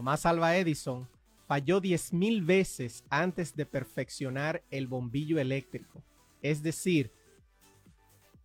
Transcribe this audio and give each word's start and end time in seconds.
Tomás 0.00 0.24
Alva 0.24 0.56
Edison 0.56 1.06
falló 1.46 1.78
10.000 1.78 2.46
veces 2.46 3.04
antes 3.10 3.54
de 3.54 3.66
perfeccionar 3.66 4.62
el 4.70 4.86
bombillo 4.86 5.38
eléctrico. 5.38 6.02
Es 6.40 6.62
decir, 6.62 7.12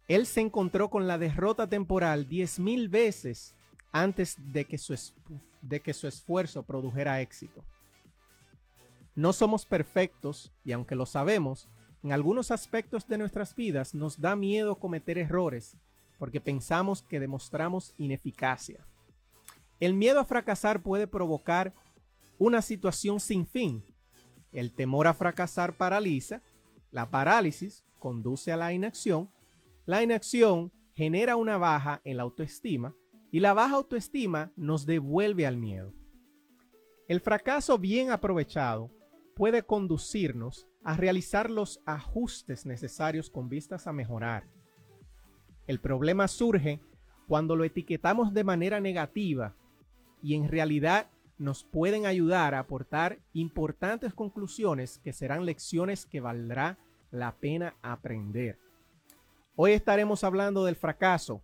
él 0.09 0.25
se 0.25 0.41
encontró 0.41 0.89
con 0.89 1.07
la 1.07 1.17
derrota 1.17 1.65
temporal 1.65 2.27
10.000 2.27 2.89
veces 2.89 3.55
antes 3.93 4.35
de 4.51 4.65
que, 4.65 4.77
su 4.77 4.93
de 5.61 5.79
que 5.79 5.93
su 5.93 6.09
esfuerzo 6.09 6.63
produjera 6.63 7.21
éxito. 7.21 7.63
No 9.15 9.31
somos 9.31 9.65
perfectos 9.65 10.51
y 10.65 10.73
aunque 10.73 10.95
lo 10.95 11.05
sabemos, 11.05 11.69
en 12.03 12.11
algunos 12.11 12.51
aspectos 12.51 13.07
de 13.07 13.17
nuestras 13.17 13.55
vidas 13.55 13.95
nos 13.95 14.19
da 14.19 14.35
miedo 14.35 14.75
cometer 14.75 15.17
errores 15.17 15.77
porque 16.19 16.41
pensamos 16.41 17.01
que 17.01 17.21
demostramos 17.21 17.93
ineficacia. 17.97 18.85
El 19.79 19.93
miedo 19.93 20.19
a 20.19 20.25
fracasar 20.25 20.81
puede 20.81 21.07
provocar 21.07 21.73
una 22.37 22.61
situación 22.61 23.19
sin 23.19 23.45
fin. 23.45 23.83
El 24.51 24.73
temor 24.73 25.07
a 25.07 25.13
fracasar 25.13 25.75
paraliza, 25.75 26.41
la 26.91 27.09
parálisis 27.09 27.85
conduce 27.99 28.51
a 28.51 28.57
la 28.57 28.71
inacción, 28.71 29.29
la 29.85 30.01
inacción 30.01 30.71
genera 30.93 31.35
una 31.35 31.57
baja 31.57 32.01
en 32.05 32.17
la 32.17 32.23
autoestima 32.23 32.95
y 33.31 33.41
la 33.41 33.53
baja 33.53 33.75
autoestima 33.75 34.53
nos 34.55 34.85
devuelve 34.85 35.45
al 35.45 35.57
miedo. 35.57 35.93
El 37.07 37.19
fracaso 37.19 37.77
bien 37.77 38.11
aprovechado 38.11 38.91
puede 39.35 39.63
conducirnos 39.63 40.67
a 40.83 40.95
realizar 40.95 41.51
los 41.51 41.81
ajustes 41.85 42.65
necesarios 42.65 43.29
con 43.29 43.49
vistas 43.49 43.87
a 43.87 43.93
mejorar. 43.93 44.47
El 45.67 45.81
problema 45.81 46.27
surge 46.29 46.79
cuando 47.27 47.55
lo 47.55 47.65
etiquetamos 47.65 48.33
de 48.33 48.43
manera 48.43 48.79
negativa 48.79 49.55
y 50.25 50.33
en 50.33 50.47
realidad 50.47 51.05
nos 51.37 51.63
pueden 51.63 52.07
ayudar 52.07 52.55
a 52.55 52.59
aportar 52.59 53.19
importantes 53.33 54.11
conclusiones 54.11 54.99
que 55.03 55.13
serán 55.13 55.45
lecciones 55.45 56.07
que 56.07 56.19
valdrá 56.19 56.79
la 57.11 57.35
pena 57.35 57.75
aprender. 57.83 58.57
Hoy 59.55 59.73
estaremos 59.73 60.23
hablando 60.23 60.65
del 60.65 60.75
fracaso, 60.75 61.43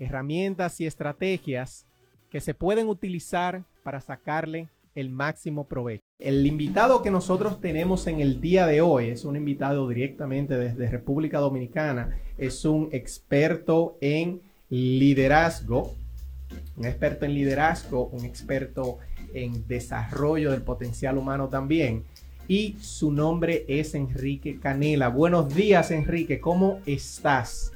herramientas 0.00 0.80
y 0.80 0.86
estrategias 0.86 1.86
que 2.28 2.40
se 2.40 2.54
pueden 2.54 2.88
utilizar 2.88 3.62
para 3.84 4.00
sacarle 4.00 4.68
el 4.96 5.10
máximo 5.10 5.68
provecho. 5.68 6.02
El 6.18 6.44
invitado 6.44 7.02
que 7.02 7.12
nosotros 7.12 7.60
tenemos 7.60 8.08
en 8.08 8.18
el 8.18 8.40
día 8.40 8.66
de 8.66 8.80
hoy 8.80 9.10
es 9.10 9.24
un 9.24 9.36
invitado 9.36 9.86
directamente 9.86 10.56
desde 10.56 10.90
República 10.90 11.38
Dominicana, 11.38 12.18
es 12.36 12.64
un 12.64 12.88
experto 12.90 13.96
en 14.00 14.42
liderazgo, 14.70 15.94
un 16.76 16.86
experto 16.86 17.24
en 17.24 17.34
liderazgo, 17.34 18.06
un 18.08 18.24
experto 18.24 18.98
en 19.34 19.66
desarrollo 19.66 20.50
del 20.50 20.62
potencial 20.62 21.18
humano 21.18 21.48
también. 21.48 22.04
Y 22.46 22.76
su 22.80 23.12
nombre 23.12 23.64
es 23.68 23.94
Enrique 23.94 24.58
Canela. 24.58 25.08
Buenos 25.08 25.54
días, 25.54 25.90
Enrique. 25.90 26.40
¿Cómo 26.40 26.80
estás? 26.86 27.72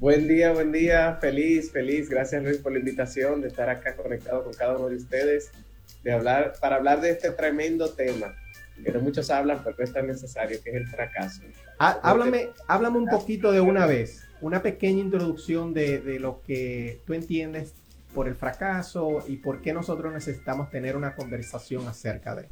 Buen 0.00 0.26
día, 0.26 0.52
buen 0.52 0.72
día. 0.72 1.18
Feliz, 1.20 1.70
feliz. 1.70 2.08
Gracias, 2.08 2.42
Luis, 2.42 2.58
por 2.58 2.72
la 2.72 2.78
invitación 2.78 3.40
de 3.40 3.48
estar 3.48 3.68
acá 3.68 3.94
conectado 3.94 4.44
con 4.44 4.52
cada 4.54 4.76
uno 4.76 4.88
de 4.88 4.96
ustedes, 4.96 5.50
de 6.02 6.12
hablar, 6.12 6.54
para 6.60 6.76
hablar 6.76 7.00
de 7.00 7.10
este 7.10 7.30
tremendo 7.30 7.90
tema 7.90 8.34
que 8.84 8.92
no 8.92 9.00
muchos 9.00 9.30
hablan, 9.30 9.60
pero 9.64 9.76
es 9.82 9.92
tan 9.92 10.06
necesario, 10.06 10.62
que 10.62 10.70
es 10.70 10.76
el 10.76 10.86
fracaso. 10.86 11.42
Ah, 11.78 11.98
háblame, 12.02 12.50
háblame 12.66 12.98
un 12.98 13.06
poquito 13.06 13.52
de 13.52 13.60
una 13.60 13.86
vez, 13.86 14.24
una 14.40 14.62
pequeña 14.62 15.00
introducción 15.00 15.74
de, 15.74 16.00
de 16.00 16.18
lo 16.18 16.42
que 16.46 17.00
tú 17.06 17.14
entiendes 17.14 17.74
por 18.14 18.28
el 18.28 18.34
fracaso 18.34 19.24
y 19.26 19.36
por 19.36 19.60
qué 19.60 19.72
nosotros 19.72 20.12
necesitamos 20.12 20.70
tener 20.70 20.96
una 20.96 21.14
conversación 21.14 21.86
acerca 21.86 22.34
de. 22.34 22.48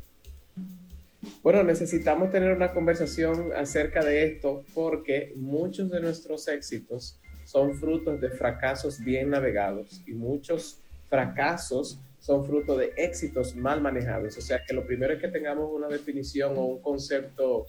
Bueno, 1.43 1.63
necesitamos 1.63 2.31
tener 2.31 2.55
una 2.55 2.73
conversación 2.73 3.53
acerca 3.57 4.05
de 4.05 4.25
esto 4.25 4.65
porque 4.75 5.33
muchos 5.37 5.91
de 5.91 6.01
nuestros 6.01 6.47
éxitos 6.49 7.19
son 7.45 7.75
frutos 7.75 8.21
de 8.21 8.31
fracasos 8.31 9.01
bien 9.01 9.31
navegados 9.31 10.03
y 10.07 10.13
muchos 10.13 10.81
fracasos 11.09 12.01
son 12.19 12.45
fruto 12.45 12.77
de 12.77 12.93
éxitos 12.97 13.55
mal 13.55 13.81
manejados. 13.81 14.37
O 14.37 14.41
sea 14.41 14.63
que 14.65 14.75
lo 14.75 14.85
primero 14.87 15.15
es 15.15 15.21
que 15.21 15.29
tengamos 15.29 15.71
una 15.73 15.89
definición 15.89 16.57
o 16.57 16.65
un 16.65 16.83
concepto, 16.83 17.67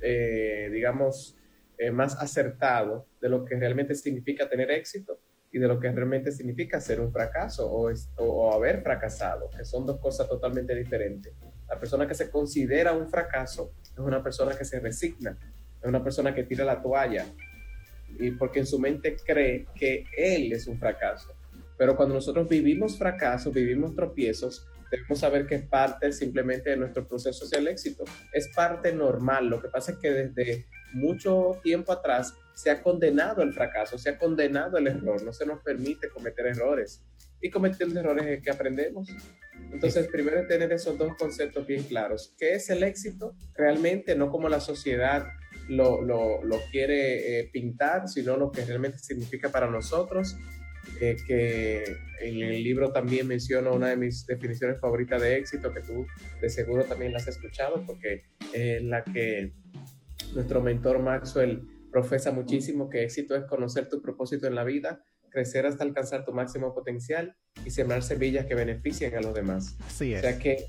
eh, 0.00 0.70
digamos, 0.72 1.36
eh, 1.78 1.90
más 1.90 2.16
acertado 2.16 3.06
de 3.20 3.28
lo 3.28 3.44
que 3.44 3.56
realmente 3.56 3.94
significa 3.94 4.48
tener 4.48 4.70
éxito 4.70 5.18
y 5.56 5.58
de 5.58 5.68
lo 5.68 5.80
que 5.80 5.90
realmente 5.90 6.32
significa 6.32 6.78
ser 6.82 7.00
un 7.00 7.10
fracaso 7.10 7.66
o, 7.66 7.90
o, 8.18 8.52
haber 8.52 8.82
fracasado, 8.82 9.48
que 9.56 9.64
son 9.64 9.86
dos 9.86 9.98
cosas 9.98 10.28
totalmente 10.28 10.74
diferentes. 10.74 11.32
La 11.66 11.80
persona 11.80 12.06
que 12.06 12.14
se 12.14 12.30
considera 12.30 12.92
un 12.92 13.08
fracaso 13.08 13.72
es 13.82 13.98
una 13.98 14.22
persona 14.22 14.54
que 14.54 14.66
se 14.66 14.80
resigna, 14.80 15.38
es 15.80 15.88
una 15.88 16.04
persona 16.04 16.34
que 16.34 16.44
tira 16.44 16.62
la 16.62 16.82
toalla 16.82 17.24
y 18.18 18.32
porque 18.32 18.58
en 18.58 18.66
su 18.66 18.78
mente 18.78 19.16
cree 19.24 19.64
que 19.74 20.04
él 20.18 20.52
es 20.52 20.66
un 20.66 20.78
fracaso. 20.78 21.34
Pero 21.78 21.96
cuando 21.96 22.16
nosotros 22.16 22.46
vivimos 22.46 22.98
fracasos, 22.98 23.54
vivimos 23.54 23.94
tropiezos, 23.94 24.68
debemos 24.90 25.20
saber 25.20 25.46
que 25.46 25.54
es 25.54 25.66
parte 25.66 26.12
simplemente 26.12 26.68
de 26.68 26.76
nuestro 26.76 27.08
proceso 27.08 27.46
hacia 27.46 27.60
el 27.60 27.68
éxito. 27.68 28.04
Es 28.30 28.48
parte 28.54 28.92
normal. 28.92 29.48
Lo 29.48 29.62
que 29.62 29.68
pasa 29.68 29.92
es 29.92 29.98
que 29.98 30.10
desde 30.10 30.66
mucho 30.92 31.58
tiempo 31.62 31.92
atrás 31.92 32.34
se 32.56 32.70
ha 32.70 32.82
condenado 32.82 33.42
el 33.42 33.52
fracaso, 33.52 33.98
se 33.98 34.08
ha 34.08 34.18
condenado 34.18 34.78
el 34.78 34.86
error, 34.86 35.22
no 35.22 35.32
se 35.32 35.44
nos 35.44 35.62
permite 35.62 36.08
cometer 36.08 36.46
errores. 36.46 37.04
Y 37.42 37.50
cometiendo 37.50 38.00
errores 38.00 38.26
es 38.26 38.42
que 38.42 38.50
aprendemos. 38.50 39.10
Entonces, 39.70 40.08
primero 40.08 40.46
tener 40.46 40.72
esos 40.72 40.96
dos 40.96 41.12
conceptos 41.18 41.66
bien 41.66 41.82
claros. 41.82 42.34
¿Qué 42.38 42.54
es 42.54 42.70
el 42.70 42.82
éxito? 42.82 43.36
Realmente 43.54 44.16
no 44.16 44.30
como 44.30 44.48
la 44.48 44.60
sociedad 44.60 45.26
lo, 45.68 46.00
lo, 46.00 46.42
lo 46.42 46.58
quiere 46.70 47.40
eh, 47.40 47.50
pintar, 47.52 48.08
sino 48.08 48.38
lo 48.38 48.50
que 48.50 48.64
realmente 48.64 48.98
significa 48.98 49.50
para 49.50 49.70
nosotros. 49.70 50.36
Eh, 51.00 51.16
que 51.26 51.84
en 52.20 52.42
el 52.42 52.62
libro 52.62 52.90
también 52.90 53.26
menciono 53.26 53.74
una 53.74 53.88
de 53.88 53.96
mis 53.96 54.24
definiciones 54.24 54.80
favoritas 54.80 55.20
de 55.20 55.36
éxito, 55.36 55.74
que 55.74 55.80
tú 55.80 56.06
de 56.40 56.48
seguro 56.48 56.84
también 56.84 57.12
la 57.12 57.18
has 57.18 57.28
escuchado, 57.28 57.84
porque 57.84 58.22
es 58.54 58.82
la 58.82 59.04
que 59.04 59.52
nuestro 60.32 60.62
mentor 60.62 61.00
Maxwell 61.00 61.75
profesa 61.90 62.32
muchísimo 62.32 62.88
que 62.88 63.04
éxito 63.04 63.36
es 63.36 63.44
conocer 63.44 63.88
tu 63.88 64.02
propósito 64.02 64.46
en 64.46 64.54
la 64.54 64.64
vida, 64.64 65.02
crecer 65.30 65.66
hasta 65.66 65.84
alcanzar 65.84 66.24
tu 66.24 66.32
máximo 66.32 66.74
potencial 66.74 67.36
y 67.64 67.70
sembrar 67.70 68.02
semillas 68.02 68.46
que 68.46 68.54
beneficien 68.54 69.14
a 69.16 69.20
los 69.20 69.34
demás. 69.34 69.76
Así 69.86 70.14
es. 70.14 70.20
O 70.20 70.22
sea 70.22 70.38
que 70.38 70.66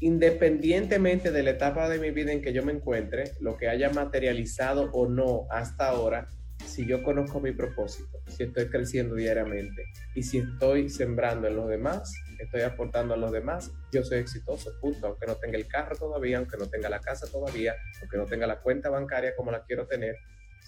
independientemente 0.00 1.32
de 1.32 1.42
la 1.42 1.50
etapa 1.50 1.88
de 1.88 1.98
mi 1.98 2.10
vida 2.10 2.32
en 2.32 2.42
que 2.42 2.52
yo 2.52 2.64
me 2.64 2.72
encuentre, 2.72 3.32
lo 3.40 3.56
que 3.56 3.68
haya 3.68 3.90
materializado 3.90 4.90
o 4.92 5.08
no 5.08 5.46
hasta 5.50 5.88
ahora, 5.88 6.28
si 6.64 6.86
yo 6.86 7.02
conozco 7.02 7.40
mi 7.40 7.52
propósito, 7.52 8.18
si 8.26 8.44
estoy 8.44 8.68
creciendo 8.68 9.14
diariamente 9.14 9.84
y 10.14 10.22
si 10.22 10.38
estoy 10.38 10.88
sembrando 10.88 11.46
en 11.48 11.56
los 11.56 11.68
demás, 11.68 12.12
estoy 12.38 12.62
aportando 12.62 13.14
a 13.14 13.16
los 13.16 13.32
demás, 13.32 13.72
yo 13.92 14.02
soy 14.04 14.18
exitoso, 14.18 14.70
punto. 14.80 15.06
Aunque 15.06 15.26
no 15.26 15.36
tenga 15.36 15.56
el 15.56 15.66
carro 15.66 15.96
todavía, 15.96 16.38
aunque 16.38 16.56
no 16.56 16.68
tenga 16.68 16.88
la 16.88 17.00
casa 17.00 17.26
todavía, 17.30 17.74
aunque 18.00 18.16
no 18.16 18.24
tenga 18.24 18.46
la 18.46 18.60
cuenta 18.60 18.90
bancaria 18.90 19.34
como 19.36 19.50
la 19.50 19.64
quiero 19.64 19.86
tener, 19.86 20.16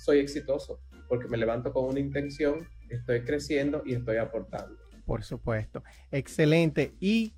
soy 0.04 0.18
exitoso 0.18 0.80
porque 1.08 1.28
me 1.28 1.36
levanto 1.36 1.72
con 1.72 1.84
una 1.84 2.00
intención, 2.00 2.68
estoy 2.90 3.22
creciendo 3.22 3.82
y 3.86 3.94
estoy 3.94 4.18
aportando. 4.18 4.76
Por 5.06 5.24
supuesto. 5.24 5.82
Excelente. 6.10 6.94
Y 7.00 7.34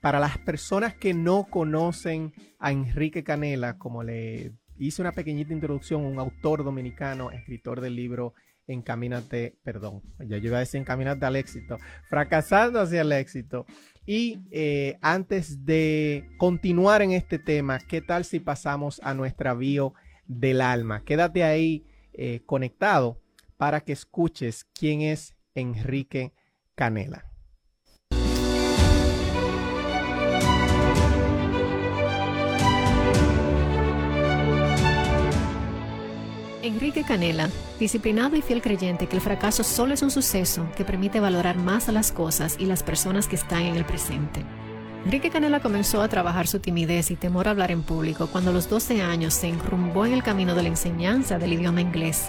para 0.00 0.18
las 0.18 0.38
personas 0.38 0.94
que 0.94 1.12
no 1.12 1.46
conocen 1.50 2.32
a 2.58 2.72
Enrique 2.72 3.22
Canela, 3.22 3.76
como 3.76 4.02
le 4.02 4.52
hice 4.78 5.02
una 5.02 5.12
pequeñita 5.12 5.52
introducción, 5.52 6.04
un 6.04 6.18
autor 6.18 6.64
dominicano, 6.64 7.30
escritor 7.30 7.80
del 7.80 7.96
libro 7.96 8.34
Encamínate, 8.68 9.58
perdón, 9.62 10.02
ya 10.18 10.38
yo 10.38 10.48
iba 10.48 10.56
a 10.56 10.60
decir 10.60 10.80
Encamínate 10.80 11.24
al 11.24 11.36
éxito, 11.36 11.78
fracasando 12.08 12.80
hacia 12.80 13.02
el 13.02 13.12
éxito. 13.12 13.64
Y 14.06 14.40
antes 15.02 15.64
de 15.64 16.28
continuar 16.38 17.02
en 17.02 17.12
este 17.12 17.38
tema, 17.38 17.78
¿qué 17.78 18.00
tal 18.00 18.24
si 18.24 18.40
pasamos 18.40 19.00
a 19.04 19.14
nuestra 19.14 19.54
bio 19.54 19.94
del 20.26 20.60
alma. 20.60 21.04
Quédate 21.04 21.44
ahí 21.44 21.86
eh, 22.12 22.40
conectado 22.46 23.20
para 23.56 23.80
que 23.80 23.92
escuches 23.92 24.64
quién 24.64 25.00
es 25.00 25.34
Enrique 25.54 26.32
Canela. 26.74 27.24
Enrique 36.62 37.04
Canela, 37.04 37.48
disciplinado 37.78 38.34
y 38.34 38.42
fiel 38.42 38.60
creyente 38.60 39.06
que 39.06 39.14
el 39.14 39.22
fracaso 39.22 39.62
solo 39.62 39.94
es 39.94 40.02
un 40.02 40.10
suceso 40.10 40.68
que 40.76 40.84
permite 40.84 41.20
valorar 41.20 41.56
más 41.56 41.88
a 41.88 41.92
las 41.92 42.10
cosas 42.10 42.56
y 42.58 42.66
las 42.66 42.82
personas 42.82 43.28
que 43.28 43.36
están 43.36 43.62
en 43.62 43.76
el 43.76 43.84
presente. 43.84 44.44
Enrique 45.06 45.30
Canela 45.30 45.60
comenzó 45.60 46.02
a 46.02 46.08
trabajar 46.08 46.48
su 46.48 46.58
timidez 46.58 47.12
y 47.12 47.14
temor 47.14 47.46
a 47.46 47.52
hablar 47.52 47.70
en 47.70 47.84
público 47.84 48.26
cuando 48.26 48.50
a 48.50 48.52
los 48.52 48.68
12 48.68 49.02
años 49.02 49.34
se 49.34 49.46
enrumbó 49.46 50.04
en 50.04 50.12
el 50.12 50.24
camino 50.24 50.56
de 50.56 50.64
la 50.64 50.68
enseñanza 50.68 51.38
del 51.38 51.52
idioma 51.52 51.80
inglés, 51.80 52.26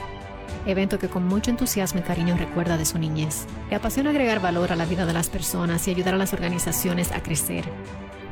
evento 0.68 1.00
que 1.00 1.07
con 1.07 1.25
mucho 1.25 1.50
entusiasmo 1.50 2.01
y 2.01 2.03
cariño 2.03 2.38
recuerda 2.38 2.77
de 2.77 2.85
su 2.85 3.00
niñez. 3.00 3.47
Le 3.71 3.77
apasiona 3.77 4.12
agregar 4.12 4.41
valor 4.41 4.71
a 4.71 4.75
la 4.75 4.85
vida 4.85 5.07
de 5.07 5.13
las 5.13 5.27
personas 5.27 5.88
y 5.88 5.91
ayudar 5.91 6.13
a 6.13 6.18
las 6.18 6.33
organizaciones 6.33 7.12
a 7.13 7.24
crecer. 7.24 7.65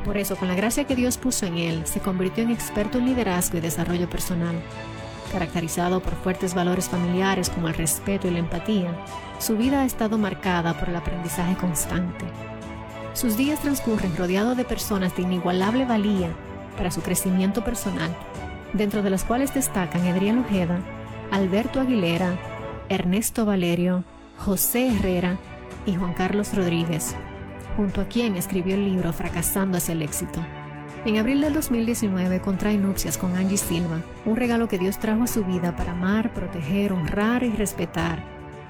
Por 0.03 0.15
eso, 0.15 0.36
con 0.36 0.47
la 0.47 0.53
gracia 0.53 0.83
que 0.83 0.95
Dios 0.95 1.18
puso 1.18 1.47
en 1.47 1.57
él, 1.57 1.88
se 1.88 2.00
convirtió 2.00 2.44
en 2.44 2.51
experto 2.51 3.00
en 3.00 3.07
liderazgo 3.07 3.57
y 3.57 3.62
desarrollo 3.62 4.07
personal 4.07 4.62
Caracterizado 5.31 6.00
por 6.00 6.13
fuertes 6.15 6.53
valores 6.53 6.88
familiares 6.88 7.50
como 7.50 7.68
el 7.68 7.74
respeto 7.74 8.27
y 8.27 8.31
la 8.31 8.39
empatía, 8.39 8.95
su 9.39 9.57
vida 9.57 9.81
ha 9.81 9.86
estado 9.86 10.18
marcada 10.18 10.77
por 10.80 10.89
el 10.89 10.95
aprendizaje 10.95 11.56
constante. 11.57 12.25
Sus 13.16 13.38
días 13.38 13.62
transcurren 13.62 14.18
rodeado 14.18 14.56
de 14.56 14.66
personas 14.66 15.16
de 15.16 15.22
inigualable 15.22 15.86
valía 15.86 16.36
para 16.76 16.92
su 16.92 17.02
crecimiento 17.02 17.64
personal, 17.64 18.14
dentro 18.74 19.04
de 19.04 19.10
las 19.10 19.24
cuales 19.24 19.54
destacan 19.54 20.06
Adrián 20.06 20.40
Ojeda, 20.40 20.82
Alberto 21.32 21.80
Aguilera, 21.80 22.38
Ernesto 22.90 23.46
Valerio, 23.46 24.04
José 24.38 24.90
Herrera 24.90 25.38
y 25.86 25.96
Juan 25.96 26.14
Carlos 26.14 26.54
Rodríguez, 26.54 27.16
junto 27.78 28.02
a 28.02 28.06
quien 28.10 28.36
escribió 28.36 28.76
el 28.76 28.84
libro 28.84 29.14
Fracasando 29.14 29.78
hacia 29.78 29.94
el 29.94 30.02
éxito. 30.02 30.46
En 31.06 31.18
abril 31.18 31.40
del 31.40 31.54
2019 31.54 32.42
contrae 32.42 32.78
nupcias 32.78 33.18
con 33.18 33.38
Angie 33.38 33.58
Silva, 33.58 34.02
un 34.26 34.36
regalo 34.36 34.68
que 34.68 34.78
Dios 34.78 35.00
trajo 35.00 35.24
a 35.24 35.28
su 35.28 35.46
vida 35.46 35.74
para 35.78 35.94
amar, 35.94 36.34
proteger, 36.34 36.92
honrar 36.92 37.44
y 37.44 37.52
respetar. 37.52 38.22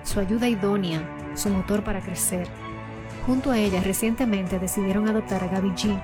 Su 0.03 0.19
ayuda 0.19 0.47
idónea, 0.47 1.01
su 1.33 1.49
motor 1.49 1.83
para 1.83 2.01
crecer. 2.01 2.47
Junto 3.25 3.51
a 3.51 3.57
ella 3.57 3.81
recientemente 3.81 4.59
decidieron 4.59 5.07
adoptar 5.07 5.43
a 5.43 5.47
Gaby 5.47 5.69
G, 5.69 6.01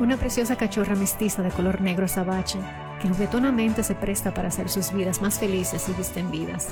una 0.00 0.16
preciosa 0.16 0.56
cachorra 0.56 0.96
mestiza 0.96 1.42
de 1.42 1.50
color 1.50 1.80
negro 1.80 2.08
sabache, 2.08 2.58
que 3.00 3.08
juguetonamente 3.08 3.82
se 3.82 3.94
presta 3.94 4.34
para 4.34 4.48
hacer 4.48 4.68
sus 4.68 4.92
vidas 4.92 5.22
más 5.22 5.38
felices 5.38 5.88
y 5.88 5.92
distendidas. 5.92 6.68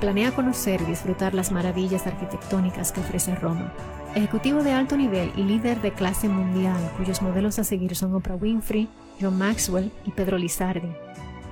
Planea 0.00 0.32
conocer 0.32 0.80
y 0.82 0.84
disfrutar 0.84 1.34
las 1.34 1.50
maravillas 1.50 2.06
arquitectónicas 2.06 2.92
que 2.92 3.00
ofrece 3.00 3.34
Roma 3.34 3.72
ejecutivo 4.14 4.62
de 4.62 4.72
alto 4.72 4.96
nivel 4.96 5.32
y 5.36 5.42
líder 5.42 5.80
de 5.80 5.92
clase 5.92 6.28
mundial, 6.28 6.76
cuyos 6.96 7.22
modelos 7.22 7.58
a 7.58 7.64
seguir 7.64 7.94
son 7.94 8.14
Oprah 8.14 8.36
Winfrey, 8.36 8.88
John 9.20 9.38
Maxwell 9.38 9.92
y 10.04 10.10
Pedro 10.12 10.38
Lizardi. 10.38 10.88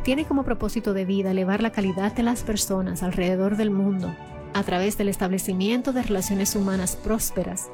Tiene 0.03 0.25
como 0.25 0.45
propósito 0.45 0.93
de 0.93 1.05
vida 1.05 1.33
elevar 1.33 1.63
la 1.63 1.71
calidad 1.71 2.13
de 2.13 2.23
las 2.23 2.43
personas 2.43 3.03
alrededor 3.03 3.57
del 3.57 3.71
mundo 3.71 4.15
a 4.55 4.63
través 4.63 4.97
del 4.97 5.09
establecimiento 5.09 5.93
de 5.93 6.03
relaciones 6.03 6.57
humanas 6.57 6.97
prósperas, 6.97 7.69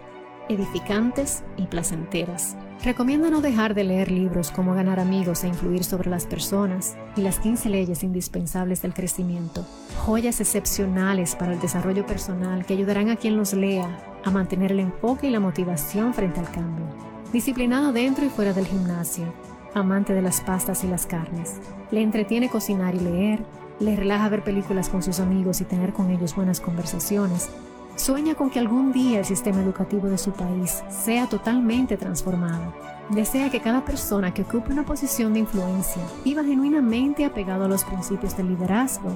edificantes 0.52 1.43
y 1.56 1.66
placenteras. 1.66 2.56
Recomienda 2.84 3.31
no 3.31 3.40
dejar 3.40 3.75
de 3.75 3.84
leer 3.84 4.10
libros 4.10 4.50
como 4.50 4.75
Ganar 4.75 4.99
amigos 4.99 5.44
e 5.44 5.49
influir 5.49 5.84
sobre 5.84 6.10
las 6.10 6.26
personas 6.26 6.96
y 7.16 7.20
las 7.20 7.38
15 7.38 7.69
leyes 7.69 8.02
indispensables 8.02 8.82
del 8.82 8.93
crecimiento, 8.93 9.64
joyas 10.04 10.40
excepcionales 10.40 11.37
para 11.37 11.52
el 11.52 11.60
desarrollo 11.60 12.04
personal 12.06 12.66
que 12.66 12.75
ayudarán 12.75 13.08
a 13.08 13.16
quien 13.16 13.37
los 13.37 13.52
lea 13.52 13.88
a 14.25 14.31
mantener 14.31 14.72
el 14.72 14.81
enfoque 14.81 15.28
y 15.28 15.31
la 15.31 15.40
motivación 15.40 16.12
frente 16.12 16.40
al 16.40 16.50
cambio. 16.50 16.87
Disciplinado 17.32 17.93
dentro 17.93 18.25
y 18.25 18.28
fuera 18.28 18.52
del 18.52 18.66
gimnasio, 18.66 19.32
amante 19.75 20.12
de 20.12 20.22
las 20.22 20.40
pastas 20.40 20.84
y 20.84 20.88
las 20.88 21.06
carnes. 21.06 21.60
Le 21.90 22.02
entretiene 22.02 22.50
cocinar 22.50 22.94
y 22.94 23.00
leer, 23.00 23.44
le 23.81 23.96
relaja 23.96 24.28
ver 24.28 24.44
películas 24.44 24.88
con 24.88 25.02
sus 25.02 25.20
amigos 25.20 25.60
y 25.60 25.64
tener 25.64 25.93
con 25.93 26.10
ellos 26.10 26.34
buenas 26.37 26.60
conversaciones. 26.60 27.48
Sueña 27.97 28.35
con 28.35 28.50
que 28.50 28.59
algún 28.59 28.91
día 28.93 29.19
el 29.19 29.25
sistema 29.25 29.61
educativo 29.62 30.09
de 30.09 30.17
su 30.17 30.33
país 30.33 30.83
sea 30.89 31.29
totalmente 31.29 31.97
transformado. 31.97 32.73
Desea 33.11 33.50
que 33.50 33.61
cada 33.61 33.85
persona 33.85 34.33
que 34.33 34.43
ocupe 34.43 34.73
una 34.73 34.85
posición 34.85 35.35
de 35.35 35.41
influencia 35.41 36.03
viva 36.25 36.43
genuinamente 36.43 37.25
apegado 37.25 37.67
a 37.67 37.69
los 37.69 37.85
principios 37.85 38.37
del 38.37 38.49
liderazgo 38.49 39.11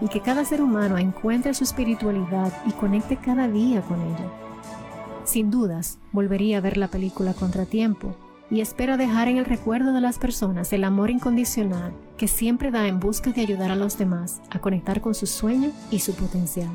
y 0.00 0.08
que 0.08 0.20
cada 0.20 0.44
ser 0.44 0.62
humano 0.62 0.96
encuentre 0.96 1.52
su 1.54 1.64
espiritualidad 1.64 2.52
y 2.66 2.72
conecte 2.72 3.16
cada 3.16 3.48
día 3.48 3.82
con 3.82 4.00
ella. 4.00 4.30
Sin 5.24 5.50
dudas, 5.50 5.98
volvería 6.12 6.58
a 6.58 6.60
ver 6.60 6.76
la 6.76 6.88
película 6.88 7.34
Contratiempo 7.34 8.14
y 8.48 8.60
espero 8.60 8.96
dejar 8.96 9.28
en 9.28 9.38
el 9.38 9.44
recuerdo 9.44 9.92
de 9.92 10.00
las 10.00 10.18
personas 10.18 10.72
el 10.72 10.84
amor 10.84 11.10
incondicional 11.10 11.92
que 12.16 12.28
siempre 12.28 12.70
da 12.70 12.86
en 12.86 13.00
busca 13.00 13.32
de 13.32 13.40
ayudar 13.40 13.70
a 13.70 13.76
los 13.76 13.98
demás 13.98 14.40
a 14.50 14.60
conectar 14.60 15.00
con 15.00 15.14
su 15.14 15.26
sueño 15.26 15.70
y 15.90 15.98
su 15.98 16.14
potencial. 16.14 16.70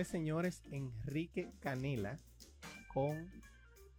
Fue, 0.00 0.04
señores, 0.06 0.62
Enrique 0.70 1.52
Canela 1.60 2.18
con 2.94 3.30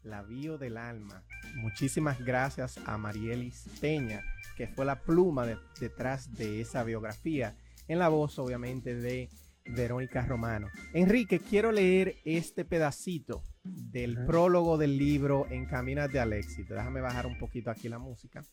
La 0.02 0.24
Bio 0.24 0.58
del 0.58 0.78
Alma. 0.78 1.24
Muchísimas 1.58 2.20
gracias 2.26 2.80
a 2.88 2.98
Marielis 2.98 3.70
Peña, 3.80 4.24
que 4.58 4.68
fue 4.68 4.84
la 4.84 5.00
pluma 5.04 5.46
detrás 5.80 6.34
de 6.34 6.60
esa 6.60 6.84
biografía, 6.84 7.56
en 7.88 8.00
la 8.00 8.10
voz, 8.10 8.40
obviamente, 8.40 8.96
de 8.96 9.30
Verónica 9.64 10.26
Romano. 10.26 10.70
Enrique, 10.96 11.40
quiero 11.40 11.72
leer 11.72 12.16
este 12.26 12.66
pedacito 12.66 13.44
del 13.64 14.26
prólogo 14.26 14.80
del 14.80 14.98
libro 14.98 15.46
Encamínate 15.52 16.20
al 16.20 16.34
éxito. 16.34 16.74
Déjame 16.74 17.02
bajar 17.02 17.28
un 17.28 17.38
poquito 17.38 17.70
aquí 17.70 17.90
la 17.90 18.00
música. 18.00 18.44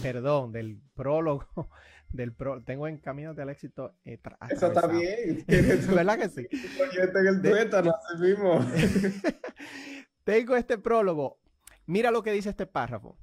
Perdón, 0.00 0.52
del 0.52 0.80
prólogo 0.94 1.68
del 2.10 2.32
pro, 2.32 2.62
tengo 2.62 2.88
en 2.88 2.98
camino 2.98 3.34
del 3.34 3.48
éxito. 3.48 3.94
Eh, 4.04 4.20
Eso 4.50 4.68
está 4.68 4.86
bien. 4.86 5.44
¿Verdad 5.46 6.18
que 6.18 6.28
sí? 6.28 6.46
en 6.50 7.26
el 7.26 7.42
tuétano, 7.42 7.94
así 8.12 8.22
mismo. 8.22 8.60
tengo 10.24 10.56
este 10.56 10.78
prólogo. 10.78 11.38
Mira 11.86 12.10
lo 12.10 12.22
que 12.22 12.32
dice 12.32 12.50
este 12.50 12.66
párrafo. 12.66 13.18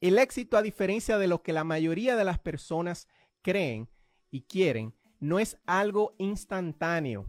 El 0.00 0.18
éxito, 0.18 0.56
a 0.56 0.62
diferencia 0.62 1.18
de 1.18 1.26
lo 1.26 1.42
que 1.42 1.52
la 1.52 1.64
mayoría 1.64 2.16
de 2.16 2.24
las 2.24 2.38
personas 2.38 3.08
creen 3.42 3.88
y 4.30 4.42
quieren, 4.42 4.94
no 5.20 5.40
es 5.40 5.58
algo 5.66 6.14
instantáneo. 6.18 7.26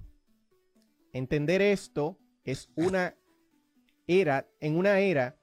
Entender 1.12 1.62
esto 1.62 2.20
es 2.44 2.70
una 2.76 3.16
era, 4.06 4.48
en 4.60 4.78
una 4.78 5.00
era 5.00 5.40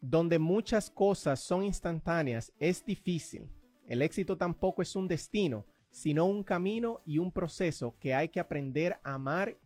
donde 0.00 0.38
muchas 0.38 0.90
cosas 0.90 1.40
son 1.40 1.62
instantáneas, 1.62 2.52
es 2.58 2.84
difícil. 2.84 3.50
El 3.90 4.02
éxito 4.02 4.38
tampoco 4.38 4.82
es 4.82 4.94
un 4.94 5.08
destino, 5.08 5.66
sino 5.90 6.24
un 6.24 6.44
camino 6.44 7.00
y 7.04 7.18
un 7.18 7.32
proceso 7.32 7.96
que 7.98 8.14
hay 8.14 8.28
que 8.28 8.38
aprender 8.38 9.00
a 9.02 9.14
amar 9.14 9.58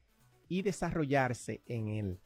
y 0.48 0.62
desarrollarse 0.62 1.60
en 1.66 1.88
él. 1.88 2.20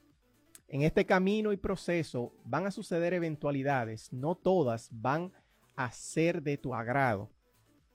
En 0.69 0.83
este 0.83 1.05
camino 1.07 1.52
y 1.52 1.57
proceso 1.57 2.33
van 2.45 2.69
a 2.69 2.71
suceder 2.71 3.14
eventualidades, 3.14 4.12
no 4.12 4.37
todas 4.37 4.90
van 4.93 5.33
a 5.75 5.90
ser 5.90 6.40
de 6.40 6.57
tu 6.57 6.73
agrado, 6.73 7.33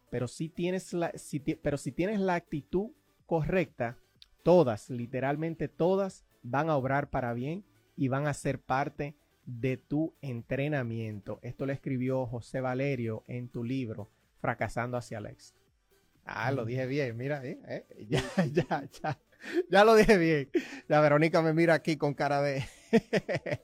pero 0.10 0.28
si 0.28 0.50
tienes 0.50 0.92
la, 0.92 1.14
pero 1.62 1.78
si 1.78 1.94
tienes 1.94 2.20
la 2.20 2.36
actitud 2.36 2.92
correcta, 3.26 3.98
todas, 4.44 4.90
literalmente 4.90 5.70
todas, 5.70 6.26
van 6.42 6.70
a 6.70 6.76
obrar 6.76 7.10
para 7.10 7.32
bien 7.32 7.64
y 7.96 8.10
van 8.10 8.28
a 8.28 8.34
ser 8.34 8.60
parte 8.60 9.16
de 9.46 9.78
tu 9.78 10.16
entrenamiento. 10.22 11.40
Esto 11.42 11.66
lo 11.66 11.74
escribió 11.74 12.26
José 12.26 12.62
Valerio 12.62 13.24
en 13.28 13.50
tu 13.50 13.64
libro, 13.64 14.10
Fracasando 14.40 14.98
hacia 14.98 15.20
el 15.20 15.28
éxito. 15.28 15.60
Ah, 16.26 16.52
lo 16.52 16.66
dije 16.66 16.86
bien, 16.86 17.16
mira, 17.18 17.46
¿eh? 17.46 17.60
¿eh? 17.68 17.86
Ya, 18.10 18.24
ya, 18.52 18.90
ya. 19.02 19.20
Ya 19.70 19.84
lo 19.84 19.96
dije 19.96 20.18
bien. 20.18 20.50
La 20.88 21.02
Verónica 21.02 21.42
me 21.42 21.54
mira 21.54 21.74
aquí 21.74 21.98
con 21.98 22.14
cara 22.14 22.42
de... 22.42 22.64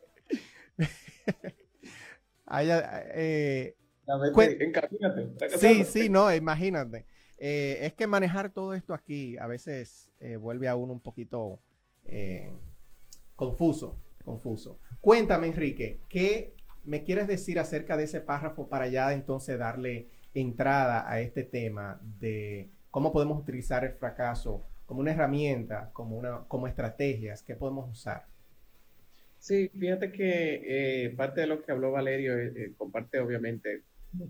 eh, 3.14 3.76
sí, 5.58 5.84
sí, 5.86 6.10
no, 6.10 6.34
imagínate. 6.34 7.06
eh, 7.38 7.78
es 7.82 7.94
que 7.94 8.08
manejar 8.08 8.52
todo 8.52 8.74
esto 8.74 8.94
aquí 8.94 9.38
a 9.38 9.48
veces 9.48 10.10
eh, 10.20 10.36
vuelve 10.36 10.68
a 10.68 10.76
uno 10.76 10.94
un 10.94 11.00
poquito 11.00 11.62
confuso, 13.36 13.98
confuso. 14.30 14.78
Cuéntame, 15.02 15.48
Enrique, 15.48 16.02
¿qué 16.08 16.54
me 16.86 17.04
quieres 17.04 17.28
decir 17.28 17.58
acerca 17.58 17.98
de 17.98 18.04
ese 18.04 18.22
párrafo 18.22 18.68
para 18.68 18.88
ya 18.88 19.12
entonces 19.12 19.58
darle 19.58 20.08
entrada 20.36 21.10
a 21.12 21.20
este 21.20 21.44
tema 21.44 22.00
de 22.20 22.70
cómo 22.92 23.12
podemos 23.12 23.42
utilizar 23.42 23.84
el 23.84 23.94
fracaso 23.94 24.64
como 24.86 25.00
una 25.00 25.12
herramienta, 25.12 25.90
como, 25.94 26.16
una, 26.16 26.44
como 26.48 26.68
estrategias 26.68 27.42
que 27.42 27.56
podemos 27.56 27.90
usar? 27.92 28.26
Sí, 29.40 29.70
fíjate 29.70 30.12
que 30.12 31.06
eh, 31.06 31.10
parte 31.12 31.42
de 31.42 31.48
lo 31.48 31.64
que 31.64 31.72
habló 31.72 31.92
Valerio 31.92 32.38
eh, 32.38 32.54
eh, 32.56 32.74
comparte 32.78 33.20
obviamente, 33.20 33.82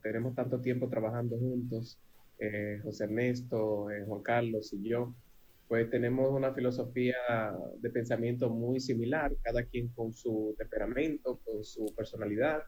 tenemos 0.01 0.33
tanto 0.35 0.59
tiempo 0.61 0.87
trabajando 0.87 1.37
juntos, 1.37 1.97
José 2.83 3.03
Ernesto, 3.03 3.87
Juan 4.07 4.21
Carlos 4.21 4.71
y 4.71 4.87
yo, 4.87 5.13
pues 5.69 5.89
tenemos 5.89 6.33
una 6.33 6.53
filosofía 6.53 7.15
de 7.79 7.89
pensamiento 7.89 8.49
muy 8.49 8.81
similar, 8.81 9.31
cada 9.41 9.63
quien 9.63 9.87
con 9.89 10.11
su 10.13 10.53
temperamento, 10.57 11.39
con 11.45 11.63
su 11.63 11.85
personalidad, 11.95 12.63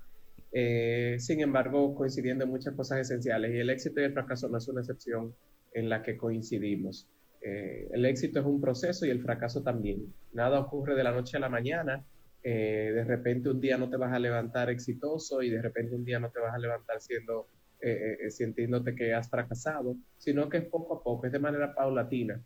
sin 1.17 1.41
embargo 1.41 1.93
coincidiendo 1.95 2.45
en 2.45 2.51
muchas 2.51 2.75
cosas 2.75 2.99
esenciales 2.99 3.53
y 3.53 3.59
el 3.59 3.69
éxito 3.69 3.99
y 3.99 4.03
el 4.03 4.13
fracaso 4.13 4.47
no 4.47 4.57
es 4.57 4.67
una 4.67 4.81
excepción 4.81 5.33
en 5.73 5.89
la 5.89 6.03
que 6.03 6.15
coincidimos. 6.15 7.09
el 7.41 8.05
éxito 8.05 8.39
es 8.39 8.45
un 8.45 8.61
proceso 8.61 9.05
y 9.05 9.09
el 9.09 9.21
fracaso 9.21 9.63
también. 9.63 10.13
Nada 10.31 10.59
ocurre 10.59 10.95
de 10.95 11.03
la 11.03 11.11
noche 11.11 11.37
a 11.37 11.39
la 11.39 11.49
mañana 11.49 12.05
eh, 12.43 12.91
de 12.95 13.03
repente 13.03 13.49
un 13.49 13.59
día 13.59 13.77
no 13.77 13.89
te 13.89 13.97
vas 13.97 14.11
a 14.11 14.19
levantar 14.19 14.69
exitoso 14.69 15.43
y 15.43 15.49
de 15.49 15.61
repente 15.61 15.95
un 15.95 16.03
día 16.03 16.19
no 16.19 16.31
te 16.31 16.39
vas 16.39 16.53
a 16.55 16.57
levantar 16.57 16.99
siendo, 16.99 17.47
eh, 17.79 18.17
eh, 18.19 18.31
sintiéndote 18.31 18.95
que 18.95 19.13
has 19.13 19.29
fracasado, 19.29 19.95
sino 20.17 20.49
que 20.49 20.57
es 20.57 20.65
poco 20.65 20.95
a 20.95 21.03
poco, 21.03 21.27
es 21.27 21.31
de 21.31 21.39
manera 21.39 21.75
paulatina. 21.75 22.41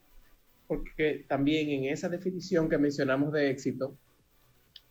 Porque 0.68 1.26
también 1.28 1.70
en 1.70 1.86
esa 1.86 2.10
definición 2.10 2.70
que 2.70 2.78
mencionamos 2.78 3.32
de 3.32 3.50
éxito, 3.50 3.96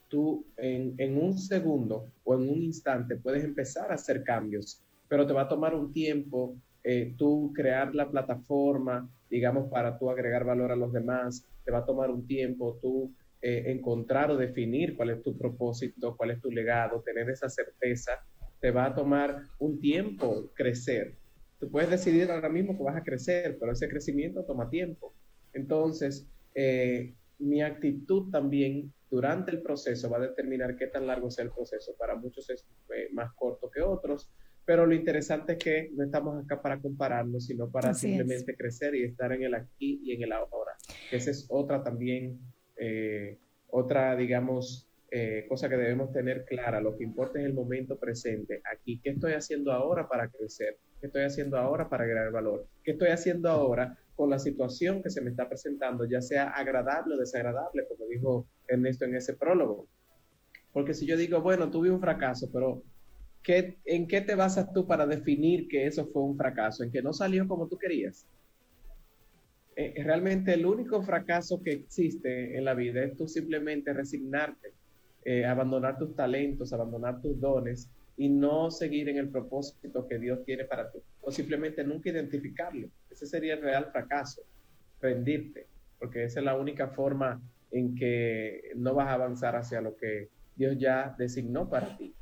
tú 0.08 0.46
en, 0.56 1.18
un 1.18 1.38
segundo 1.38 2.12
o 2.22 2.34
en 2.34 2.48
un 2.48 2.62
instante 2.62 3.16
puedes 3.16 3.42
empezar 3.44 3.90
a 3.90 3.94
hacer 3.94 4.22
cambios, 4.22 4.82
pero 5.08 5.26
te 5.26 5.32
va 5.32 5.42
a 5.42 5.48
tomar 5.48 5.74
un 5.74 5.92
tiempo 5.92 6.56
tú 7.16 7.50
crear 7.54 7.94
la 7.94 8.10
plataforma, 8.10 9.08
digamos, 9.30 9.70
para 9.70 9.98
tú 9.98 10.10
agregar 10.10 10.44
valor 10.44 10.70
a 10.70 10.76
los 10.76 10.92
demás, 10.92 11.46
te 11.64 11.72
va 11.72 11.78
a 11.78 11.86
tomar 11.86 12.10
un 12.10 12.26
tiempo 12.26 12.78
tú 12.80 13.10
eh, 13.46 13.72
encontrar 13.72 14.30
o 14.30 14.38
definir 14.38 14.96
cuál 14.96 15.10
es 15.10 15.22
tu 15.22 15.36
propósito, 15.36 16.16
cuál 16.16 16.30
es 16.30 16.40
tu 16.40 16.50
legado, 16.50 17.02
tener 17.02 17.28
esa 17.28 17.48
certeza, 17.50 18.12
te 18.58 18.70
va 18.70 18.86
a 18.86 18.94
tomar 18.94 19.42
un 19.58 19.78
tiempo 19.80 20.50
crecer. 20.54 21.14
Tú 21.60 21.70
puedes 21.70 21.90
decidir 21.90 22.30
ahora 22.30 22.48
mismo 22.48 22.74
que 22.74 22.82
vas 22.82 22.96
a 22.96 23.02
crecer, 23.02 23.58
pero 23.60 23.72
ese 23.72 23.86
crecimiento 23.86 24.44
toma 24.44 24.70
tiempo. 24.70 25.12
Entonces, 25.54 26.26
eh, 26.54 27.14
mi 27.38 27.62
actitud 27.62 28.30
también 28.30 28.92
durante 29.11 29.50
el 29.50 29.62
proceso 29.62 30.11
va 30.11 30.18
a 30.18 30.28
determinar 30.28 30.76
qué 30.76 30.88
tan 30.88 31.06
largo 31.06 31.30
sea 31.30 31.44
el 31.44 31.50
proceso. 31.50 31.94
Para 31.99 32.16
muchos 32.16 32.50
es 32.50 32.66
eh, 32.94 33.08
más 33.12 33.32
corto 33.34 33.70
que 33.70 33.80
otros, 33.80 34.30
pero 34.64 34.87
lo 34.87 34.94
interesante 34.94 35.52
es 35.52 35.58
que 35.58 35.90
no 35.94 36.04
estamos 36.04 36.42
acá 36.42 36.61
para 36.61 36.80
compararnos, 36.80 37.46
sino 37.46 37.70
para 37.70 37.94
simplemente 37.94 38.56
crecer 38.56 38.94
y 38.94 39.04
estar 39.04 39.32
en 39.32 39.42
el 39.42 39.54
aquí 39.54 40.00
y 40.02 40.12
en 40.12 40.23
el 40.23 40.32
ahora. 40.32 40.73
Esa 41.12 41.30
es 41.30 41.46
otra 41.49 41.82
también 41.82 42.40
eh, 42.76 43.38
otra, 43.68 44.16
digamos, 44.16 44.88
eh, 45.11 45.46
cosa 45.49 45.68
que 45.68 45.76
debemos 45.76 46.12
tener 46.12 46.44
clara, 46.44 46.80
lo 46.80 46.96
que 46.96 47.04
importa 47.04 47.38
es 47.38 47.46
el 47.46 47.54
momento 47.54 47.99
presente. 47.99 48.61
Aquí, 48.73 49.00
¿qué 49.02 49.11
estoy 49.11 49.32
haciendo 49.32 49.73
ahora 49.73 50.08
para 50.08 50.28
crecer? 50.28 50.78
¿Qué 51.00 51.06
estoy 51.06 51.23
haciendo 51.23 51.58
ahora 51.58 51.88
para 51.88 52.04
agregar 52.04 52.32
valor? 52.32 52.66
¿Qué 52.82 52.92
estoy 52.92 53.08
haciendo 53.08 53.49
ahora 53.49 53.99
con 54.14 54.30
la 54.30 54.38
situación 54.38 55.02
que 55.02 55.11
se 55.11 55.21
me 55.21 55.30
está 55.30 55.49
presentando, 55.49 56.04
ya 56.04 56.21
sea 56.21 56.50
agradable 56.50 57.14
o 57.14 57.18
desagradable, 57.18 57.87
como 57.88 58.06
dijo 58.06 58.47
Ernesto 58.68 59.04
en 59.04 59.16
ese 59.16 59.35
prólogo? 59.35 59.87
Porque 60.73 60.94
si 60.94 61.06
yo 61.06 61.16
digo, 61.16 61.40
bueno, 61.40 61.71
tuve 61.71 61.90
un 61.90 62.00
fracaso, 62.00 62.49
pero 62.52 62.83
¿qué, 63.42 63.78
¿en 63.85 64.06
qué 64.06 64.21
te 64.21 64.35
basas 64.35 64.73
tú 64.73 64.87
para 64.87 65.06
definir 65.06 65.68
que 65.68 65.87
eso 65.87 66.06
fue 66.06 66.23
un 66.23 66.37
fracaso? 66.37 66.83
¿En 66.83 66.90
que 66.90 67.02
no 67.02 67.12
salió 67.12 67.47
como 67.47 67.68
tú 67.68 67.78
querías? 67.78 68.26
Eh, 69.76 69.94
realmente 70.04 70.54
el 70.54 70.66
único 70.66 71.02
fracaso 71.02 71.61
que 71.62 71.73
existe 71.73 72.56
en 72.56 72.64
la 72.64 72.75
vida 72.75 73.02
es 73.02 73.16
tú 73.16 73.26
simplemente 73.26 73.92
resignarte, 73.92 74.73
eh, 75.25 75.44
abandonar 75.44 75.99
tus 75.99 76.14
talentos, 76.14 76.73
abandonar 76.73 77.21
tus 77.21 77.40
dones 77.40 77.90
y 78.16 78.28
no 78.28 78.71
seguir 78.71 79.09
en 79.09 79.18
el 79.18 79.28
propósito 79.28 80.06
que 80.06 80.18
Dios 80.18 80.44
tiene 80.44 80.64
para 80.64 80.90
ti, 80.90 80.99
o 81.21 81.30
simplemente 81.30 81.85
nunca 81.85 82.11
identificarlo. 82.11 82.88
Ese 83.11 83.26
sería 83.26 83.54
el 83.54 83.62
real 83.62 83.87
fracaso, 83.90 84.42
rendirte, 85.00 85.66
porque 85.99 86.25
esa 86.25 86.40
es 86.40 86.44
la 86.44 86.56
única 86.56 86.88
forma 86.88 87.42
en 87.71 87.94
que 87.94 88.71
no 88.76 88.94
vas 88.94 89.09
a 89.09 89.14
avanzar 89.14 89.56
hacia 89.56 89.80
lo 89.80 89.97
que 89.97 90.28
Dios 90.56 90.76
ya 90.78 91.14
designó 91.18 91.68
para 91.68 91.97
ti. 91.97 92.14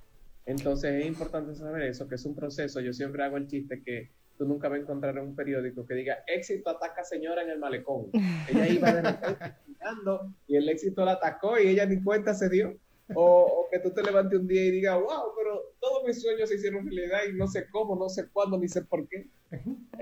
Entonces 0.46 1.02
es 1.02 1.06
importante 1.06 1.54
saber 1.54 1.82
eso, 1.82 2.08
que 2.08 2.16
es 2.16 2.24
un 2.24 2.34
proceso. 2.34 2.80
Yo 2.80 2.92
siempre 2.92 3.22
hago 3.22 3.36
el 3.36 3.46
chiste 3.46 3.82
que 3.82 4.10
tú 4.38 4.46
nunca 4.46 4.68
vas 4.68 4.78
a 4.78 4.82
encontrar 4.82 5.16
en 5.18 5.24
un 5.24 5.36
periódico 5.36 5.86
que 5.86 5.94
diga 5.94 6.18
éxito 6.26 6.70
ataca 6.70 7.04
señora 7.04 7.42
en 7.42 7.50
el 7.50 7.58
malecón. 7.58 8.06
Ella 8.48 8.68
iba 8.68 8.92
de 8.92 9.02
repente 9.02 9.54
y 10.48 10.56
el 10.56 10.68
éxito 10.68 11.04
la 11.04 11.12
atacó 11.12 11.58
y 11.58 11.68
ella 11.68 11.86
ni 11.86 12.02
cuenta 12.02 12.34
se 12.34 12.48
dio. 12.48 12.76
O, 13.14 13.68
que 13.70 13.78
tú 13.78 13.90
te 13.90 14.02
levantes 14.02 14.38
un 14.38 14.46
día 14.46 14.64
y 14.64 14.70
digas, 14.70 14.96
wow, 14.96 15.32
pero 15.36 15.74
todos 15.80 16.04
mis 16.04 16.20
sueños 16.20 16.48
se 16.48 16.56
hicieron 16.56 16.84
realidad 16.86 17.20
y 17.28 17.34
no 17.34 17.46
sé 17.46 17.68
cómo, 17.70 17.96
no 17.96 18.08
sé 18.08 18.28
cuándo, 18.28 18.58
ni 18.58 18.68
sé 18.68 18.82
por 18.82 19.08
qué. 19.08 19.28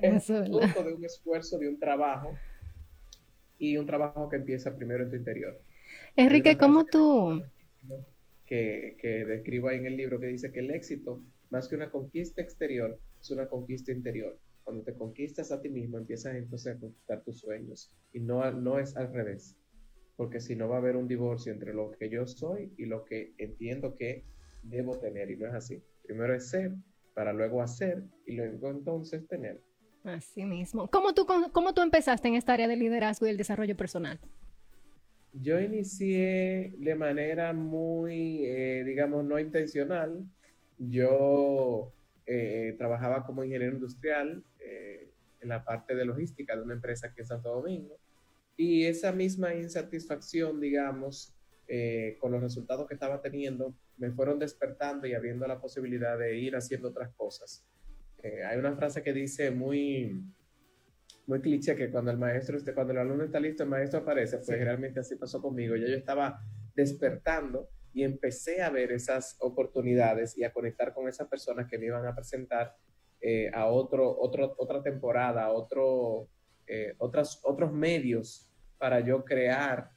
Es 0.01 0.27
fruto 0.27 0.85
de 0.85 0.95
un 0.95 1.05
esfuerzo, 1.05 1.59
de 1.59 1.69
un 1.69 1.79
trabajo 1.79 2.37
y 3.59 3.77
un 3.77 3.87
trabajo 3.87 4.29
que 4.29 4.37
empieza 4.37 4.77
primero 4.77 5.05
en 5.05 5.11
tu 5.11 5.17
interior. 5.17 5.61
Enrique, 6.17 6.57
¿cómo 6.57 6.85
tú? 6.85 7.43
Que, 8.47 8.97
que 9.01 9.25
describo 9.25 9.69
ahí 9.69 9.79
en 9.79 9.87
el 9.87 9.97
libro 9.97 10.19
que 10.19 10.27
dice 10.27 10.51
que 10.51 10.61
el 10.61 10.71
éxito, 10.71 11.23
más 11.51 11.69
que 11.69 11.77
una 11.77 11.91
conquista 11.91 12.41
exterior, 12.41 12.99
es 13.21 13.31
una 13.31 13.49
conquista 13.49 13.93
interior. 13.93 14.39
Cuando 14.65 14.83
te 14.83 14.95
conquistas 14.95 15.53
a 15.53 15.61
ti 15.61 15.69
mismo, 15.69 15.99
empiezas 15.99 16.37
entonces 16.37 16.77
a 16.77 16.79
conquistar 16.79 17.23
tus 17.23 17.41
sueños. 17.41 17.91
Y 18.13 18.21
no, 18.21 18.51
no 18.53 18.79
es 18.79 18.97
al 18.97 19.13
revés. 19.13 19.57
Porque 20.21 20.39
si 20.39 20.55
no 20.55 20.69
va 20.69 20.75
a 20.75 20.79
haber 20.81 20.97
un 20.97 21.09
divorcio 21.09 21.51
entre 21.51 21.73
lo 21.73 21.93
que 21.93 22.11
yo 22.11 22.27
soy 22.27 22.75
y 22.77 22.85
lo 22.85 23.07
que 23.07 23.33
entiendo 23.39 23.97
que 23.97 24.27
debo 24.63 24.99
tener. 24.99 25.31
Y 25.31 25.39
no 25.39 25.47
es 25.47 25.55
así. 25.55 25.83
Primero 26.03 26.35
es 26.35 26.51
ser, 26.51 26.75
para 27.15 27.33
luego 27.33 27.63
hacer 27.63 28.05
y 28.27 28.37
luego 28.37 28.69
entonces 28.69 29.27
tener. 29.29 29.63
Así 30.05 30.45
mismo. 30.45 30.91
¿Cómo 30.91 31.15
tú, 31.15 31.27
cómo 31.55 31.73
tú 31.73 31.81
empezaste 31.81 32.29
en 32.29 32.35
esta 32.35 32.53
área 32.53 32.69
de 32.69 32.77
liderazgo 32.77 33.27
y 33.27 33.31
el 33.31 33.39
desarrollo 33.39 33.79
personal? 33.79 34.21
Yo 35.33 35.59
inicié 35.59 36.75
de 36.77 36.95
manera 36.97 37.55
muy, 37.55 38.45
eh, 38.45 38.85
digamos, 38.85 39.25
no 39.25 39.39
intencional. 39.39 40.23
Yo 40.77 41.95
eh, 42.27 42.75
trabajaba 42.77 43.25
como 43.25 43.43
ingeniero 43.43 43.73
industrial 43.73 44.45
eh, 44.59 45.15
en 45.41 45.49
la 45.49 45.65
parte 45.65 45.95
de 45.95 46.05
logística 46.05 46.55
de 46.55 46.61
una 46.61 46.75
empresa 46.75 47.07
aquí 47.07 47.21
en 47.21 47.27
Santo 47.27 47.49
Domingo. 47.49 47.97
Y 48.61 48.85
esa 48.85 49.11
misma 49.11 49.55
insatisfacción, 49.55 50.61
digamos, 50.61 51.35
eh, 51.67 52.19
con 52.21 52.31
los 52.31 52.43
resultados 52.43 52.87
que 52.87 52.93
estaba 52.93 53.23
teniendo, 53.23 53.75
me 53.97 54.11
fueron 54.11 54.39
despertando 54.39 55.07
y 55.07 55.15
abriendo 55.15 55.47
la 55.47 55.59
posibilidad 55.59 56.19
de 56.19 56.37
ir 56.37 56.55
haciendo 56.55 56.89
otras 56.89 57.11
cosas. 57.15 57.67
hay 58.23 58.59
una 58.59 58.77
frase 58.77 59.03
que 59.03 59.15
dice 59.15 59.51
muy, 59.51 60.23
muy 61.27 61.41
cliché 61.41 61.75
que 61.75 61.91
cuando 61.91 62.11
el 62.11 62.19
maestro, 62.19 62.59
cuando 62.75 62.93
el 62.93 62.99
alumno 62.99 63.25
está 63.25 63.41
listo, 63.41 63.63
el 63.63 63.71
maestro 63.71 64.01
aparece. 64.01 64.37
Pues 64.37 64.49
realmente 64.61 65.01
así 65.01 65.17
pasó 65.17 65.41
conmigo. 65.41 65.75
Ya 65.77 65.87
yo 65.87 65.97
estaba 65.97 66.45
despertando 66.77 67.71
y 67.95 68.03
empecé 68.03 68.61
a 68.61 68.69
ver 68.69 68.93
esas 68.93 69.39
oportunidades 69.41 70.37
y 70.37 70.45
a 70.45 70.53
conectar 70.53 70.93
con 70.93 71.09
esas 71.09 71.29
personas 71.29 71.67
que 71.67 71.79
me 71.79 71.87
iban 71.87 72.07
a 72.07 72.15
presentar 72.15 72.77
eh, 73.23 73.51
a 73.55 73.69
otro, 73.69 74.21
otro, 74.21 74.55
otra 74.59 74.83
temporada, 74.83 75.51
otro, 75.51 76.29
eh, 76.67 76.95
otras, 76.99 77.41
otros 77.43 77.73
medios 77.73 78.50
para 78.81 79.01
yo 79.01 79.23
crear 79.27 79.91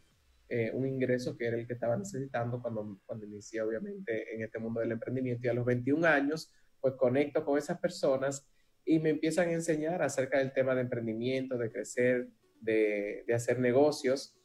eh, 0.50 0.70
un 0.74 0.86
ingreso 0.86 1.38
que 1.38 1.48
era 1.48 1.58
el 1.58 1.66
que 1.66 1.74
estaba 1.74 1.96
necesitando 1.96 2.62
cuando, 2.62 3.00
cuando 3.06 3.26
inicié 3.26 3.62
obviamente 3.62 4.36
en 4.36 4.44
este 4.44 4.60
mundo 4.60 4.82
del 4.82 4.92
emprendimiento. 4.92 5.48
Y 5.48 5.50
a 5.50 5.54
los 5.54 5.66
21 5.66 6.06
años 6.06 6.54
pues 6.82 6.96
conecto 6.96 7.46
con 7.46 7.58
esas 7.58 7.80
personas 7.80 8.46
y 8.84 9.00
me 9.00 9.10
empiezan 9.10 9.48
a 9.48 9.54
enseñar 9.54 10.04
acerca 10.04 10.40
del 10.40 10.52
tema 10.52 10.76
de 10.76 10.82
emprendimiento, 10.82 11.58
de 11.58 11.72
crecer, 11.72 12.28
de, 12.60 13.24
de 13.26 13.34
hacer 13.34 13.58
negocios. 13.58 14.38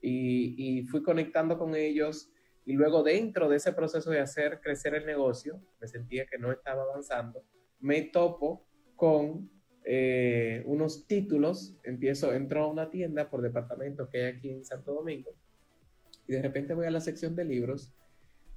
Y, 0.00 0.54
y 0.56 0.84
fui 0.84 1.02
conectando 1.02 1.58
con 1.58 1.74
ellos 1.74 2.30
y 2.64 2.74
luego 2.74 3.02
dentro 3.02 3.48
de 3.48 3.56
ese 3.56 3.72
proceso 3.72 4.10
de 4.10 4.20
hacer 4.20 4.60
crecer 4.60 4.94
el 4.94 5.04
negocio, 5.04 5.60
me 5.80 5.88
sentía 5.88 6.26
que 6.26 6.38
no 6.38 6.52
estaba 6.52 6.84
avanzando, 6.84 7.44
me 7.80 8.02
topo 8.02 8.68
con 8.94 9.50
eh, 9.84 10.62
unos 10.66 11.06
títulos, 11.06 11.76
empiezo, 11.82 12.32
entro 12.32 12.64
a 12.64 12.66
una 12.68 12.90
tienda 12.90 13.28
por 13.28 13.42
departamento 13.42 14.08
que 14.08 14.24
hay 14.24 14.32
aquí 14.32 14.50
en 14.50 14.64
Santo 14.64 14.94
Domingo 14.94 15.34
y 16.26 16.32
de 16.32 16.42
repente 16.42 16.74
voy 16.74 16.86
a 16.86 16.90
la 16.90 17.00
sección 17.00 17.36
de 17.36 17.44
libros. 17.44 17.92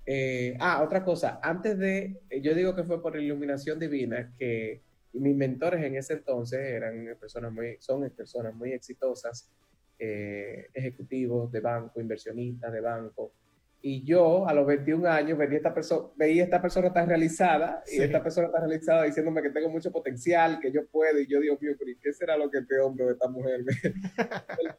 Eh, 0.05 0.55
ah, 0.59 0.81
otra 0.83 1.03
cosa, 1.03 1.39
antes 1.43 1.77
de, 1.77 2.21
yo 2.41 2.55
digo 2.55 2.75
que 2.75 2.83
fue 2.83 3.01
por 3.01 3.19
iluminación 3.19 3.77
divina 3.77 4.33
que 4.37 4.81
mis 5.13 5.35
mentores 5.35 5.83
en 5.83 5.95
ese 5.95 6.13
entonces 6.13 6.59
eran 6.59 7.17
personas 7.19 7.51
muy, 7.51 7.75
son 7.79 8.09
personas 8.11 8.53
muy 8.55 8.71
exitosas, 8.71 9.51
eh, 9.99 10.67
ejecutivos 10.73 11.51
de 11.51 11.59
banco, 11.59 11.99
inversionistas 11.99 12.71
de 12.71 12.81
banco. 12.81 13.33
Y 13.81 14.03
yo 14.03 14.47
a 14.47 14.53
los 14.53 14.65
21 14.65 15.07
años 15.07 15.37
veía 15.37 15.57
esta 15.57 15.73
persona, 15.73 16.09
veía 16.15 16.43
esta 16.43 16.61
persona 16.61 16.91
tan 16.91 17.07
realizada 17.07 17.83
y 17.91 18.01
esta 18.01 18.21
persona 18.23 18.51
tan 18.51 18.61
realizada 18.61 19.03
diciéndome 19.03 19.41
que 19.41 19.51
tengo 19.51 19.69
mucho 19.69 19.91
potencial, 19.91 20.59
que 20.59 20.71
yo 20.71 20.87
puedo. 20.87 21.19
Y 21.19 21.27
yo 21.27 21.39
digo, 21.39 21.57
mío, 21.61 21.73
¿qué 22.01 22.13
será 22.13 22.37
lo 22.37 22.49
que 22.49 22.59
este 22.59 22.79
hombre 22.79 23.05
o 23.05 23.11
esta 23.11 23.27
mujer 23.29 23.63
me... 23.63 23.73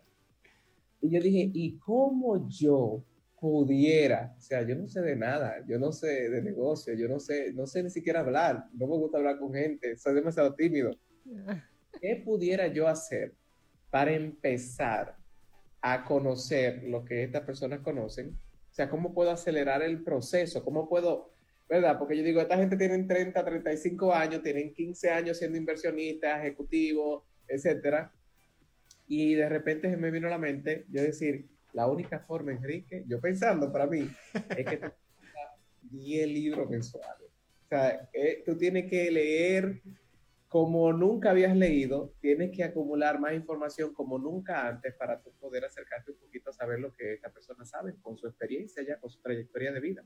y 1.01 1.11
yo 1.11 1.21
dije, 1.21 1.51
¿y 1.55 1.79
cómo 1.79 2.49
yo 2.49 3.05
pudiera, 3.41 4.35
o 4.37 4.41
sea, 4.41 4.63
yo 4.63 4.75
no 4.75 4.89
sé 4.89 5.01
de 5.01 5.17
nada, 5.17 5.65
yo 5.67 5.79
no 5.79 5.93
sé 5.93 6.29
de 6.29 6.43
negocio, 6.43 6.95
yo 6.95 7.09
no 7.09 7.21
sé, 7.21 7.53
no 7.53 7.67
sé 7.67 7.83
ni 7.83 7.91
siquiera 7.91 8.21
hablar, 8.21 8.65
no 8.73 8.87
me 8.87 8.97
gusta 8.97 9.19
hablar 9.19 9.39
con 9.39 9.53
gente, 9.53 9.97
soy 9.97 10.15
demasiado 10.15 10.55
tímido. 10.55 10.91
¿Qué 12.01 12.23
pudiera 12.25 12.67
yo 12.69 12.89
hacer 12.89 13.35
para 13.91 14.13
empezar 14.13 15.17
a 15.81 16.05
conocer 16.05 16.83
lo 16.85 17.05
que 17.05 17.25
estas 17.25 17.43
personas 17.43 17.81
conocen? 17.81 18.37
O 18.79 18.81
sea, 18.81 18.89
¿cómo 18.89 19.13
puedo 19.13 19.33
acelerar 19.33 19.83
el 19.83 20.05
proceso? 20.05 20.63
¿Cómo 20.63 20.89
puedo, 20.89 21.33
verdad? 21.69 21.99
Porque 21.99 22.17
yo 22.17 22.23
digo, 22.23 22.41
esta 22.41 22.57
gente 22.57 22.77
tiene 22.77 23.03
30, 23.03 23.45
35 23.45 24.15
años, 24.15 24.41
tienen 24.41 24.73
15 24.73 25.11
años 25.11 25.37
siendo 25.37 25.59
inversionistas, 25.59 26.39
ejecutivos, 26.39 27.25
etcétera. 27.49 28.13
Y 29.09 29.35
de 29.35 29.49
repente 29.49 29.91
se 29.91 29.97
me 29.97 30.13
vino 30.13 30.29
a 30.29 30.31
la 30.31 30.39
mente 30.39 30.87
yo 30.91 31.03
decir, 31.03 31.49
la 31.73 31.89
única 31.89 32.21
forma, 32.21 32.53
Enrique, 32.53 33.03
yo 33.09 33.21
pensando 33.21 33.73
para 33.73 33.89
mí, 33.89 34.09
es 34.57 34.65
que 34.65 34.77
te 34.77 34.93
10 35.91 36.29
libros 36.29 36.71
mensuales. 36.71 37.31
O 37.65 37.69
sea, 37.69 38.09
eh, 38.13 38.45
tú 38.47 38.57
tienes 38.57 38.89
que 38.89 39.11
leer 39.11 39.83
como 40.49 40.93
nunca 40.93 41.31
habías 41.31 41.55
leído, 41.55 42.15
tienes 42.21 42.51
que 42.57 42.65
acumular 42.65 43.21
más 43.21 43.35
información 43.35 43.93
como 43.93 44.19
nunca 44.19 44.67
antes 44.67 44.95
para 44.95 45.21
tú 45.23 45.31
poder 45.39 45.65
acercarte 45.65 46.13
un 46.13 46.19
poquito 46.19 46.51
a 46.51 46.53
saber 46.53 46.81
lo 46.81 46.95
que 46.95 47.13
esta 47.13 47.31
persona 47.31 47.65
sabe 47.65 47.95
con 48.01 48.17
su 48.17 48.27
experiencia 48.27 48.83
ya, 48.83 48.99
con 48.99 49.11
su 49.11 49.21
trayectoria 49.21 49.73
de 49.73 49.81
vida. 49.81 50.05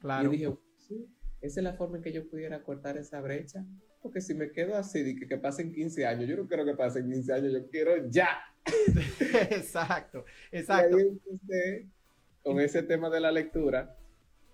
Claro. 0.00 0.32
Y 0.32 0.36
dije, 0.38 0.56
sí, 0.78 1.06
esa 1.42 1.60
es 1.60 1.64
la 1.64 1.74
forma 1.74 1.98
en 1.98 2.02
que 2.02 2.12
yo 2.12 2.28
pudiera 2.28 2.62
cortar 2.62 2.96
esa 2.96 3.20
brecha. 3.20 3.64
Porque 4.00 4.22
si 4.22 4.34
me 4.34 4.50
quedo 4.50 4.76
así, 4.76 5.02
de 5.02 5.14
que, 5.14 5.26
que 5.26 5.36
pasen 5.36 5.72
15 5.72 6.06
años, 6.06 6.26
yo 6.26 6.36
no 6.38 6.48
quiero 6.48 6.64
que 6.64 6.74
pasen 6.74 7.10
15 7.10 7.32
años, 7.34 7.52
yo 7.52 7.68
quiero 7.68 8.08
ya. 8.08 8.40
exacto, 9.50 10.24
exacto. 10.50 10.96
con 12.42 12.60
ese 12.60 12.82
tema 12.82 13.10
de 13.10 13.20
la 13.20 13.32
lectura 13.32 13.96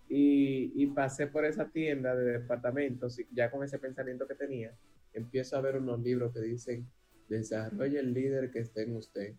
y, 0.09 0.87
pasé 0.89 1.27
por 1.27 1.45
esa 1.45 1.69
tienda 1.69 2.15
de 2.15 2.39
departamentos 2.39 3.19
y 3.19 3.27
ya 3.33 3.51
con 3.51 3.65
ese 3.65 3.79
pensamiento 3.79 4.27
que 4.27 4.35
tenía, 4.35 4.73
empiezo 5.19 5.57
a 5.57 5.61
ver 5.61 5.77
unos 5.77 6.01
libros 6.01 6.33
que 6.33 6.41
dicen, 6.41 6.87
desarrolle 7.29 7.99
el 7.99 8.13
líder 8.13 8.51
que 8.51 8.61
esté 8.61 8.83
en 8.83 8.97
usted. 8.97 9.35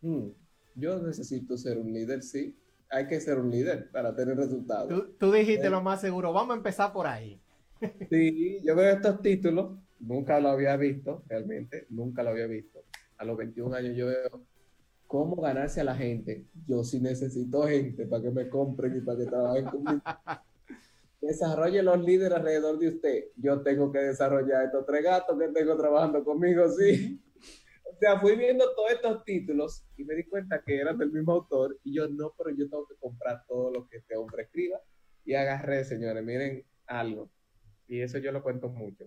Hmm, 0.00 0.28
yo 0.76 0.98
necesito 1.02 1.56
ser 1.56 1.78
un 1.78 1.92
líder, 1.92 2.22
sí. 2.22 2.56
Hay 2.90 3.06
que 3.06 3.20
ser 3.20 3.38
un 3.38 3.50
líder 3.50 3.90
para 3.90 4.14
tener 4.14 4.36
resultados. 4.36 5.16
Tú, 5.18 5.32
dijiste 5.32 5.70
lo 5.70 5.82
más 5.82 6.00
seguro, 6.00 6.32
vamos 6.32 6.54
a 6.54 6.56
empezar 6.58 6.92
por 6.92 7.06
ahí. 7.06 7.40
sí, 8.10 8.60
yo 8.62 8.76
veo 8.76 8.94
estos 8.94 9.22
títulos, 9.22 9.78
nunca 9.98 10.38
lo 10.40 10.50
había 10.50 10.76
visto, 10.76 11.22
realmente, 11.28 11.86
nunca 11.90 12.22
lo 12.22 12.30
había 12.30 12.46
visto 12.46 12.84
a 13.22 13.24
los 13.24 13.36
21 13.36 13.76
años 13.76 13.96
yo 13.96 14.06
veo 14.06 14.42
cómo 15.06 15.36
ganarse 15.36 15.80
a 15.80 15.84
la 15.84 15.94
gente. 15.94 16.44
Yo 16.66 16.82
sí 16.82 17.00
necesito 17.00 17.62
gente 17.68 18.04
para 18.06 18.22
que 18.22 18.30
me 18.30 18.48
compren 18.48 18.96
y 18.96 19.00
para 19.00 19.18
que 19.18 19.26
trabajen 19.26 19.64
conmigo. 19.66 20.02
Desarrolle 21.22 21.84
los 21.84 22.02
líderes 22.02 22.36
alrededor 22.36 22.80
de 22.80 22.88
usted. 22.88 23.24
Yo 23.36 23.62
tengo 23.62 23.92
que 23.92 24.00
desarrollar 24.00 24.64
estos 24.64 24.84
tres 24.84 25.04
gatos 25.04 25.38
que 25.38 25.48
tengo 25.48 25.76
trabajando 25.76 26.24
conmigo, 26.24 26.68
sí. 26.68 27.22
O 27.84 28.04
sea, 28.04 28.18
fui 28.18 28.34
viendo 28.36 28.64
todos 28.74 28.90
estos 28.90 29.22
títulos 29.24 29.84
y 29.96 30.04
me 30.04 30.14
di 30.14 30.24
cuenta 30.24 30.62
que 30.64 30.76
eran 30.76 30.98
del 30.98 31.12
mismo 31.12 31.32
autor 31.32 31.78
y 31.84 31.94
yo 31.94 32.08
no, 32.08 32.34
pero 32.36 32.50
yo 32.50 32.68
tengo 32.68 32.86
que 32.86 32.96
comprar 32.96 33.44
todo 33.46 33.70
lo 33.70 33.86
que 33.86 33.98
este 33.98 34.16
hombre 34.16 34.44
escriba. 34.44 34.80
Y 35.24 35.34
agarré, 35.34 35.84
señores, 35.84 36.24
miren 36.24 36.64
algo. 36.86 37.30
Y 37.86 38.00
eso 38.00 38.18
yo 38.18 38.32
lo 38.32 38.42
cuento 38.42 38.70
mucho. 38.70 39.04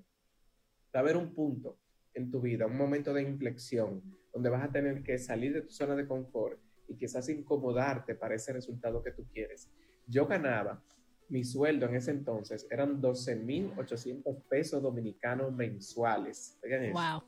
Saber 0.92 1.18
un 1.18 1.34
punto 1.34 1.78
en 2.14 2.32
tu 2.32 2.40
vida, 2.40 2.68
un 2.68 2.78
momento 2.78 3.14
de 3.14 3.24
inflexión, 3.24 4.02
donde 4.32 4.50
vas 4.50 4.64
a 4.64 4.72
tener 4.72 5.04
que 5.04 5.18
salir 5.18 5.54
de 5.54 5.64
tu 5.64 5.72
zona 5.72 5.96
de 5.96 6.08
confort 6.08 6.62
y 6.88 6.96
quizás 6.96 7.28
incomodarte 7.28 8.16
para 8.16 8.36
ese 8.36 8.54
resultado 8.54 9.04
que 9.04 9.12
tú 9.12 9.28
quieres. 9.34 9.70
Yo 10.08 10.28
ganaba, 10.28 10.82
mi 11.30 11.44
sueldo 11.44 11.88
en 11.88 11.96
ese 11.96 12.12
entonces 12.12 12.68
eran 12.70 13.02
12.800 13.02 14.44
pesos 14.50 14.82
dominicanos 14.82 15.54
mensuales. 15.54 16.58
Wow. 16.94 17.24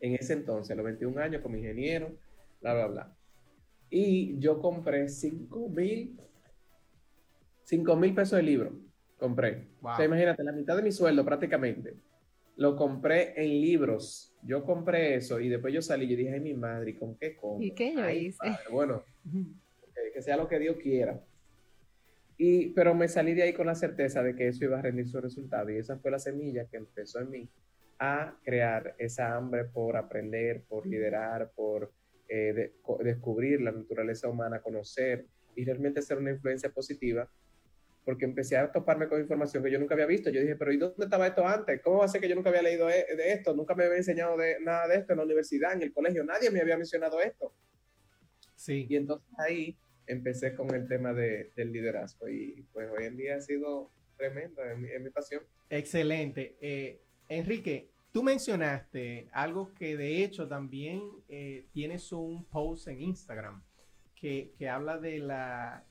En 0.00 0.14
ese 0.14 0.34
entonces, 0.34 0.72
a 0.72 0.74
los 0.74 0.84
21 0.84 1.20
años, 1.20 1.42
como 1.42 1.56
ingeniero, 1.56 2.14
bla, 2.60 2.74
bla, 2.74 2.86
bla. 2.86 3.16
Y 3.90 4.38
yo 4.38 4.60
compré 4.60 5.06
5.000 5.06 7.96
mil 7.96 8.14
pesos 8.14 8.36
de 8.36 8.42
libro. 8.42 8.72
Compré. 9.18 9.68
O 9.80 9.96
sea, 9.96 10.04
imagínate, 10.04 10.44
la 10.44 10.52
mitad 10.52 10.76
de 10.76 10.82
mi 10.82 10.92
sueldo 10.92 11.24
prácticamente 11.24 11.96
lo 12.56 12.76
compré 12.76 13.32
en 13.42 13.60
libros. 13.60 14.34
Yo 14.42 14.64
compré 14.64 15.16
eso 15.16 15.40
y 15.40 15.48
después 15.48 15.72
yo 15.72 15.82
salí 15.82 16.12
y 16.12 16.16
dije, 16.16 16.34
ay, 16.34 16.40
mi 16.40 16.54
madre, 16.54 16.98
¿con 16.98 17.16
qué 17.16 17.36
compro? 17.36 17.66
¿Y 17.66 17.72
qué 17.72 17.94
yo 17.94 18.08
hice? 18.08 18.38
Bueno, 18.70 19.02
que 20.12 20.22
sea 20.22 20.36
lo 20.36 20.48
que 20.48 20.58
Dios 20.58 20.76
quiera. 20.82 21.20
Y, 22.38 22.70
pero 22.70 22.94
me 22.94 23.08
salí 23.08 23.34
de 23.34 23.44
ahí 23.44 23.52
con 23.52 23.66
la 23.66 23.74
certeza 23.74 24.22
de 24.22 24.34
que 24.34 24.48
eso 24.48 24.64
iba 24.64 24.78
a 24.78 24.82
rendir 24.82 25.08
su 25.08 25.20
resultado 25.20 25.70
y 25.70 25.78
esa 25.78 25.98
fue 25.98 26.10
la 26.10 26.18
semilla 26.18 26.66
que 26.66 26.76
empezó 26.76 27.20
en 27.20 27.30
mí 27.30 27.48
a 27.98 28.36
crear 28.44 28.94
esa 28.98 29.34
hambre 29.34 29.64
por 29.64 29.96
aprender, 29.96 30.64
por 30.68 30.86
liderar, 30.86 31.50
por 31.54 31.92
eh, 32.28 32.72
descubrir 33.00 33.62
la 33.62 33.72
naturaleza 33.72 34.28
humana, 34.28 34.60
conocer 34.60 35.26
y 35.54 35.64
realmente 35.64 36.02
ser 36.02 36.18
una 36.18 36.30
influencia 36.30 36.70
positiva 36.70 37.26
porque 38.06 38.24
empecé 38.24 38.56
a 38.56 38.70
toparme 38.70 39.08
con 39.08 39.20
información 39.20 39.64
que 39.64 39.70
yo 39.70 39.80
nunca 39.80 39.94
había 39.94 40.06
visto. 40.06 40.30
Yo 40.30 40.40
dije, 40.40 40.54
pero 40.54 40.72
¿y 40.72 40.76
dónde 40.76 41.04
estaba 41.04 41.26
esto 41.26 41.44
antes? 41.44 41.82
¿Cómo 41.82 41.98
va 41.98 42.04
a 42.04 42.08
ser 42.08 42.20
que 42.20 42.28
yo 42.28 42.36
nunca 42.36 42.50
había 42.50 42.62
leído 42.62 42.88
e-, 42.88 43.04
de 43.16 43.32
esto? 43.32 43.52
Nunca 43.52 43.74
me 43.74 43.84
había 43.84 43.96
enseñado 43.96 44.36
de, 44.36 44.60
nada 44.60 44.86
de 44.86 44.94
esto 44.94 45.12
en 45.12 45.16
la 45.18 45.24
universidad, 45.24 45.72
en 45.72 45.82
el 45.82 45.92
colegio. 45.92 46.22
Nadie 46.22 46.48
me 46.52 46.60
había 46.60 46.76
mencionado 46.76 47.20
esto. 47.20 47.52
Sí. 48.54 48.86
Y 48.88 48.94
entonces 48.94 49.26
ahí 49.38 49.76
empecé 50.06 50.54
con 50.54 50.74
el 50.74 50.86
tema 50.88 51.12
de, 51.12 51.52
del 51.56 51.72
liderazgo 51.72 52.28
y 52.28 52.66
pues 52.72 52.88
hoy 52.90 53.06
en 53.06 53.16
día 53.16 53.36
ha 53.36 53.40
sido 53.40 53.90
tremendo 54.16 54.62
en 54.64 54.80
mi, 54.80 55.10
pasión. 55.10 55.42
Excelente. 55.68 56.56
Eh, 56.60 57.02
Enrique, 57.28 57.90
tú 58.12 58.22
mencionaste 58.22 59.28
algo 59.32 59.74
que 59.74 59.96
de 59.96 60.24
hecho 60.24 60.48
también 60.48 61.02
eh, 61.28 61.66
tienes 61.72 62.12
un 62.12 62.44
post 62.44 62.88
en 62.88 63.00
Instagram 63.00 63.62
que, 64.14 64.54
que 64.56 64.68
habla 64.68 64.98
de 64.98 65.18
la 65.18 65.84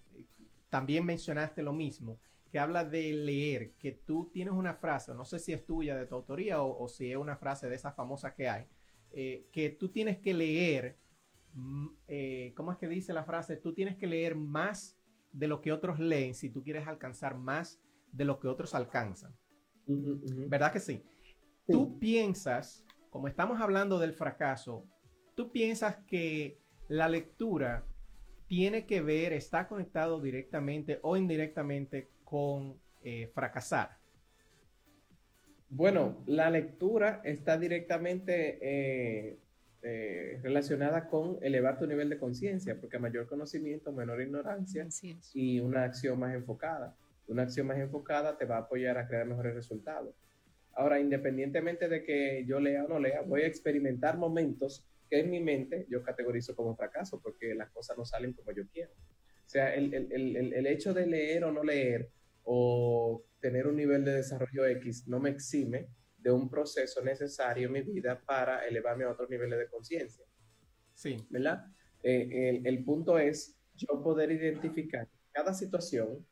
también 0.76 1.06
mencionaste 1.06 1.64
lo 1.64 1.72
mismo, 1.72 2.20
que 2.52 2.60
habla 2.60 2.84
de 2.84 3.14
leer, 3.14 3.72
que 3.80 3.94
tú 3.94 4.30
tienes 4.34 4.54
una 4.54 4.74
frase, 4.74 5.14
no 5.14 5.24
sé 5.24 5.40
si 5.40 5.54
es 5.54 5.66
tuya 5.66 5.96
de 5.96 6.06
tu 6.06 6.16
autoría 6.16 6.62
o, 6.62 6.90
si 6.90 7.12
es 7.12 7.18
una 7.18 7.38
frase 7.38 7.70
de 7.70 7.76
esas 7.76 7.96
famosas 7.96 8.34
que 8.34 8.50
hay, 8.50 8.66
eh, 9.14 9.48
que 9.54 9.70
tú 9.70 9.88
tienes 9.88 10.18
que 10.18 10.34
leer, 10.34 10.98
eh, 12.08 12.54
¿cómo 12.56 12.72
es 12.72 12.78
que 12.78 12.88
dice 12.88 13.14
la 13.14 13.24
frase? 13.24 13.58
Tú 13.58 13.74
tienes 13.74 13.98
que 13.98 14.08
leer 14.08 14.36
más 14.36 14.98
de 15.32 15.48
lo 15.48 15.62
que 15.62 15.72
otros 15.72 16.00
leen 16.00 16.34
si 16.34 16.50
tú 16.50 16.64
quieres 16.64 16.88
alcanzar 16.88 17.38
más 17.38 17.82
de 18.12 18.26
lo 18.26 18.40
que 18.40 18.48
otros 18.48 18.74
alcanzan. 18.76 19.36
¿Verdad 19.88 20.72
que 20.72 20.80
sí? 20.80 21.04
Tú 21.68 22.00
piensas, 22.00 22.86
como 23.10 23.28
estamos 23.28 23.60
hablando 23.62 24.00
del 24.00 24.14
fracaso, 24.14 24.86
tú 25.36 25.52
piensas 25.52 25.98
que 26.08 26.60
la 26.88 27.10
lectura 27.10 27.86
tiene 28.48 28.86
que 28.86 29.02
ver, 29.02 29.34
está 29.34 29.68
conectado 29.68 30.22
directamente 30.22 31.00
o 31.02 31.18
indirectamente 31.18 32.10
con 32.24 32.80
eh, 33.04 33.28
fracasar? 33.34 33.98
Bueno, 35.70 36.24
la 36.26 36.50
lectura 36.50 37.22
está 37.24 37.58
directamente 37.58 38.60
eh, 38.62 39.40
eh, 39.88 40.40
relacionada 40.42 41.08
con 41.08 41.38
elevar 41.44 41.78
tu 41.78 41.86
nivel 41.86 42.10
de 42.10 42.18
conciencia, 42.18 42.76
porque 42.82 42.98
mayor 42.98 43.28
conocimiento, 43.28 43.92
menor 43.92 44.20
ignorancia 44.20 44.88
y 45.32 45.60
una 45.60 45.84
acción 45.84 46.18
más 46.18 46.34
enfocada. 46.34 46.96
Una 47.28 47.44
acción 47.44 47.68
más 47.68 47.78
enfocada 47.78 48.36
te 48.36 48.46
va 48.46 48.56
a 48.56 48.62
apoyar 48.62 48.98
a 48.98 49.08
crear 49.08 49.28
mejores 49.28 49.54
resultados. 49.54 50.16
Ahora, 50.74 51.00
independientemente 51.00 51.88
de 51.88 52.04
que 52.04 52.44
yo 52.48 52.60
lea 52.60 52.84
o 52.84 52.88
no 52.88 52.98
lea, 52.98 53.22
voy 53.22 53.44
a 53.44 53.48
experimentar 53.48 54.18
momentos 54.18 54.88
que 55.08 55.20
en 55.20 55.30
mi 55.30 55.40
mente 55.40 55.86
yo 55.88 56.02
categorizo 56.02 56.56
como 56.56 56.76
fracaso 56.76 57.22
porque 57.22 57.54
las 57.54 57.70
cosas 57.70 57.96
no 57.96 58.06
salen 58.06 58.34
como 58.34 58.54
yo 58.54 58.64
quiero. 58.74 58.92
O 58.92 59.50
sea, 59.50 59.72
el, 59.76 59.94
el, 59.94 60.12
el, 60.12 60.52
el, 60.52 60.66
hecho 60.66 60.96
de 60.96 61.06
leer 61.06 61.44
o 61.44 61.52
no 61.52 61.64
leer 61.64 62.10
o 62.44 63.24
tener 63.40 63.68
un 63.68 63.76
nivel 63.76 64.04
de 64.04 64.14
desarrollo 64.14 64.66
X 64.66 65.08
no 65.08 65.20
me 65.20 65.30
exime 65.30 65.90
de 66.26 66.32
un 66.32 66.50
proceso 66.50 67.04
necesario 67.04 67.68
en 67.68 67.74
mi 67.74 67.82
vida 67.84 68.20
para 68.20 68.66
elevarme 68.66 69.04
a 69.04 69.12
otros 69.12 69.30
niveles 69.30 69.60
de 69.60 69.70
conciencia. 69.70 70.26
Sí. 70.96 71.24
¿Verdad? 71.30 71.68
Eh, 72.02 72.64
el, 72.66 72.84
punto 72.84 73.20
es 73.20 73.56
yo 73.76 74.02
poder 74.02 74.32
identificar 74.32 75.08
cada 75.32 75.54
situación, 75.54 76.26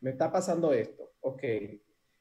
me 0.00 0.10
está 0.10 0.30
pasando 0.30 0.72
esto, 0.72 1.14
ok, 1.20 1.42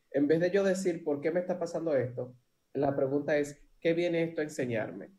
en 0.10 0.28
vez 0.28 0.40
de 0.40 0.50
yo 0.50 0.64
decir, 0.64 1.04
¿por 1.04 1.22
qué 1.22 1.30
me 1.30 1.40
está 1.40 1.60
pasando 1.60 1.96
esto? 1.96 2.36
La 2.74 2.96
pregunta 2.96 3.38
es, 3.38 3.62
¿qué 3.80 3.94
viene 3.94 4.24
esto 4.24 4.42
a 4.42 4.46
enseñarme? 4.46 5.12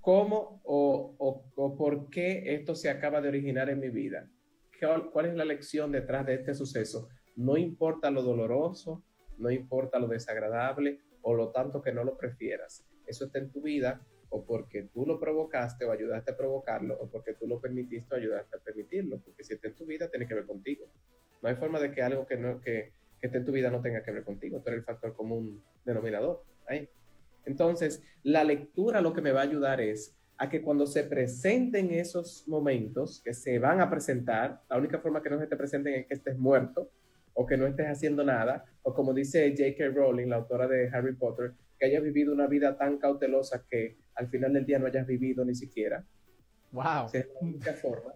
¿Cómo 0.00 0.62
o, 0.64 1.76
por 1.78 2.10
qué 2.10 2.54
esto 2.54 2.74
se 2.74 2.90
acaba 2.90 3.20
de 3.20 3.28
originar 3.28 3.70
en 3.70 3.78
mi 3.78 3.90
vida? 3.90 4.28
¿Cuál 5.12 5.26
es 5.26 5.34
la 5.34 5.44
lección 5.44 5.92
detrás 5.92 6.26
de 6.26 6.34
este 6.34 6.54
suceso? 6.54 7.08
No 7.36 7.56
importa 7.56 8.10
lo 8.10 8.22
doloroso, 8.22 9.04
no 9.40 9.50
importa 9.50 9.98
lo 9.98 10.06
desagradable 10.06 11.00
o 11.22 11.34
lo 11.34 11.50
tanto 11.50 11.82
que 11.82 11.92
no 11.92 12.04
lo 12.04 12.16
prefieras. 12.16 12.84
Eso 13.06 13.24
está 13.26 13.38
en 13.38 13.50
tu 13.50 13.62
vida 13.62 14.00
o 14.28 14.44
porque 14.44 14.84
tú 14.84 15.04
lo 15.06 15.18
provocaste 15.18 15.84
o 15.84 15.92
ayudaste 15.92 16.30
a 16.30 16.36
provocarlo 16.36 16.96
o 17.00 17.08
porque 17.08 17.34
tú 17.34 17.46
lo 17.46 17.60
permitiste 17.60 18.14
o 18.14 18.18
ayudaste 18.18 18.56
a 18.56 18.60
permitirlo. 18.60 19.18
Porque 19.18 19.42
si 19.44 19.54
está 19.54 19.68
en 19.68 19.74
tu 19.74 19.86
vida, 19.86 20.08
tiene 20.08 20.26
que 20.26 20.34
ver 20.34 20.46
contigo. 20.46 20.86
No 21.42 21.48
hay 21.48 21.56
forma 21.56 21.80
de 21.80 21.90
que 21.90 22.02
algo 22.02 22.26
que, 22.26 22.36
no, 22.36 22.60
que, 22.60 22.92
que 23.20 23.26
esté 23.26 23.38
en 23.38 23.44
tu 23.44 23.52
vida 23.52 23.70
no 23.70 23.82
tenga 23.82 24.02
que 24.02 24.12
ver 24.12 24.24
contigo. 24.24 24.60
Tú 24.60 24.68
eres 24.68 24.80
el 24.80 24.84
factor 24.84 25.14
común 25.14 25.62
denominador. 25.84 26.44
Entonces, 27.44 28.02
la 28.22 28.44
lectura 28.44 29.00
lo 29.00 29.12
que 29.12 29.22
me 29.22 29.32
va 29.32 29.40
a 29.40 29.44
ayudar 29.44 29.80
es 29.80 30.16
a 30.36 30.48
que 30.48 30.62
cuando 30.62 30.86
se 30.86 31.04
presenten 31.04 31.90
esos 31.90 32.46
momentos 32.46 33.20
que 33.22 33.34
se 33.34 33.58
van 33.58 33.80
a 33.80 33.90
presentar, 33.90 34.62
la 34.70 34.78
única 34.78 34.98
forma 34.98 35.22
que 35.22 35.30
no 35.30 35.38
se 35.38 35.46
te 35.46 35.56
presenten 35.56 35.94
es 35.94 36.06
que 36.06 36.14
estés 36.14 36.38
muerto 36.38 36.90
o 37.34 37.46
que 37.46 37.56
no 37.56 37.66
estés 37.66 37.86
haciendo 37.86 38.24
nada, 38.24 38.64
o 38.82 38.94
como 38.94 39.14
dice 39.14 39.54
J.K. 39.56 39.88
Rowling, 39.94 40.28
la 40.28 40.36
autora 40.36 40.66
de 40.66 40.88
Harry 40.90 41.14
Potter, 41.14 41.52
que 41.78 41.86
hayas 41.86 42.02
vivido 42.02 42.32
una 42.32 42.46
vida 42.46 42.76
tan 42.76 42.98
cautelosa 42.98 43.64
que 43.68 43.96
al 44.14 44.28
final 44.28 44.52
del 44.52 44.66
día 44.66 44.78
no 44.78 44.86
hayas 44.86 45.06
vivido 45.06 45.44
ni 45.44 45.54
siquiera. 45.54 46.04
Wow. 46.72 47.06
es 47.12 47.26
la 47.26 47.40
única 47.40 47.72
forma. 47.72 48.12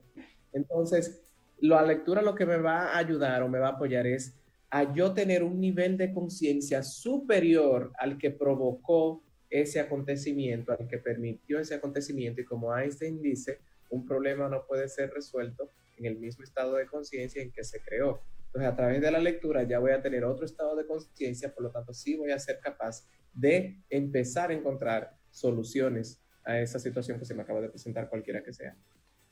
Entonces, 0.52 1.22
la 1.58 1.82
lectura 1.82 2.22
lo 2.22 2.34
que 2.34 2.46
me 2.46 2.58
va 2.58 2.88
a 2.88 2.98
ayudar 2.98 3.42
o 3.42 3.48
me 3.48 3.58
va 3.58 3.68
a 3.68 3.72
apoyar 3.72 4.06
es 4.06 4.34
a 4.70 4.92
yo 4.92 5.14
tener 5.14 5.42
un 5.42 5.60
nivel 5.60 5.96
de 5.96 6.12
conciencia 6.12 6.82
superior 6.82 7.92
al 7.98 8.18
que 8.18 8.30
provocó 8.30 9.22
ese 9.48 9.78
acontecimiento, 9.80 10.72
al 10.72 10.88
que 10.88 10.98
permitió 10.98 11.60
ese 11.60 11.76
acontecimiento. 11.76 12.40
Y 12.40 12.44
como 12.44 12.76
Einstein 12.76 13.22
dice, 13.22 13.60
un 13.90 14.04
problema 14.04 14.48
no 14.48 14.66
puede 14.66 14.88
ser 14.88 15.10
resuelto 15.10 15.70
en 15.96 16.06
el 16.06 16.16
mismo 16.16 16.42
estado 16.42 16.74
de 16.74 16.86
conciencia 16.86 17.40
en 17.40 17.52
que 17.52 17.62
se 17.62 17.80
creó. 17.80 18.20
Entonces, 18.54 18.72
a 18.72 18.76
través 18.76 19.00
de 19.00 19.10
la 19.10 19.18
lectura 19.18 19.64
ya 19.64 19.80
voy 19.80 19.90
a 19.90 20.00
tener 20.00 20.24
otro 20.24 20.46
estado 20.46 20.76
de 20.76 20.86
conciencia, 20.86 21.52
por 21.52 21.64
lo 21.64 21.70
tanto, 21.72 21.92
sí 21.92 22.16
voy 22.16 22.30
a 22.30 22.38
ser 22.38 22.60
capaz 22.60 23.04
de 23.32 23.82
empezar 23.90 24.50
a 24.50 24.54
encontrar 24.54 25.16
soluciones 25.28 26.22
a 26.44 26.60
esa 26.60 26.78
situación 26.78 27.18
que 27.18 27.24
se 27.24 27.34
me 27.34 27.42
acaba 27.42 27.60
de 27.60 27.68
presentar, 27.68 28.08
cualquiera 28.08 28.44
que 28.44 28.52
sea. 28.52 28.76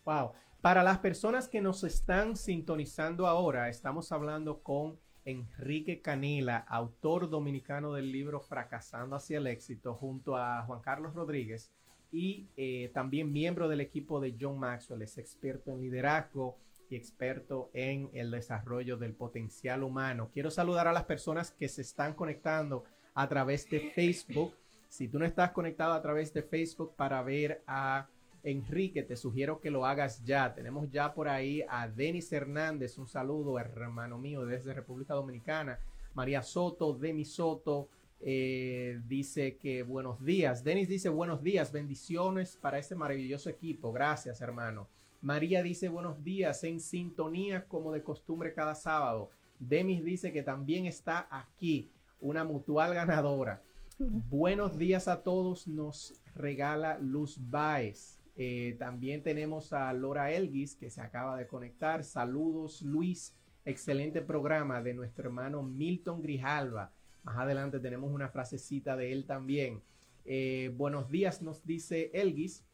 Wow. 0.04 0.32
Para 0.60 0.82
las 0.82 0.98
personas 0.98 1.46
que 1.46 1.60
nos 1.60 1.84
están 1.84 2.36
sintonizando 2.36 3.28
ahora, 3.28 3.68
estamos 3.68 4.10
hablando 4.10 4.60
con 4.60 4.98
Enrique 5.24 6.02
Canela, 6.02 6.56
autor 6.58 7.30
dominicano 7.30 7.92
del 7.92 8.10
libro 8.10 8.40
Fracasando 8.40 9.14
hacia 9.14 9.38
el 9.38 9.46
éxito, 9.46 9.94
junto 9.94 10.36
a 10.36 10.64
Juan 10.64 10.80
Carlos 10.80 11.14
Rodríguez 11.14 11.72
y 12.10 12.48
eh, 12.56 12.90
también 12.92 13.30
miembro 13.30 13.68
del 13.68 13.80
equipo 13.80 14.20
de 14.20 14.36
John 14.38 14.58
Maxwell, 14.58 15.02
es 15.02 15.16
experto 15.16 15.70
en 15.70 15.80
liderazgo 15.80 16.58
y 16.92 16.96
experto 16.96 17.70
en 17.72 18.10
el 18.12 18.30
desarrollo 18.30 18.98
del 18.98 19.14
potencial 19.14 19.82
humano. 19.82 20.28
Quiero 20.34 20.50
saludar 20.50 20.86
a 20.88 20.92
las 20.92 21.04
personas 21.04 21.50
que 21.50 21.66
se 21.68 21.80
están 21.80 22.12
conectando 22.12 22.84
a 23.14 23.26
través 23.28 23.68
de 23.70 23.80
Facebook. 23.94 24.54
Si 24.90 25.08
tú 25.08 25.18
no 25.18 25.24
estás 25.24 25.52
conectado 25.52 25.94
a 25.94 26.02
través 26.02 26.34
de 26.34 26.42
Facebook 26.42 26.94
para 26.94 27.22
ver 27.22 27.62
a 27.66 28.08
Enrique, 28.42 29.02
te 29.02 29.16
sugiero 29.16 29.58
que 29.58 29.70
lo 29.70 29.86
hagas 29.86 30.22
ya. 30.22 30.54
Tenemos 30.54 30.90
ya 30.90 31.14
por 31.14 31.28
ahí 31.28 31.64
a 31.66 31.88
Denis 31.88 32.30
Hernández, 32.30 32.98
un 32.98 33.08
saludo, 33.08 33.58
hermano 33.58 34.18
mío, 34.18 34.44
desde 34.44 34.74
República 34.74 35.14
Dominicana. 35.14 35.78
María 36.12 36.42
Soto, 36.42 36.92
Demi 36.92 37.24
Soto, 37.24 37.88
eh, 38.20 39.00
dice 39.08 39.56
que 39.56 39.82
buenos 39.82 40.22
días. 40.22 40.62
Denis 40.62 40.88
dice 40.88 41.08
buenos 41.08 41.42
días, 41.42 41.72
bendiciones 41.72 42.58
para 42.60 42.78
este 42.78 42.94
maravilloso 42.94 43.48
equipo. 43.48 43.92
Gracias, 43.92 44.42
hermano. 44.42 44.88
María 45.22 45.62
dice 45.62 45.88
buenos 45.88 46.24
días, 46.24 46.64
en 46.64 46.80
sintonía 46.80 47.68
como 47.68 47.92
de 47.92 48.02
costumbre 48.02 48.52
cada 48.52 48.74
sábado. 48.74 49.30
Demis 49.60 50.04
dice 50.04 50.32
que 50.32 50.42
también 50.42 50.84
está 50.84 51.28
aquí, 51.30 51.92
una 52.18 52.42
mutual 52.42 52.92
ganadora. 52.92 53.62
Buenos 53.98 54.76
días 54.76 55.06
a 55.06 55.22
todos, 55.22 55.68
nos 55.68 56.20
regala 56.34 56.98
Luz 56.98 57.38
Baez. 57.40 58.18
Eh, 58.34 58.74
también 58.80 59.22
tenemos 59.22 59.72
a 59.72 59.92
Laura 59.92 60.32
Elgis 60.32 60.74
que 60.74 60.90
se 60.90 61.00
acaba 61.00 61.36
de 61.36 61.46
conectar. 61.46 62.02
Saludos 62.02 62.82
Luis, 62.82 63.36
excelente 63.64 64.22
programa 64.22 64.82
de 64.82 64.94
nuestro 64.94 65.28
hermano 65.28 65.62
Milton 65.62 66.20
Grijalva. 66.20 66.90
Más 67.22 67.38
adelante 67.38 67.78
tenemos 67.78 68.10
una 68.10 68.28
frasecita 68.28 68.96
de 68.96 69.12
él 69.12 69.24
también. 69.24 69.82
Eh, 70.24 70.74
buenos 70.76 71.08
días, 71.10 71.42
nos 71.42 71.64
dice 71.64 72.10
Elgis. 72.12 72.66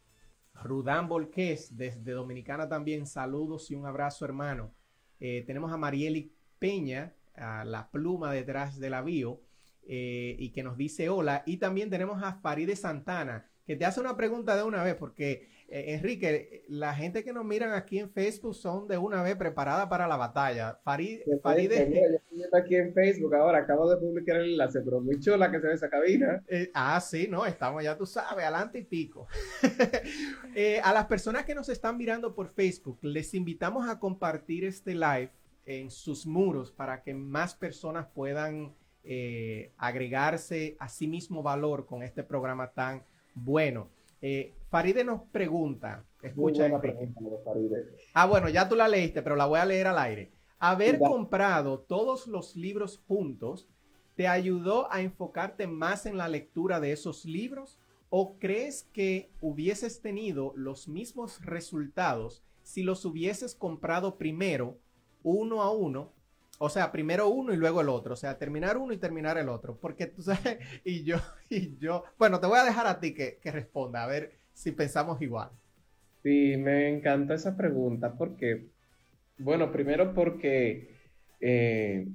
Rudán 0.62 1.08
Volqués, 1.08 1.76
desde 1.76 2.12
Dominicana 2.12 2.68
también, 2.68 3.06
saludos 3.06 3.70
y 3.70 3.74
un 3.74 3.86
abrazo, 3.86 4.24
hermano. 4.24 4.72
Eh, 5.20 5.44
tenemos 5.46 5.72
a 5.72 5.76
Marieli 5.76 6.32
Peña, 6.58 7.14
a 7.34 7.64
la 7.64 7.90
pluma 7.90 8.32
detrás 8.32 8.78
de 8.78 8.90
la 8.90 9.02
bio, 9.02 9.40
y 9.90 10.50
que 10.50 10.62
nos 10.62 10.76
dice 10.76 11.08
hola. 11.08 11.42
Y 11.46 11.56
también 11.56 11.88
tenemos 11.88 12.22
a 12.22 12.34
Faride 12.34 12.76
Santana, 12.76 13.48
que 13.66 13.74
te 13.74 13.86
hace 13.86 14.00
una 14.00 14.16
pregunta 14.18 14.54
de 14.54 14.62
una 14.62 14.82
vez, 14.82 14.96
porque 14.96 15.48
eh, 15.70 15.92
Enrique, 15.94 16.64
la 16.68 16.94
gente 16.94 17.22
que 17.22 17.30
nos 17.30 17.44
miran 17.44 17.74
aquí 17.74 17.98
en 17.98 18.10
Facebook 18.10 18.54
son 18.54 18.88
de 18.88 18.96
una 18.96 19.22
vez 19.22 19.36
preparada 19.36 19.86
para 19.86 20.08
la 20.08 20.16
batalla. 20.16 20.80
Farid, 20.82 21.20
Faride. 21.42 22.20
Yo 22.30 22.44
aquí 22.56 22.74
en 22.74 22.94
Facebook 22.94 23.34
ahora, 23.34 23.58
acabo 23.58 23.90
de 23.90 23.98
publicar 23.98 24.36
el 24.36 24.52
enlace, 24.52 24.80
pero 24.80 25.02
muy 25.02 25.20
chula 25.20 25.50
que 25.50 25.60
se 25.60 25.66
ve 25.66 25.74
esa 25.74 25.90
cabina. 25.90 26.42
Eh, 26.48 26.70
ah, 26.72 26.98
sí, 27.00 27.28
no, 27.28 27.44
estamos 27.44 27.84
ya, 27.84 27.98
tú 27.98 28.06
sabes, 28.06 28.44
adelante 28.44 28.78
y 28.78 28.84
pico. 28.84 29.26
Eh, 30.54 30.80
a 30.82 30.92
las 30.92 31.06
personas 31.06 31.44
que 31.44 31.54
nos 31.54 31.68
están 31.68 31.96
mirando 31.96 32.34
por 32.34 32.48
Facebook, 32.48 32.98
les 33.02 33.32
invitamos 33.34 33.88
a 33.88 34.00
compartir 34.00 34.64
este 34.64 34.94
live 34.94 35.30
en 35.66 35.90
sus 35.90 36.26
muros 36.26 36.72
para 36.72 37.02
que 37.02 37.14
más 37.14 37.54
personas 37.54 38.06
puedan 38.12 38.74
agregarse 39.76 40.76
a 40.80 40.88
sí 40.88 41.06
mismo 41.06 41.42
valor 41.42 41.86
con 41.86 42.02
este 42.02 42.24
programa 42.24 42.72
tan 42.72 43.04
bueno. 43.34 43.88
Eh, 44.20 44.54
Faride 44.68 45.04
nos 45.04 45.22
pregunta, 45.30 46.04
escucha. 46.22 46.68
Ah, 48.14 48.26
bueno, 48.26 48.48
ya 48.48 48.68
tú 48.68 48.74
la 48.74 48.88
leíste, 48.88 49.22
pero 49.22 49.36
la 49.36 49.46
voy 49.46 49.60
a 49.60 49.64
leer 49.64 49.86
al 49.86 49.98
aire. 49.98 50.32
Haber 50.58 50.98
comprado 50.98 51.80
todos 51.80 52.26
los 52.26 52.56
libros 52.56 53.02
juntos 53.06 53.68
te 54.16 54.26
ayudó 54.26 54.92
a 54.92 55.00
enfocarte 55.00 55.68
más 55.68 56.04
en 56.04 56.16
la 56.16 56.28
lectura 56.28 56.80
de 56.80 56.90
esos 56.92 57.24
libros 57.24 57.78
o 58.10 58.38
crees 58.38 58.82
que 58.92 59.30
hubieses 59.40 60.00
tenido 60.02 60.52
los 60.56 60.88
mismos 60.88 61.44
resultados 61.44 62.42
si 62.62 62.82
los 62.82 63.04
hubieses 63.04 63.54
comprado 63.54 64.18
primero 64.18 64.78
uno 65.22 65.62
a 65.62 65.70
uno 65.70 66.12
o 66.58 66.68
sea, 66.68 66.90
primero 66.90 67.28
uno 67.28 67.52
y 67.52 67.56
luego 67.56 67.80
el 67.80 67.88
otro. 67.88 68.14
O 68.14 68.16
sea, 68.16 68.36
terminar 68.36 68.76
uno 68.76 68.92
y 68.92 68.98
terminar 68.98 69.38
el 69.38 69.48
otro. 69.48 69.78
Porque 69.80 70.06
tú 70.06 70.22
sabes, 70.22 70.58
y 70.84 71.04
yo, 71.04 71.16
y 71.48 71.76
yo. 71.78 72.04
Bueno, 72.18 72.40
te 72.40 72.46
voy 72.46 72.58
a 72.58 72.64
dejar 72.64 72.86
a 72.86 73.00
ti 73.00 73.14
que, 73.14 73.38
responda, 73.44 74.04
a 74.04 74.08
ver 74.08 74.32
si 74.52 74.72
pensamos 74.72 75.22
igual. 75.22 75.50
Sí, 76.22 76.56
me 76.56 76.88
encanta 76.88 77.34
esa 77.34 77.56
pregunta. 77.56 78.14
porque, 78.16 78.66
Bueno, 79.38 79.70
primero 79.70 80.12
porque 80.12 80.90
eh, 81.40 82.06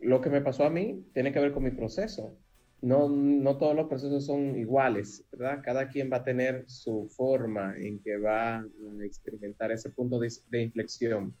lo 0.00 0.20
que 0.20 0.30
me 0.30 0.40
pasó 0.40 0.64
a 0.64 0.70
mí 0.70 1.04
tiene 1.12 1.32
que 1.32 1.40
ver 1.40 1.52
con 1.52 1.62
mi 1.62 1.70
proceso. 1.70 2.36
No, 2.82 3.10
no 3.10 3.58
todos 3.58 3.76
los 3.76 3.88
procesos 3.88 4.24
son 4.24 4.58
iguales, 4.58 5.26
¿verdad? 5.30 5.60
Cada 5.62 5.90
quien 5.90 6.10
va 6.10 6.18
a 6.18 6.24
tener 6.24 6.64
su 6.66 7.10
forma 7.14 7.76
en 7.76 7.98
que 7.98 8.16
va 8.16 8.60
a 8.60 8.66
experimentar 9.04 9.70
ese 9.70 9.90
punto 9.90 10.18
de, 10.18 10.32
de 10.48 10.62
inflexión 10.62 11.34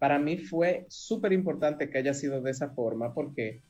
para 0.00 0.18
mí 0.18 0.38
fue 0.38 0.86
súper 0.88 1.34
importante 1.34 1.90
que 1.90 1.98
haya 1.98 2.14
sido 2.14 2.40
de 2.40 2.50
esa 2.50 2.70
forma 2.70 3.12
porque, 3.12 3.62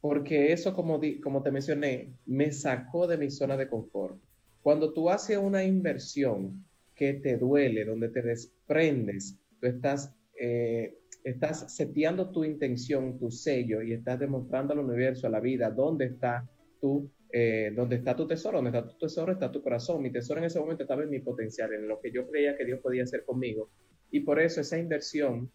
porque 0.00 0.50
eso, 0.50 0.72
como, 0.72 0.98
como 1.22 1.42
te 1.42 1.50
mencioné, 1.50 2.14
me 2.24 2.50
sacó 2.52 3.06
de 3.06 3.18
mi 3.18 3.30
zona 3.30 3.54
de 3.58 3.68
confort. 3.68 4.18
Cuando 4.62 4.94
tú 4.94 5.10
haces 5.10 5.36
una 5.36 5.62
inversión 5.62 6.64
que 6.94 7.12
te 7.12 7.36
duele, 7.36 7.84
donde 7.84 8.08
te 8.08 8.22
desprendes, 8.22 9.38
tú 9.60 9.66
estás, 9.66 10.16
eh, 10.40 11.00
estás 11.22 11.70
seteando 11.76 12.30
tu 12.30 12.44
intención, 12.44 13.18
tu 13.18 13.30
sello 13.30 13.82
y 13.82 13.92
estás 13.92 14.18
demostrando 14.18 14.72
al 14.72 14.78
universo, 14.78 15.26
a 15.26 15.30
la 15.30 15.40
vida, 15.40 15.68
dónde 15.68 16.06
está 16.06 16.48
tu, 16.80 17.10
eh, 17.30 17.76
está 17.90 18.16
tu 18.16 18.26
tesoro, 18.26 18.56
dónde 18.56 18.70
está 18.70 18.90
tu 18.90 18.96
tesoro, 18.96 19.32
está 19.32 19.52
tu 19.52 19.62
corazón. 19.62 20.00
Mi 20.00 20.10
tesoro 20.10 20.40
en 20.40 20.46
ese 20.46 20.60
momento 20.60 20.84
estaba 20.84 21.02
en 21.02 21.10
mi 21.10 21.20
potencial, 21.20 21.74
en 21.74 21.86
lo 21.86 22.00
que 22.00 22.10
yo 22.10 22.26
creía 22.26 22.56
que 22.56 22.64
Dios 22.64 22.80
podía 22.80 23.02
hacer 23.02 23.22
conmigo. 23.26 23.68
Y 24.10 24.20
por 24.20 24.40
eso 24.40 24.60
esa 24.60 24.78
inversión 24.78 25.50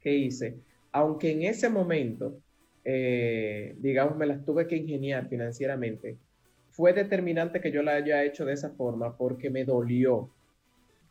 que 0.00 0.14
hice, 0.14 0.56
aunque 0.92 1.32
en 1.32 1.42
ese 1.42 1.68
momento, 1.68 2.38
eh, 2.84 3.74
digamos, 3.78 4.16
me 4.16 4.26
las 4.26 4.44
tuve 4.44 4.66
que 4.66 4.76
ingeniar 4.76 5.28
financieramente, 5.28 6.16
fue 6.70 6.92
determinante 6.92 7.60
que 7.60 7.70
yo 7.70 7.82
la 7.82 7.94
haya 7.94 8.24
hecho 8.24 8.44
de 8.44 8.52
esa 8.52 8.70
forma 8.70 9.16
porque 9.16 9.48
me 9.48 9.64
dolió. 9.64 10.30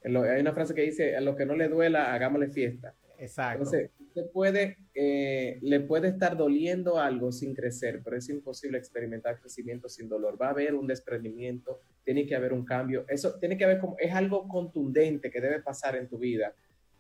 Hay 0.04 0.41
una 0.41 0.54
frase 0.54 0.73
que 0.73 0.82
dice, 0.82 1.15
a 1.15 1.21
lo 1.21 1.36
que 1.36 1.45
no 1.45 1.56
le 1.56 1.69
duela, 1.69 2.13
hagámosle 2.13 2.49
fiesta. 2.49 2.93
Exacto. 3.17 3.63
Entonces, 3.63 3.91
usted 4.13 4.30
puede, 4.32 4.78
eh, 4.93 5.58
le 5.62 5.80
puede 5.80 6.10
estar 6.10 6.38
doliendo 6.38 6.99
algo 6.99 7.32
sin 7.32 7.56
crecer, 7.56 8.02
pero 8.04 8.15
es 8.15 8.30
imposible 8.30 8.78
experimentar 8.78 9.39
crecimiento 9.39 9.89
sin 9.89 10.08
dolor. 10.08 10.39
Va 10.39 10.47
a 10.47 10.52
haber 10.52 10.76
un 10.76 10.86
desprendimiento, 10.86 11.82
tiene 12.04 12.28
que 12.28 12.36
haber 12.36 12.54
un 12.54 12.63
cambio. 12.63 13.06
Eso 13.08 13.39
tiene 13.39 13.58
que 13.58 13.65
haber 13.65 13.80
como, 13.80 13.95
es 13.97 14.13
algo 14.13 14.47
contundente 14.47 15.32
que 15.32 15.41
debe 15.41 15.62
pasar 15.62 15.95
en 15.95 16.08
tu 16.08 16.19
vida 16.19 16.54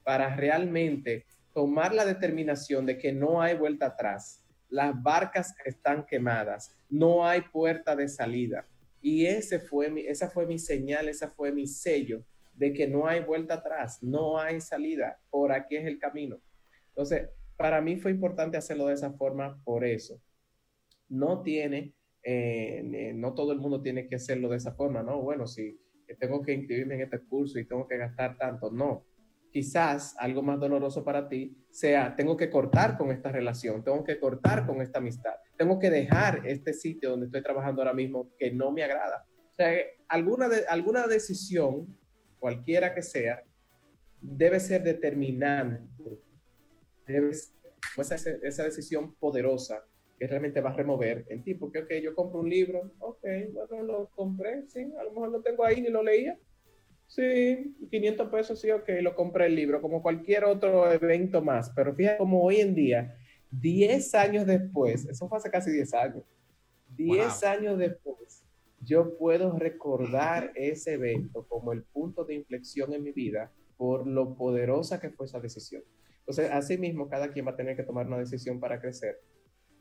para 0.03 0.35
realmente 0.35 1.25
tomar 1.53 1.93
la 1.93 2.03
determinación 2.03 2.87
de 2.87 2.97
que 2.97 3.13
no 3.13 3.41
hay 3.41 3.55
vuelta 3.55 3.87
atrás. 3.87 4.43
Las 4.69 4.99
barcas 5.03 5.53
están 5.63 6.07
quemadas, 6.07 6.75
no 6.89 7.27
hay 7.27 7.41
puerta 7.41 7.95
de 7.95 8.07
salida. 8.07 8.65
Y 9.03 9.27
ese 9.27 9.59
fue 9.59 9.91
mi, 9.91 10.01
esa 10.01 10.31
fue 10.31 10.47
mi 10.47 10.57
señal, 10.57 11.09
esa 11.09 11.29
fue 11.29 11.51
mi 11.51 11.67
sello 11.67 12.23
de 12.55 12.73
que 12.73 12.87
no 12.87 13.05
hay 13.05 13.21
vuelta 13.21 13.55
atrás, 13.55 14.01
no 14.01 14.39
hay 14.39 14.61
salida, 14.61 15.19
por 15.29 15.51
aquí 15.51 15.75
es 15.75 15.85
el 15.85 15.99
camino. 15.99 16.39
Entonces, 16.93 17.29
para 17.57 17.81
mí 17.81 17.97
fue 17.97 18.11
importante 18.11 18.57
hacerlo 18.57 18.85
de 18.87 18.93
esa 18.93 19.11
forma 19.13 19.59
por 19.63 19.83
eso. 19.83 20.21
No 21.09 21.41
tiene, 21.41 21.95
eh, 22.23 23.13
no 23.15 23.33
todo 23.33 23.51
el 23.51 23.59
mundo 23.59 23.81
tiene 23.81 24.07
que 24.07 24.15
hacerlo 24.15 24.49
de 24.49 24.57
esa 24.57 24.73
forma, 24.73 25.01
¿no? 25.01 25.21
Bueno, 25.21 25.47
si 25.47 25.79
tengo 26.19 26.41
que 26.41 26.53
inscribirme 26.53 26.95
en 26.95 27.01
este 27.01 27.19
curso 27.21 27.59
y 27.59 27.65
tengo 27.65 27.87
que 27.87 27.97
gastar 27.97 28.37
tanto, 28.37 28.71
no. 28.71 29.05
Quizás 29.51 30.15
algo 30.19 30.41
más 30.41 30.59
doloroso 30.59 31.03
para 31.03 31.27
ti 31.27 31.55
sea, 31.69 32.15
tengo 32.15 32.37
que 32.37 32.49
cortar 32.49 32.97
con 32.97 33.11
esta 33.11 33.31
relación, 33.31 33.83
tengo 33.83 34.03
que 34.03 34.19
cortar 34.19 34.65
con 34.65 34.81
esta 34.81 34.99
amistad, 34.99 35.33
tengo 35.57 35.79
que 35.79 35.89
dejar 35.89 36.45
este 36.45 36.73
sitio 36.73 37.11
donde 37.11 37.27
estoy 37.27 37.41
trabajando 37.41 37.81
ahora 37.81 37.93
mismo 37.93 38.31
que 38.37 38.51
no 38.51 38.71
me 38.71 38.83
agrada. 38.83 39.25
O 39.51 39.53
sea, 39.53 39.71
alguna, 40.07 40.49
de, 40.49 40.65
alguna 40.67 41.07
decisión, 41.07 41.97
cualquiera 42.39 42.93
que 42.93 43.01
sea, 43.01 43.43
debe 44.21 44.59
ser 44.59 44.83
determinante 44.83 45.83
esa, 47.07 48.15
esa 48.43 48.63
decisión 48.63 49.13
poderosa 49.15 49.83
que 50.17 50.27
realmente 50.27 50.61
va 50.61 50.69
a 50.69 50.75
remover 50.75 51.25
en 51.29 51.43
ti, 51.43 51.55
porque, 51.55 51.79
ok, 51.79 51.91
yo 52.01 52.15
compro 52.15 52.39
un 52.39 52.49
libro, 52.49 52.91
ok, 52.99 53.25
bueno, 53.53 53.83
lo 53.83 54.09
compré, 54.15 54.63
sí, 54.67 54.91
a 54.99 55.03
lo 55.03 55.11
mejor 55.11 55.29
lo 55.29 55.41
tengo 55.41 55.65
ahí 55.65 55.81
ni 55.81 55.89
lo 55.89 56.03
leía, 56.03 56.37
sí, 57.07 57.75
500 57.89 58.29
pesos, 58.29 58.61
sí, 58.61 58.71
ok, 58.71 58.89
lo 59.01 59.15
compré 59.15 59.47
el 59.47 59.55
libro, 59.55 59.81
como 59.81 60.01
cualquier 60.01 60.45
otro 60.45 60.91
evento 60.91 61.41
más, 61.41 61.71
pero 61.75 61.93
fíjate 61.95 62.17
como 62.17 62.43
hoy 62.43 62.57
en 62.57 62.75
día, 62.75 63.17
10 63.51 64.15
años 64.15 64.45
después, 64.45 65.05
eso 65.05 65.27
fue 65.27 65.37
hace 65.37 65.49
casi 65.49 65.71
10 65.71 65.93
años, 65.93 66.23
10 66.95 67.43
años 67.43 67.77
después, 67.77 68.43
yo 68.85 69.17
puedo 69.17 69.57
recordar 69.57 70.51
ese 70.55 70.93
evento 70.93 71.45
como 71.47 71.71
el 71.71 71.83
punto 71.83 72.25
de 72.25 72.35
inflexión 72.35 72.93
en 72.93 73.03
mi 73.03 73.11
vida 73.11 73.51
por 73.77 74.05
lo 74.05 74.35
poderosa 74.35 74.99
que 74.99 75.09
fue 75.09 75.25
esa 75.25 75.39
decisión. 75.39 75.83
Entonces, 76.23 76.51
así 76.51 76.77
mismo, 76.77 77.09
cada 77.09 77.29
quien 77.29 77.45
va 77.45 77.51
a 77.51 77.55
tener 77.55 77.75
que 77.75 77.83
tomar 77.83 78.07
una 78.07 78.17
decisión 78.17 78.59
para 78.59 78.79
crecer. 78.79 79.19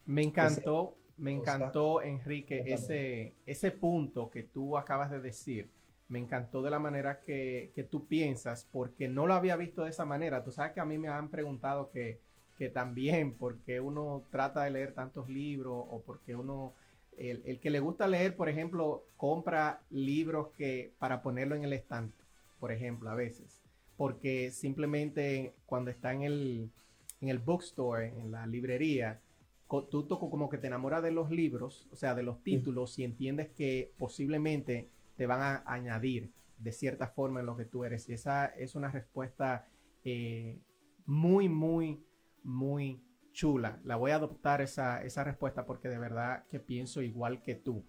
Me 0.07 0.23
encantó, 0.23 0.97
me 1.17 1.31
encantó, 1.31 2.03
Enrique, 2.03 2.65
ese, 2.67 3.35
ese 3.47 3.71
punto 3.71 4.29
que 4.29 4.43
tú 4.43 4.77
acabas 4.77 5.11
de 5.13 5.21
decir. 5.21 5.71
Me 6.09 6.19
encantó 6.19 6.61
de 6.61 6.71
la 6.71 6.81
manera 6.81 7.21
que, 7.21 7.71
que, 7.77 7.85
tú 7.85 8.09
piensas, 8.09 8.69
porque 8.73 9.09
no 9.09 9.27
lo 9.29 9.35
había 9.35 9.57
visto 9.57 9.85
de 9.85 9.91
esa 9.91 10.05
manera. 10.05 10.43
Tú 10.43 10.51
sabes 10.51 10.73
que 10.73 10.81
a 10.81 10.85
mí 10.85 10.99
me 10.99 11.09
han 11.09 11.31
preguntado 11.31 11.91
que, 11.91 12.21
que 12.59 12.69
también, 12.69 13.35
porque 13.35 13.81
uno 13.81 14.25
trata 14.31 14.65
de 14.65 14.73
leer 14.73 14.95
tantos 14.95 15.29
libros 15.29 15.87
o 15.89 16.03
porque 16.05 16.35
uno, 16.35 16.75
el, 17.17 17.43
el, 17.47 17.61
que 17.61 17.71
le 17.71 17.79
gusta 17.79 18.09
leer, 18.09 18.37
por 18.37 18.49
ejemplo, 18.49 19.07
compra 19.17 19.81
libros 19.91 20.49
que 20.57 20.93
para 20.99 21.23
ponerlo 21.23 21.55
en 21.55 21.63
el 21.63 21.73
estante, 21.73 22.25
por 22.59 22.73
ejemplo, 22.73 23.09
a 23.09 23.15
veces 23.15 23.62
porque 24.03 24.51
simplemente 24.51 25.55
cuando 25.65 25.93
está 25.93 26.13
en 26.13 26.23
el, 26.23 26.73
en 27.21 27.29
el 27.29 27.39
bookstore, 27.39 28.09
en 28.09 28.33
la 28.33 28.49
librería, 28.49 29.21
tú 29.69 30.09
como 30.09 30.49
que 30.49 30.59
te 30.59 30.67
enamoras 30.67 31.05
de 31.05 31.13
los 31.13 31.31
libros, 31.31 31.87
o 31.93 31.95
sea, 31.95 32.17
de 32.17 32.25
los 32.25 32.43
títulos, 32.43 32.99
y 32.99 33.05
entiendes 33.05 33.51
que 33.51 33.93
posiblemente 33.99 34.89
te 35.15 35.27
van 35.27 35.41
a 35.41 35.63
añadir 35.67 36.33
de 36.59 36.73
cierta 36.73 37.07
forma 37.07 37.39
en 37.39 37.47
lo 37.47 37.57
que 37.57 37.65
tú 37.65 37.85
eres. 37.85 38.09
Y 38.09 38.15
esa 38.15 38.47
es 38.47 38.75
una 38.75 38.91
respuesta 38.91 39.69
eh, 40.03 40.59
muy, 41.07 41.49
muy, 41.49 42.05
muy 42.43 43.01
chula. 43.31 43.79
La 43.85 43.95
voy 43.95 44.11
a 44.11 44.17
adoptar 44.17 44.63
esa, 44.63 45.01
esa, 45.05 45.23
respuesta 45.23 45.65
porque 45.65 45.89
de 45.89 45.99
verdad 45.99 46.45
que 46.49 46.59
pienso 46.59 47.03
igual 47.03 47.41
que 47.41 47.55
tú. 47.55 47.85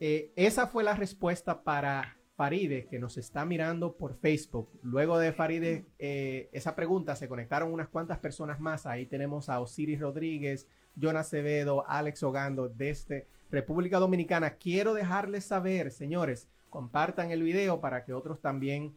Eh, 0.00 0.32
esa 0.34 0.66
fue 0.66 0.82
la 0.82 0.94
respuesta 0.94 1.62
para 1.62 2.16
Faride, 2.36 2.86
que 2.86 2.98
nos 2.98 3.18
está 3.18 3.44
mirando 3.44 3.96
por 3.96 4.16
Facebook. 4.16 4.68
Luego 4.82 5.18
de 5.18 5.32
Faride, 5.32 5.84
eh, 5.98 6.48
esa 6.52 6.74
pregunta, 6.74 7.14
se 7.14 7.28
conectaron 7.28 7.72
unas 7.72 7.88
cuantas 7.88 8.18
personas 8.18 8.58
más. 8.58 8.86
Ahí 8.86 9.06
tenemos 9.06 9.48
a 9.48 9.60
Osiris 9.60 10.00
Rodríguez, 10.00 10.66
Jonas 10.96 11.26
Acevedo, 11.26 11.84
Alex 11.88 12.22
Ogando 12.22 12.68
desde 12.68 13.26
República 13.50 13.98
Dominicana. 13.98 14.54
Quiero 14.54 14.94
dejarles 14.94 15.44
saber, 15.44 15.90
señores, 15.90 16.48
compartan 16.70 17.30
el 17.30 17.42
video 17.42 17.80
para 17.80 18.04
que 18.04 18.14
otros 18.14 18.40
también 18.40 18.94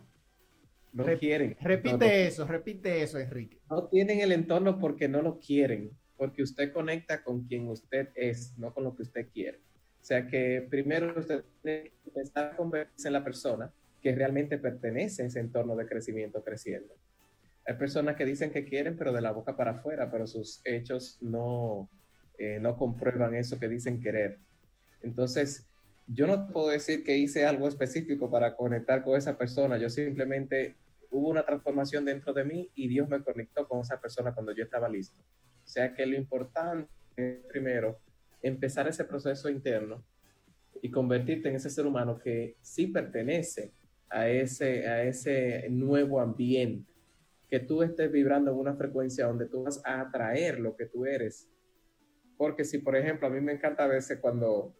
No 0.95 1.05
quieren. 1.19 1.57
Repite 1.59 2.27
eso, 2.27 2.47
repite 2.47 3.03
eso, 3.03 3.19
Enrique. 3.19 3.59
No 3.69 3.87
tienen 3.87 4.21
el 4.21 4.31
entorno 4.31 4.79
porque 4.79 5.09
no 5.09 5.21
lo 5.21 5.39
quieren, 5.39 5.91
porque 6.15 6.41
usted 6.41 6.71
conecta 6.71 7.21
con 7.21 7.45
quien 7.45 7.67
usted 7.67 8.09
es, 8.15 8.57
no 8.57 8.73
con 8.73 8.85
lo 8.85 8.95
que 8.95 9.03
usted 9.03 9.27
quiere. 9.27 9.59
O 10.01 10.05
sea 10.05 10.25
que 10.25 10.65
primero 10.69 11.13
usted 11.19 11.43
tiene 11.61 11.83
que 11.83 11.93
empezar 12.07 12.53
a 12.53 12.55
convertirse 12.55 13.09
en 13.09 13.13
la 13.13 13.23
persona 13.25 13.73
que 14.01 14.15
realmente 14.15 14.57
pertenece 14.57 15.23
a 15.23 15.25
ese 15.25 15.41
entorno 15.41 15.75
de 15.75 15.85
crecimiento 15.85 16.41
creciendo. 16.43 16.93
Hay 17.65 17.73
personas 17.73 18.15
que 18.15 18.23
dicen 18.23 18.51
que 18.51 18.63
quieren, 18.63 18.95
pero 18.95 19.11
de 19.11 19.21
la 19.21 19.31
boca 19.31 19.57
para 19.57 19.71
afuera, 19.71 20.09
pero 20.09 20.27
sus 20.27 20.61
hechos 20.63 21.17
no, 21.19 21.89
eh, 22.37 22.59
no 22.61 22.77
comprueban 22.77 23.35
eso 23.35 23.59
que 23.59 23.67
dicen 23.67 23.99
querer. 23.99 24.37
Entonces, 25.01 25.67
yo 26.07 26.25
no 26.27 26.47
puedo 26.47 26.69
decir 26.69 27.03
que 27.03 27.17
hice 27.17 27.45
algo 27.45 27.67
específico 27.67 28.29
para 28.29 28.55
conectar 28.55 29.03
con 29.03 29.17
esa 29.17 29.37
persona, 29.37 29.77
yo 29.77 29.89
simplemente 29.89 30.75
hubo 31.15 31.29
una 31.29 31.45
transformación 31.45 32.03
dentro 32.03 32.33
de 32.33 32.43
mí 32.43 32.69
y 32.75 32.87
Dios 32.87 33.07
me 33.07 33.23
conectó 33.23 33.67
con 33.67 33.79
esa 33.79 33.99
persona 34.01 34.33
cuando 34.33 34.53
yo 34.53 34.63
estaba 34.63 34.89
listo. 34.89 35.21
O 35.21 35.67
sea 35.67 35.93
que 35.93 36.05
lo 36.05 36.15
importante 36.15 36.89
es 37.15 37.37
primero 37.47 37.99
empezar 38.41 38.87
ese 38.87 39.05
proceso 39.05 39.49
interno 39.49 40.03
y 40.81 40.91
convertirte 40.91 41.49
en 41.49 41.55
ese 41.55 41.69
ser 41.69 41.85
humano 41.85 42.19
que 42.19 42.57
sí 42.61 42.87
pertenece 42.87 43.71
a 44.09 44.27
ese, 44.27 44.87
a 44.87 45.03
ese 45.03 45.67
nuevo 45.69 46.19
ambiente, 46.19 46.91
que 47.49 47.59
tú 47.59 47.81
estés 47.81 48.11
vibrando 48.11 48.51
en 48.51 48.57
una 48.57 48.75
frecuencia 48.75 49.25
donde 49.25 49.47
tú 49.47 49.63
vas 49.63 49.81
a 49.85 50.01
atraer 50.01 50.59
lo 50.59 50.75
que 50.75 50.85
tú 50.85 51.05
eres 51.05 51.49
Porque 52.37 52.65
si, 52.65 52.79
por 52.79 52.95
ejemplo, 52.95 53.27
a 53.27 53.29
mí 53.29 53.39
me 53.39 53.53
encanta 53.53 53.85
a 53.85 53.87
veces 53.87 54.19
cuando 54.19 54.75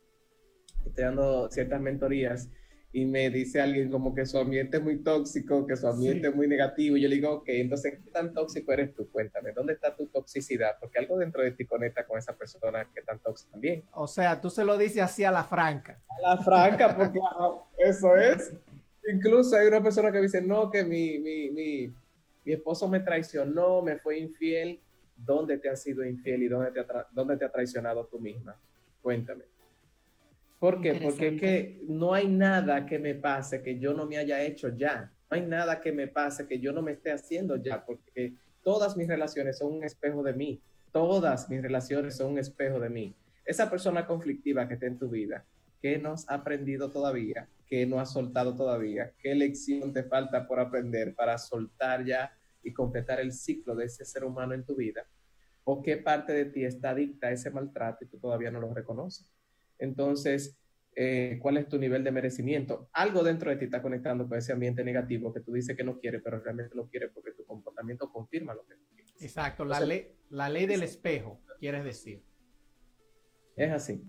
estoy 0.85 1.05
dando 1.05 1.49
ciertas 1.49 1.79
mentorías 1.79 2.51
y 2.95 3.05
me 3.05 3.29
dice 3.29 3.59
alguien 3.59 3.91
como 3.91 4.15
que 4.15 4.25
su 4.25 4.37
ambiente 4.37 4.77
es 4.77 4.83
muy 4.83 5.03
tóxico, 5.03 5.67
que 5.67 5.75
su 5.75 5.85
ambiente 5.85 6.29
es 6.29 6.33
muy 6.33 6.47
negativo, 6.47 6.95
y 6.95 7.01
yo 7.01 7.09
le 7.09 7.15
digo, 7.15 7.29
ok, 7.33 7.43
entonces, 7.47 7.99
¿qué 8.01 8.09
tan 8.09 8.33
tóxico 8.33 8.71
eres 8.71 8.95
tú? 8.95 9.11
Cuéntame, 9.11 9.51
¿dónde 9.51 9.73
está 9.73 9.93
tu 9.93 10.07
toxicidad? 10.07 10.77
Porque 10.79 10.99
algo 10.99 11.17
dentro 11.17 11.43
de 11.43 11.51
ti 11.51 11.65
conecta 11.65 12.07
con 12.07 12.17
esa 12.17 12.37
persona 12.37 12.89
que 12.95 13.01
tan 13.01 13.19
tóxica 13.19 13.51
también. 13.51 13.83
O 13.91 14.07
sea, 14.07 14.39
tú 14.39 14.49
se 14.49 14.63
lo 14.63 14.77
dices 14.77 15.01
así 15.01 15.25
a 15.25 15.31
la 15.31 15.43
franca. 15.43 15.99
A 16.07 16.21
la 16.21 16.37
franca, 16.41 16.95
porque 16.95 17.19
eso 17.79 18.15
es. 18.15 18.53
Incluso 19.11 19.57
hay 19.57 19.67
una 19.67 19.83
persona 19.83 20.09
que 20.09 20.21
dice, 20.21 20.41
no, 20.41 20.71
que 20.71 20.85
mi, 20.85 21.19
mi, 21.19 21.51
mi, 21.51 21.93
mi 22.45 22.53
esposo 22.53 22.87
me 22.87 23.01
traicionó, 23.01 23.81
me 23.81 23.97
fue 23.97 24.19
infiel. 24.19 24.79
¿Dónde 25.17 25.57
te 25.57 25.67
has 25.67 25.81
sido 25.81 26.05
infiel 26.05 26.43
y 26.43 26.47
dónde 26.47 26.71
te 26.71 26.79
ha, 26.79 27.07
dónde 27.11 27.35
te 27.35 27.43
ha 27.43 27.51
traicionado 27.51 28.05
tú 28.05 28.21
misma? 28.21 28.57
Cuéntame. 29.01 29.43
¿Por 30.65 30.81
qué? 30.81 30.95
Porque 30.95 31.27
es 31.27 31.39
que 31.39 31.83
no 31.87 32.15
hay 32.15 32.27
nada 32.27 32.87
que 32.87 32.97
me 32.97 33.13
pase 33.13 33.61
que 33.61 33.77
yo 33.77 33.93
no 33.93 34.07
me 34.07 34.17
haya 34.17 34.41
hecho 34.41 34.69
ya. 34.69 35.13
No 35.29 35.37
hay 35.37 35.45
nada 35.45 35.79
que 35.79 35.91
me 35.91 36.07
pase 36.07 36.47
que 36.47 36.59
yo 36.59 36.73
no 36.73 36.81
me 36.81 36.93
esté 36.93 37.11
haciendo 37.11 37.55
ya, 37.57 37.85
porque 37.85 38.33
todas 38.63 38.97
mis 38.97 39.07
relaciones 39.07 39.59
son 39.59 39.73
un 39.73 39.83
espejo 39.83 40.23
de 40.23 40.33
mí. 40.33 40.59
Todas 40.91 41.51
mis 41.51 41.61
relaciones 41.61 42.17
son 42.17 42.31
un 42.31 42.39
espejo 42.39 42.79
de 42.79 42.89
mí. 42.89 43.15
Esa 43.45 43.69
persona 43.69 44.07
conflictiva 44.07 44.67
que 44.67 44.73
está 44.73 44.87
en 44.87 44.97
tu 44.97 45.07
vida, 45.07 45.45
¿qué 45.83 45.99
no 45.99 46.13
has 46.13 46.27
aprendido 46.27 46.89
todavía? 46.89 47.47
¿Qué 47.67 47.85
no 47.85 47.99
has 47.99 48.11
soltado 48.11 48.55
todavía? 48.55 49.11
¿Qué 49.19 49.35
lección 49.35 49.93
te 49.93 50.01
falta 50.01 50.47
por 50.47 50.59
aprender 50.59 51.13
para 51.13 51.37
soltar 51.37 52.03
ya 52.03 52.35
y 52.63 52.73
completar 52.73 53.19
el 53.19 53.33
ciclo 53.33 53.75
de 53.75 53.85
ese 53.85 54.03
ser 54.03 54.23
humano 54.23 54.55
en 54.55 54.63
tu 54.63 54.75
vida? 54.75 55.05
¿O 55.63 55.83
qué 55.83 55.97
parte 55.97 56.33
de 56.33 56.45
ti 56.45 56.65
está 56.65 56.89
adicta 56.89 57.27
a 57.27 57.31
ese 57.33 57.51
maltrato 57.51 58.03
y 58.03 58.07
tú 58.07 58.17
todavía 58.17 58.49
no 58.49 58.59
lo 58.59 58.73
reconoces? 58.73 59.34
Entonces, 59.79 60.57
eh, 60.95 61.37
¿cuál 61.41 61.57
es 61.57 61.67
tu 61.67 61.77
nivel 61.77 62.03
de 62.03 62.11
merecimiento? 62.11 62.89
Algo 62.93 63.23
dentro 63.23 63.49
de 63.49 63.57
ti 63.57 63.65
está 63.65 63.81
conectando 63.81 64.27
con 64.27 64.37
ese 64.37 64.53
ambiente 64.53 64.83
negativo 64.83 65.33
que 65.33 65.41
tú 65.41 65.53
dices 65.53 65.75
que 65.75 65.83
no 65.83 65.99
quieres, 65.99 66.21
pero 66.23 66.39
realmente 66.39 66.75
lo 66.75 66.87
quieres 66.87 67.11
porque 67.13 67.31
tu 67.31 67.45
comportamiento 67.45 68.09
confirma 68.11 68.53
lo 68.53 68.65
que 68.65 68.75
quieres. 68.93 69.13
Exacto, 69.19 69.65
la, 69.65 69.79
ley, 69.81 70.11
la 70.29 70.49
ley 70.49 70.65
del 70.65 70.83
espejo, 70.83 71.41
quieres 71.59 71.83
decir. 71.83 72.23
Es 73.55 73.71
así. 73.71 74.03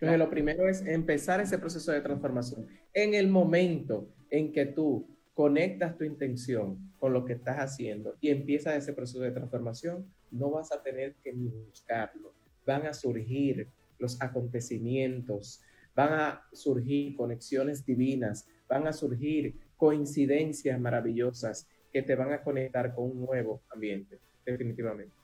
Entonces, 0.00 0.18
lo 0.18 0.30
primero 0.30 0.68
es 0.68 0.86
empezar 0.86 1.40
ese 1.40 1.58
proceso 1.58 1.90
de 1.90 2.00
transformación. 2.00 2.68
En 2.94 3.14
el 3.14 3.28
momento 3.28 4.14
en 4.30 4.52
que 4.52 4.66
tú 4.66 5.08
conectas 5.34 5.96
tu 5.96 6.04
intención 6.04 6.92
con 6.98 7.12
lo 7.12 7.24
que 7.24 7.32
estás 7.32 7.58
haciendo 7.58 8.16
y 8.20 8.30
empiezas 8.30 8.76
ese 8.76 8.92
proceso 8.92 9.20
de 9.20 9.32
transformación, 9.32 10.12
no 10.30 10.50
vas 10.50 10.72
a 10.72 10.82
tener 10.82 11.16
que 11.22 11.32
ni 11.32 11.48
buscarlo. 11.48 12.34
Van 12.64 12.86
a 12.86 12.92
surgir 12.92 13.68
los 13.98 14.20
acontecimientos, 14.20 15.62
van 15.94 16.12
a 16.12 16.42
surgir 16.52 17.16
conexiones 17.16 17.84
divinas, 17.84 18.46
van 18.68 18.86
a 18.86 18.92
surgir 18.92 19.54
coincidencias 19.76 20.78
maravillosas 20.80 21.68
que 21.92 22.02
te 22.02 22.14
van 22.14 22.32
a 22.32 22.42
conectar 22.42 22.94
con 22.94 23.10
un 23.10 23.20
nuevo 23.26 23.62
ambiente, 23.70 24.18
definitivamente. 24.44 25.14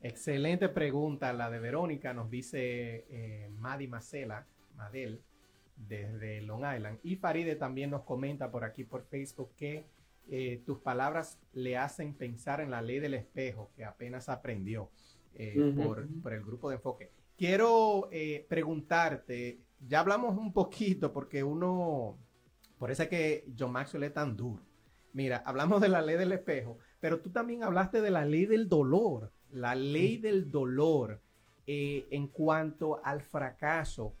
Excelente 0.00 0.68
pregunta 0.68 1.32
la 1.32 1.50
de 1.50 1.58
Verónica, 1.58 2.14
nos 2.14 2.30
dice 2.30 3.06
eh, 3.10 3.50
Madi 3.58 3.88
Macela, 3.88 4.46
Madel, 4.76 5.20
desde 5.76 6.40
Long 6.42 6.62
Island. 6.76 6.98
Y 7.02 7.16
Faride 7.16 7.56
también 7.56 7.90
nos 7.90 8.02
comenta 8.02 8.50
por 8.50 8.64
aquí 8.64 8.84
por 8.84 9.04
Facebook 9.04 9.50
que 9.56 9.86
eh, 10.30 10.62
tus 10.64 10.78
palabras 10.78 11.40
le 11.52 11.76
hacen 11.76 12.14
pensar 12.14 12.60
en 12.60 12.70
la 12.70 12.82
ley 12.82 13.00
del 13.00 13.14
espejo 13.14 13.70
que 13.74 13.84
apenas 13.84 14.28
aprendió 14.28 14.90
eh, 15.34 15.72
por, 15.76 16.06
por, 16.22 16.32
el 16.32 16.44
grupo 16.44 16.68
de 16.68 16.76
enfoque. 16.76 17.10
Quiero 17.38 18.08
eh, 18.10 18.44
preguntarte, 18.48 19.60
ya 19.86 20.00
hablamos 20.00 20.36
un 20.36 20.52
poquito 20.52 21.12
porque 21.12 21.44
uno, 21.44 22.18
por 22.78 22.90
eso 22.90 23.04
es 23.04 23.08
que 23.08 23.46
John 23.56 23.70
Maxwell 23.70 24.02
es 24.02 24.12
tan 24.12 24.36
duro. 24.36 24.60
Mira, 25.12 25.44
hablamos 25.46 25.80
de 25.80 25.88
la 25.88 26.02
ley 26.02 26.16
del 26.16 26.32
espejo, 26.32 26.78
pero 26.98 27.20
tú 27.20 27.30
también 27.30 27.62
hablaste 27.62 28.00
de 28.00 28.10
la 28.10 28.24
ley 28.24 28.44
del 28.46 28.68
dolor, 28.68 29.30
la 29.52 29.76
ley 29.76 30.16
del 30.16 30.50
dolor 30.50 31.22
eh, 31.68 32.08
en 32.10 32.26
cuanto 32.26 33.00
al 33.04 33.22
fracaso. 33.22 34.16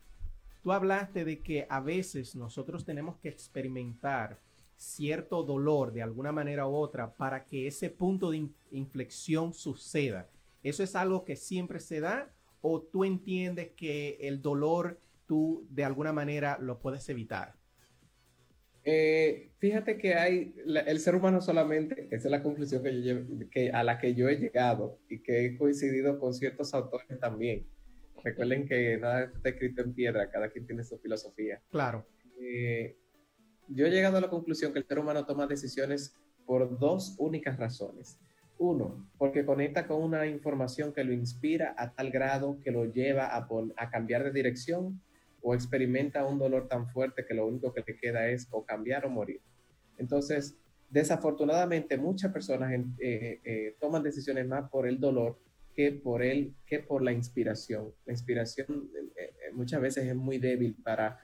Tú 0.62 0.70
hablaste 0.70 1.24
de 1.24 1.40
que 1.40 1.66
a 1.68 1.80
veces 1.80 2.36
nosotros 2.36 2.84
tenemos 2.84 3.16
que 3.16 3.30
experimentar 3.30 4.38
cierto 4.76 5.42
dolor 5.42 5.90
de 5.92 6.02
alguna 6.02 6.30
manera 6.30 6.68
u 6.68 6.74
otra 6.76 7.16
para 7.16 7.44
que 7.44 7.66
ese 7.66 7.90
punto 7.90 8.30
de 8.30 8.48
inflexión 8.70 9.52
suceda. 9.52 10.28
¿Eso 10.62 10.84
es 10.84 10.94
algo 10.94 11.24
que 11.24 11.34
siempre 11.34 11.80
se 11.80 11.98
da 11.98 12.32
o 12.60 12.82
tú 12.82 13.04
entiendes 13.04 13.70
que 13.76 14.18
el 14.20 14.42
dolor 14.42 15.00
tú 15.26 15.66
de 15.70 15.84
alguna 15.84 16.12
manera 16.12 16.58
lo 16.60 16.80
puedes 16.80 17.08
evitar? 17.08 17.54
Eh, 18.84 19.50
fíjate 19.58 19.98
que 19.98 20.14
hay, 20.14 20.54
el 20.86 21.00
ser 21.00 21.14
humano 21.14 21.42
solamente, 21.42 22.08
esa 22.10 22.28
es 22.28 22.30
la 22.30 22.42
conclusión 22.42 22.82
que 22.82 23.02
yo, 23.02 23.16
que, 23.50 23.70
a 23.70 23.84
la 23.84 23.98
que 23.98 24.14
yo 24.14 24.28
he 24.28 24.36
llegado 24.36 24.98
y 25.10 25.18
que 25.18 25.44
he 25.44 25.58
coincidido 25.58 26.18
con 26.18 26.32
ciertos 26.32 26.72
autores 26.72 27.20
también. 27.20 27.66
Recuerden 28.24 28.66
que 28.66 28.96
nada 28.96 29.24
está 29.24 29.50
escrito 29.50 29.82
en 29.82 29.92
piedra, 29.92 30.30
cada 30.30 30.48
quien 30.48 30.66
tiene 30.66 30.84
su 30.84 30.98
filosofía. 30.98 31.60
Claro. 31.70 32.06
Eh, 32.40 32.96
yo 33.68 33.86
he 33.86 33.90
llegado 33.90 34.16
a 34.16 34.22
la 34.22 34.30
conclusión 34.30 34.72
que 34.72 34.78
el 34.78 34.86
ser 34.86 34.98
humano 34.98 35.26
toma 35.26 35.46
decisiones 35.46 36.16
por 36.46 36.78
dos 36.78 37.14
únicas 37.18 37.58
razones. 37.58 38.18
Uno, 38.58 39.08
porque 39.18 39.44
conecta 39.44 39.86
con 39.86 40.02
una 40.02 40.26
información 40.26 40.92
que 40.92 41.04
lo 41.04 41.12
inspira 41.12 41.74
a 41.78 41.94
tal 41.94 42.10
grado 42.10 42.58
que 42.60 42.72
lo 42.72 42.86
lleva 42.86 43.36
a, 43.36 43.90
cambiar 43.90 44.24
de 44.24 44.32
dirección 44.32 45.00
o 45.40 45.54
experimenta 45.54 46.26
un 46.26 46.38
dolor 46.38 46.66
tan 46.66 46.88
fuerte 46.88 47.24
que 47.24 47.34
lo 47.34 47.46
único 47.46 47.72
que 47.72 47.84
le 47.86 47.96
queda 47.96 48.28
es 48.28 48.48
o 48.50 48.64
cambiar 48.64 49.06
o 49.06 49.10
morir. 49.10 49.40
Entonces, 49.96 50.58
desafortunadamente, 50.90 51.96
muchas 51.98 52.32
personas 52.32 52.72
eh, 52.98 53.40
eh, 53.44 53.76
toman 53.80 54.02
decisiones 54.02 54.46
más 54.48 54.68
por 54.68 54.88
el 54.88 54.98
dolor 54.98 55.38
que 55.76 55.92
por, 55.92 56.24
el, 56.24 56.56
que 56.66 56.80
por 56.80 57.02
la 57.02 57.12
inspiración. 57.12 57.94
La 58.06 58.12
inspiración 58.12 58.90
eh, 59.16 59.52
muchas 59.52 59.80
veces 59.80 60.04
es 60.04 60.16
muy 60.16 60.38
débil 60.38 60.76
para 60.82 61.20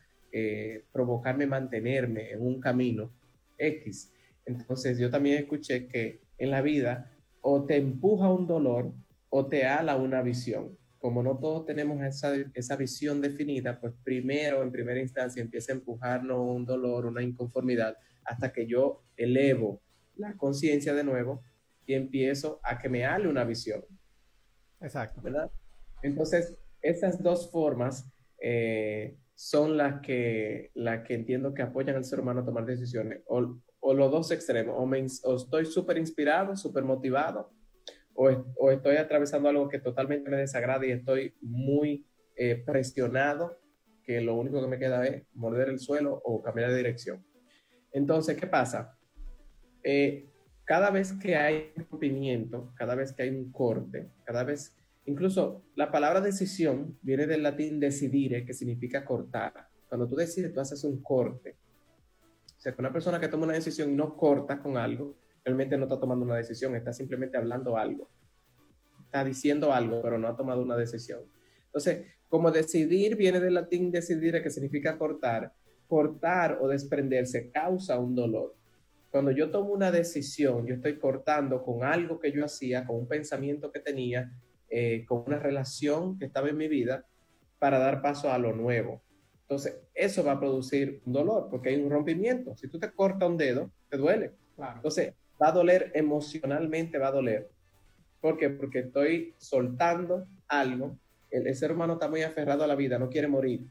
provocarme 0.90 1.46
mantenerme 1.46 2.32
en 2.32 2.42
un 2.42 2.60
camino 2.60 3.12
X. 3.56 4.12
Entonces, 4.44 4.98
yo 4.98 5.08
también 5.08 5.38
escuché 5.38 5.86
que 5.86 6.20
en 6.38 6.50
la 6.50 6.60
vida 6.60 7.13
o 7.46 7.66
te 7.66 7.76
empuja 7.76 8.32
un 8.32 8.46
dolor 8.46 8.90
o 9.28 9.46
te 9.46 9.66
ala 9.66 9.96
una 9.96 10.22
visión. 10.22 10.78
Como 10.98 11.22
no 11.22 11.38
todos 11.38 11.66
tenemos 11.66 12.02
esa, 12.02 12.34
esa 12.54 12.76
visión 12.76 13.20
definida, 13.20 13.78
pues 13.78 13.92
primero, 14.02 14.62
en 14.62 14.72
primera 14.72 14.98
instancia, 14.98 15.42
empieza 15.42 15.72
a 15.72 15.76
empujarnos 15.76 16.38
un 16.38 16.64
dolor, 16.64 17.04
una 17.04 17.22
inconformidad, 17.22 17.98
hasta 18.24 18.50
que 18.50 18.66
yo 18.66 19.04
elevo 19.18 19.82
la 20.16 20.34
conciencia 20.38 20.94
de 20.94 21.04
nuevo 21.04 21.42
y 21.84 21.92
empiezo 21.92 22.60
a 22.62 22.78
que 22.78 22.88
me 22.88 23.04
ale 23.04 23.28
una 23.28 23.44
visión. 23.44 23.84
Exacto. 24.80 25.20
¿Verdad? 25.20 25.50
Entonces, 26.02 26.56
esas 26.80 27.22
dos 27.22 27.50
formas 27.50 28.10
eh, 28.40 29.18
son 29.34 29.76
las 29.76 30.00
que, 30.00 30.70
las 30.72 31.06
que 31.06 31.12
entiendo 31.12 31.52
que 31.52 31.60
apoyan 31.60 31.96
al 31.96 32.06
ser 32.06 32.20
humano 32.20 32.40
a 32.40 32.46
tomar 32.46 32.64
decisiones. 32.64 33.20
O, 33.26 33.60
o 33.86 33.92
los 33.92 34.10
dos 34.10 34.30
extremos, 34.30 34.74
o, 34.78 34.86
me, 34.86 35.00
estoy 35.00 35.66
súper 35.66 35.98
inspirado, 35.98 36.56
súper 36.56 36.84
motivado, 36.84 37.52
o, 38.14 38.30
o, 38.56 38.70
estoy 38.70 38.96
atravesando 38.96 39.50
algo 39.50 39.68
que 39.68 39.78
totalmente 39.78 40.30
me 40.30 40.38
desagrada 40.38 40.86
y 40.86 40.92
estoy 40.92 41.34
muy 41.42 42.06
eh, 42.34 42.62
presionado, 42.64 43.60
que 44.02 44.22
lo 44.22 44.36
único 44.36 44.62
que 44.62 44.68
me 44.68 44.78
queda 44.78 45.06
es 45.06 45.24
morder 45.34 45.68
el 45.68 45.78
suelo 45.78 46.18
o 46.24 46.42
cambiar 46.42 46.70
de 46.70 46.78
dirección. 46.78 47.26
Entonces, 47.92 48.38
¿qué 48.38 48.46
pasa? 48.46 48.96
Eh, 49.82 50.30
cada 50.64 50.90
vez 50.90 51.12
que 51.12 51.36
hay 51.36 51.74
rompimiento, 51.90 52.72
cada 52.76 52.94
vez 52.94 53.12
que 53.12 53.24
hay 53.24 53.30
un 53.30 53.52
corte, 53.52 54.08
cada 54.24 54.44
vez, 54.44 54.78
incluso 55.04 55.62
la 55.74 55.92
palabra 55.92 56.22
decisión 56.22 56.98
viene 57.02 57.26
del 57.26 57.42
latín 57.42 57.80
decidire, 57.80 58.46
que 58.46 58.54
significa 58.54 59.04
cortar. 59.04 59.68
Cuando 59.90 60.08
tú 60.08 60.16
decides, 60.16 60.54
tú 60.54 60.60
haces 60.60 60.82
un 60.84 61.02
corte 61.02 61.58
sea, 62.64 62.74
una 62.78 62.92
persona 62.92 63.20
que 63.20 63.28
toma 63.28 63.44
una 63.44 63.54
decisión 63.54 63.90
y 63.90 63.94
no 63.94 64.16
corta 64.16 64.58
con 64.58 64.76
algo, 64.76 65.16
realmente 65.44 65.76
no 65.76 65.84
está 65.84 66.00
tomando 66.00 66.24
una 66.24 66.36
decisión, 66.36 66.74
está 66.74 66.92
simplemente 66.92 67.36
hablando 67.36 67.76
algo. 67.76 68.08
Está 69.04 69.22
diciendo 69.22 69.72
algo, 69.72 70.00
pero 70.02 70.18
no 70.18 70.28
ha 70.28 70.36
tomado 70.36 70.62
una 70.62 70.76
decisión. 70.76 71.20
Entonces, 71.66 72.06
como 72.28 72.50
decidir 72.50 73.16
viene 73.16 73.38
del 73.38 73.54
latín 73.54 73.90
decidir, 73.92 74.42
que 74.42 74.50
significa 74.50 74.98
cortar, 74.98 75.52
cortar 75.86 76.58
o 76.60 76.68
desprenderse 76.68 77.50
causa 77.50 77.98
un 77.98 78.14
dolor. 78.14 78.56
Cuando 79.10 79.30
yo 79.30 79.50
tomo 79.50 79.72
una 79.72 79.92
decisión, 79.92 80.66
yo 80.66 80.74
estoy 80.74 80.98
cortando 80.98 81.62
con 81.62 81.84
algo 81.84 82.18
que 82.18 82.32
yo 82.32 82.44
hacía, 82.44 82.84
con 82.84 82.96
un 82.96 83.06
pensamiento 83.06 83.70
que 83.70 83.78
tenía, 83.78 84.32
eh, 84.68 85.04
con 85.06 85.22
una 85.26 85.38
relación 85.38 86.18
que 86.18 86.24
estaba 86.24 86.48
en 86.48 86.56
mi 86.56 86.66
vida, 86.66 87.06
para 87.60 87.78
dar 87.78 88.02
paso 88.02 88.32
a 88.32 88.38
lo 88.38 88.52
nuevo. 88.52 89.03
Entonces, 89.44 89.76
eso 89.94 90.24
va 90.24 90.32
a 90.32 90.40
producir 90.40 91.00
un 91.04 91.12
dolor 91.12 91.48
porque 91.50 91.70
hay 91.70 91.82
un 91.82 91.90
rompimiento. 91.90 92.56
Si 92.56 92.68
tú 92.68 92.78
te 92.78 92.90
cortas 92.90 93.28
un 93.28 93.36
dedo, 93.36 93.70
te 93.90 93.96
duele. 93.96 94.32
Entonces, 94.76 95.14
va 95.40 95.48
a 95.48 95.52
doler 95.52 95.90
emocionalmente, 95.94 96.98
va 96.98 97.08
a 97.08 97.12
doler. 97.12 97.50
¿Por 98.20 98.38
qué? 98.38 98.50
Porque 98.50 98.80
estoy 98.80 99.34
soltando 99.38 100.26
algo 100.48 100.96
el, 101.42 101.54
ser 101.56 101.72
humano 101.72 101.94
está 101.94 102.08
muy 102.08 102.22
aferrado 102.22 102.64
a 102.64 102.66
la 102.66 102.76
vida, 102.76 102.98
no 102.98 103.10
quiere 103.10 103.28
morir. 103.28 103.66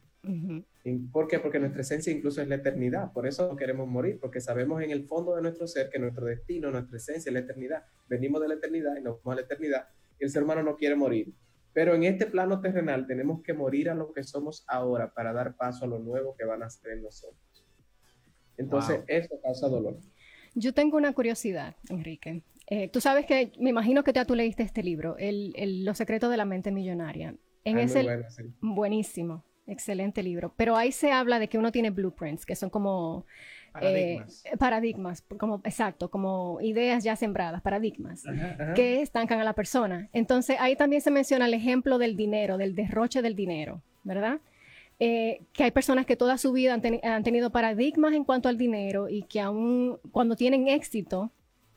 ¿Por 1.12 1.28
qué? 1.28 1.40
Porque 1.40 1.60
nuestra 1.60 1.82
esencia 1.82 2.12
incluso 2.12 2.42
es 2.42 2.48
la 2.48 2.56
eternidad. 2.56 3.12
Por 3.14 3.26
eso 3.26 3.48
no 3.48 3.56
queremos 3.56 3.88
morir, 3.88 4.20
porque 4.20 4.42
sabemos 4.42 4.82
en 4.82 4.92
el 4.92 5.06
fondo 5.06 5.36
de 5.36 5.42
nuestro 5.42 5.68
ser 5.68 5.90
que 5.90 6.00
nuestro 6.00 6.26
destino, 6.26 6.72
nuestra 6.72 6.98
esencia 6.98 7.30
es 7.30 7.34
la 7.34 7.40
eternidad. 7.40 7.84
Venimos 8.10 8.42
de 8.42 8.50
la 8.50 8.54
eternidad 8.56 8.96
y 8.98 9.02
nos 9.02 9.18
vamos 9.18 9.34
a 9.34 9.36
la 9.36 9.42
eternidad. 9.42 9.88
Y 10.20 10.26
el 10.26 10.30
ser 10.30 10.44
humano 10.44 10.64
no 10.64 10.76
quiere 10.76 10.96
morir. 10.96 11.34
Pero 11.74 11.96
en 11.96 12.04
este 12.04 12.28
plano 12.28 12.62
terrenal 12.62 13.08
tenemos 13.08 13.42
que 13.42 13.54
morir 13.54 13.90
a 13.90 13.96
lo 13.96 14.14
que 14.14 14.24
somos 14.24 14.64
ahora 14.68 15.14
para 15.14 15.34
dar 15.34 15.56
paso 15.56 15.86
a 15.86 15.88
lo 15.88 16.00
nuevo 16.00 16.36
que 16.38 16.46
van 16.46 16.64
a 16.64 16.70
ser 16.70 16.92
en 16.92 17.04
nosotros. 17.04 17.40
Entonces, 18.58 19.02
eso 19.08 19.40
causa 19.42 19.68
dolor. 19.68 19.98
Yo 20.54 20.74
tengo 20.74 20.98
una 20.98 21.14
curiosidad, 21.14 21.76
Enrique. 21.90 22.44
Eh, 22.68 22.90
tú 22.90 23.02
sabes 23.02 23.26
que, 23.26 23.52
me 23.60 23.72
imagino 23.72 24.04
que 24.04 24.14
ya 24.14 24.26
tú 24.26 24.36
leíste 24.36 24.64
este 24.64 24.84
libro, 24.84 25.16
el, 25.18 25.84
Los 25.84 25.98
secretos 25.98 26.30
de 26.30 26.38
la 26.38 26.46
mente 26.46 26.72
millonaria. 26.72 27.36
En 27.64 27.78
ah, 27.78 27.82
ese, 27.82 28.06
Buenísimo, 28.62 29.44
excelente 29.68 30.22
libro. 30.22 30.54
Pero 30.56 30.76
ahí 30.76 30.92
se 30.92 31.12
habla 31.12 31.40
de 31.40 31.48
que 31.48 31.58
uno 31.58 31.72
tiene 31.72 31.90
blueprints, 31.90 32.46
que 32.46 32.56
son 32.56 32.70
como 32.70 33.26
Paradigmas. 33.74 34.46
Eh, 34.46 34.58
paradigmas, 34.58 35.24
como, 35.40 35.60
exacto, 35.64 36.10
como 36.10 36.60
ideas 36.62 37.04
ya 37.04 37.16
sembradas, 37.16 37.62
paradigmas, 37.64 38.24
que 38.76 39.02
estancan 39.02 39.40
a 39.40 39.44
la 39.44 39.54
persona. 39.54 40.10
Entonces, 40.14 40.58
ahí 40.60 40.76
también 40.76 41.02
se 41.02 41.10
menciona 41.10 41.48
el 41.48 41.56
ejemplo 41.56 41.98
del 41.98 42.16
dinero, 42.16 42.58
del 42.58 42.76
derroche 42.76 43.24
del 43.24 43.36
dinero, 43.36 43.82
¿verdad? 44.04 44.40
Eh, 45.00 45.42
que 45.54 45.64
hay 45.64 45.72
personas 45.72 46.06
que 46.06 46.16
toda 46.16 46.38
su 46.38 46.52
vida 46.52 46.80
han, 47.04 47.24
tenido 47.24 47.50
paradigmas 47.50 48.14
en 48.14 48.24
cuanto 48.24 48.48
al 48.48 48.60
dinero 48.60 49.10
y 49.10 49.24
que 49.24 49.42
aún 49.42 49.98
cuando 50.12 50.36
tienen 50.36 50.68
éxito, 50.68 51.32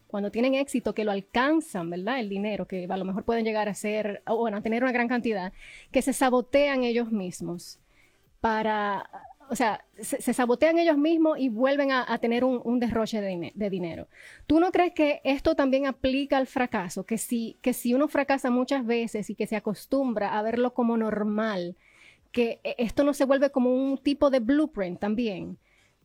cuando 0.07 0.31
tienen 0.31 0.55
éxito, 0.55 0.95
que 0.95 1.05
lo 1.05 1.13
alcanzan, 1.13 1.89
¿verdad? 1.89 2.21
El 2.21 2.29
dinero, 2.29 2.67
que 2.67 2.87
a 2.89 2.97
lo 2.97 3.07
mejor 3.07 3.25
pueden 3.25 3.47
llegar 3.47 3.71
a 3.71 3.75
ser, 3.75 4.23
bueno, 4.27 4.59
a 4.59 4.61
tener 4.61 4.83
una 4.83 4.93
gran 4.93 5.09
cantidad, 5.09 5.53
que 5.91 6.03
se 6.03 6.13
sabotean 6.13 6.85
ellos 6.85 7.11
mismos 7.11 7.79
para 8.41 9.09
o 9.49 9.57
sea, 9.57 9.85
se, 10.01 10.33
sabotean 10.33 10.79
ellos 10.79 10.99
mismos 10.99 11.39
y 11.39 11.49
vuelven 11.49 11.93
a, 11.93 12.19
tener 12.19 12.45
un, 12.45 12.81
derroche 12.81 13.21
de, 13.21 13.71
dinero. 13.71 14.09
¿Tú 14.47 14.61
no 14.61 14.73
crees 14.73 14.93
que 14.93 15.21
esto 15.25 15.55
también 15.55 15.87
aplica 15.87 16.37
al 16.37 16.47
fracaso? 16.47 17.05
Que 17.05 17.19
si, 17.19 17.57
que 17.63 17.73
si 17.73 17.95
uno 17.95 18.09
fracasa 18.09 18.51
muchas 18.51 18.85
veces 18.85 19.31
y 19.31 19.35
que 19.35 19.47
se 19.47 19.57
acostumbra 19.57 20.39
a 20.39 20.43
verlo 20.43 20.75
como 20.75 20.97
normal, 20.97 21.77
que 22.33 22.61
e, 22.65 22.75
esto 22.79 23.05
no 23.05 23.15
se 23.15 23.25
vuelve 23.25 23.51
como 23.51 23.73
un 23.73 23.99
tipo 23.99 24.31
de 24.31 24.41
blueprint 24.41 24.99
también, 24.99 25.59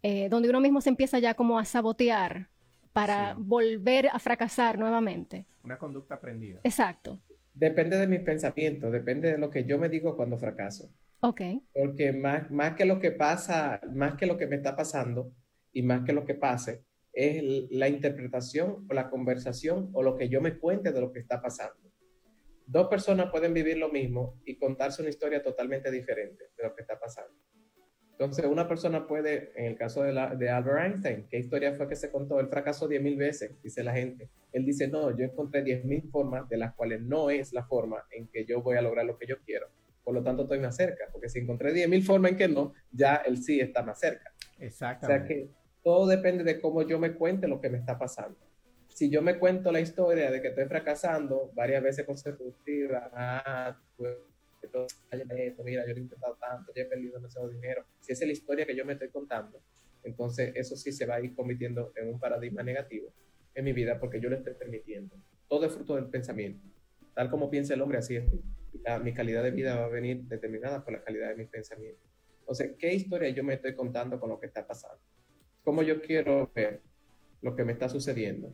eh, 0.03 0.29
donde 0.29 0.49
uno 0.49 0.61
mismo 0.61 0.81
se 0.81 0.89
empieza 0.89 1.19
ya 1.19 1.33
como 1.33 1.59
a 1.59 1.65
sabotear 1.65 2.47
para 2.93 3.35
volver 3.37 4.09
a 4.11 4.19
fracasar 4.19 4.77
nuevamente. 4.77 5.45
Una 5.63 5.77
conducta 5.77 6.15
aprendida. 6.15 6.59
Exacto. 6.63 7.19
Depende 7.53 7.97
de 7.97 8.07
mis 8.07 8.21
pensamientos, 8.21 8.91
depende 8.91 9.31
de 9.31 9.37
lo 9.37 9.49
que 9.49 9.65
yo 9.65 9.77
me 9.77 9.89
digo 9.89 10.15
cuando 10.15 10.37
fracaso. 10.37 10.89
Ok. 11.22 11.41
Porque 11.74 12.13
más, 12.13 12.49
más 12.49 12.76
que 12.76 12.86
lo 12.86 12.99
que 12.99 13.11
pasa, 13.11 13.80
más 13.93 14.15
que 14.15 14.26
lo 14.26 14.38
que 14.38 14.47
me 14.47 14.55
está 14.55 14.76
pasando 14.76 15.32
y 15.72 15.84
más 15.84 16.03
que 16.03 16.13
lo 16.13 16.26
que 16.26 16.34
pase, 16.34 16.84
es 17.13 17.43
la 17.69 17.88
interpretación 17.88 18.88
o 18.89 18.93
la 18.93 19.09
conversación 19.09 19.91
o 19.93 20.01
lo 20.01 20.15
que 20.15 20.30
yo 20.30 20.41
me 20.41 20.57
cuente 20.57 20.91
de 20.91 20.99
lo 20.99 21.11
que 21.11 21.19
está 21.19 21.39
pasando. 21.39 21.91
Dos 22.65 22.88
personas 22.88 23.30
pueden 23.30 23.53
vivir 23.53 23.78
lo 23.78 23.91
mismo 23.91 24.39
y 24.45 24.57
contarse 24.57 25.01
una 25.01 25.09
historia 25.09 25.43
totalmente 25.43 25.91
diferente 25.91 26.45
de 26.57 26.63
lo 26.63 26.74
que 26.74 26.82
está 26.82 26.99
pasando. 26.99 27.36
Entonces, 28.11 28.45
una 28.45 28.67
persona 28.67 29.05
puede, 29.05 29.51
en 29.55 29.65
el 29.65 29.76
caso 29.76 30.03
de, 30.03 30.13
la, 30.13 30.36
de 30.36 30.49
Albert 30.49 30.86
Einstein, 30.86 31.28
¿qué 31.30 31.38
historia 31.38 31.76
fue 31.76 31.88
que 31.88 31.95
se 31.95 32.11
contó? 32.11 32.39
Él 32.39 32.47
fracasó 32.47 32.88
10.000 32.88 33.17
veces, 33.17 33.61
dice 33.61 33.84
la 33.84 33.93
gente. 33.93 34.30
Él 34.51 34.65
dice, 34.65 34.88
no, 34.88 35.15
yo 35.15 35.26
encontré 35.26 35.63
10.000 35.63 36.09
formas 36.09 36.47
de 36.49 36.57
las 36.57 36.74
cuales 36.74 37.01
no 37.01 37.30
es 37.30 37.51
la 37.51 37.65
forma 37.65 38.05
en 38.11 38.28
que 38.28 38.45
yo 38.45 38.61
voy 38.61 38.78
a 38.78 38.82
lograr 38.82 39.05
lo 39.05 39.17
que 39.17 39.28
yo 39.28 39.38
quiero 39.43 39.67
por 40.04 40.14
lo 40.14 40.24
tanto 40.24 40.43
estoy 40.43 40.60
más 40.60 40.76
cerca, 40.76 41.06
porque 41.12 41.30
si 41.30 41.39
encontré 41.39 41.74
10.000 41.74 42.04
formas 42.04 42.32
en 42.32 42.38
que 42.38 42.47
no, 42.47 42.74
ya 42.91 43.16
el 43.18 43.38
sí 43.38 43.60
está 43.60 43.84
más 43.84 43.99
cerca. 43.99 44.34
Exactamente. 44.60 45.24
O 45.24 45.28
sea 45.28 45.28
que 45.28 45.49
todo 45.84 46.08
depende 46.08 46.43
de 46.43 46.60
cómo 46.60 46.82
yo 46.84 46.99
me 46.99 47.14
cuente 47.14 47.47
lo 47.47 47.60
que 47.60 47.70
me 47.70 47.78
está 47.78 47.97
pasando. 47.97 48.38
Si 48.88 49.10
yo 49.10 49.22
me 49.22 49.39
cuento 49.39 49.72
la 49.72 49.80
historia 49.80 50.30
de 50.30 50.41
que 50.41 50.49
estoy 50.49 50.66
fracasando 50.66 51.52
varias 51.54 51.82
veces 51.82 52.06
consecutivas, 52.06 53.10
ah, 53.14 53.78
pues, 53.95 54.16
mira, 55.64 55.86
yo 55.88 55.93
he 55.93 55.99
intentado 55.99 56.36
tanto, 56.36 56.72
yo 56.76 56.84
he 56.84 56.86
perdido 56.86 57.16
demasiado 57.16 57.49
dinero. 57.49 57.86
Si 57.99 58.12
esa 58.12 58.24
es 58.26 58.28
la 58.28 58.34
historia 58.34 58.66
que 58.66 58.76
yo 58.76 58.86
me 58.86 58.93
estoy 58.93 59.10
contando, 59.10 59.62
entonces 60.04 60.52
eso 60.56 60.76
sí 60.76 60.91
se 60.91 61.06
va 61.06 61.16
a 61.16 61.22
ir 61.22 61.34
convirtiendo 61.36 61.93
en 61.95 62.10
un 62.10 62.20
paradigma 62.20 62.64
negativo 62.64 63.12
en 63.56 63.66
mi 63.66 63.74
vida 63.74 63.99
porque 63.99 64.20
yo 64.20 64.30
lo 64.30 64.36
estoy 64.36 64.54
permitiendo. 64.54 65.16
Todo 65.47 65.66
es 65.66 65.74
fruto 65.74 65.95
del 65.95 66.06
pensamiento. 66.06 66.66
Tal 67.14 67.30
como 67.30 67.49
piensa 67.49 67.74
el 67.74 67.82
hombre, 67.82 67.97
así 67.97 68.16
es 68.16 68.24
mi 69.03 69.13
calidad 69.13 69.43
de 69.43 69.51
vida 69.51 69.76
va 69.76 69.86
a 69.86 69.89
venir 69.89 70.24
determinada 70.24 70.84
por 70.84 70.93
la 70.93 71.03
calidad 71.03 71.30
de 71.30 71.36
mis 71.36 71.47
pensamientos. 71.47 72.03
Entonces, 72.39 72.72
¿qué 72.78 72.93
historia 72.93 73.30
yo 73.30 73.43
me 73.43 73.53
estoy 73.53 73.76
contando 73.76 74.19
con 74.19 74.30
lo 74.30 74.39
que 74.39 74.47
está 74.47 74.65
pasando? 74.65 74.99
¿Cómo 75.63 75.84
yo 75.84 76.01
quiero 76.01 76.51
ver 76.53 76.82
lo 77.41 77.55
que 77.55 77.63
me 77.63 77.74
está 77.74 77.88
sucediendo? 77.89 78.53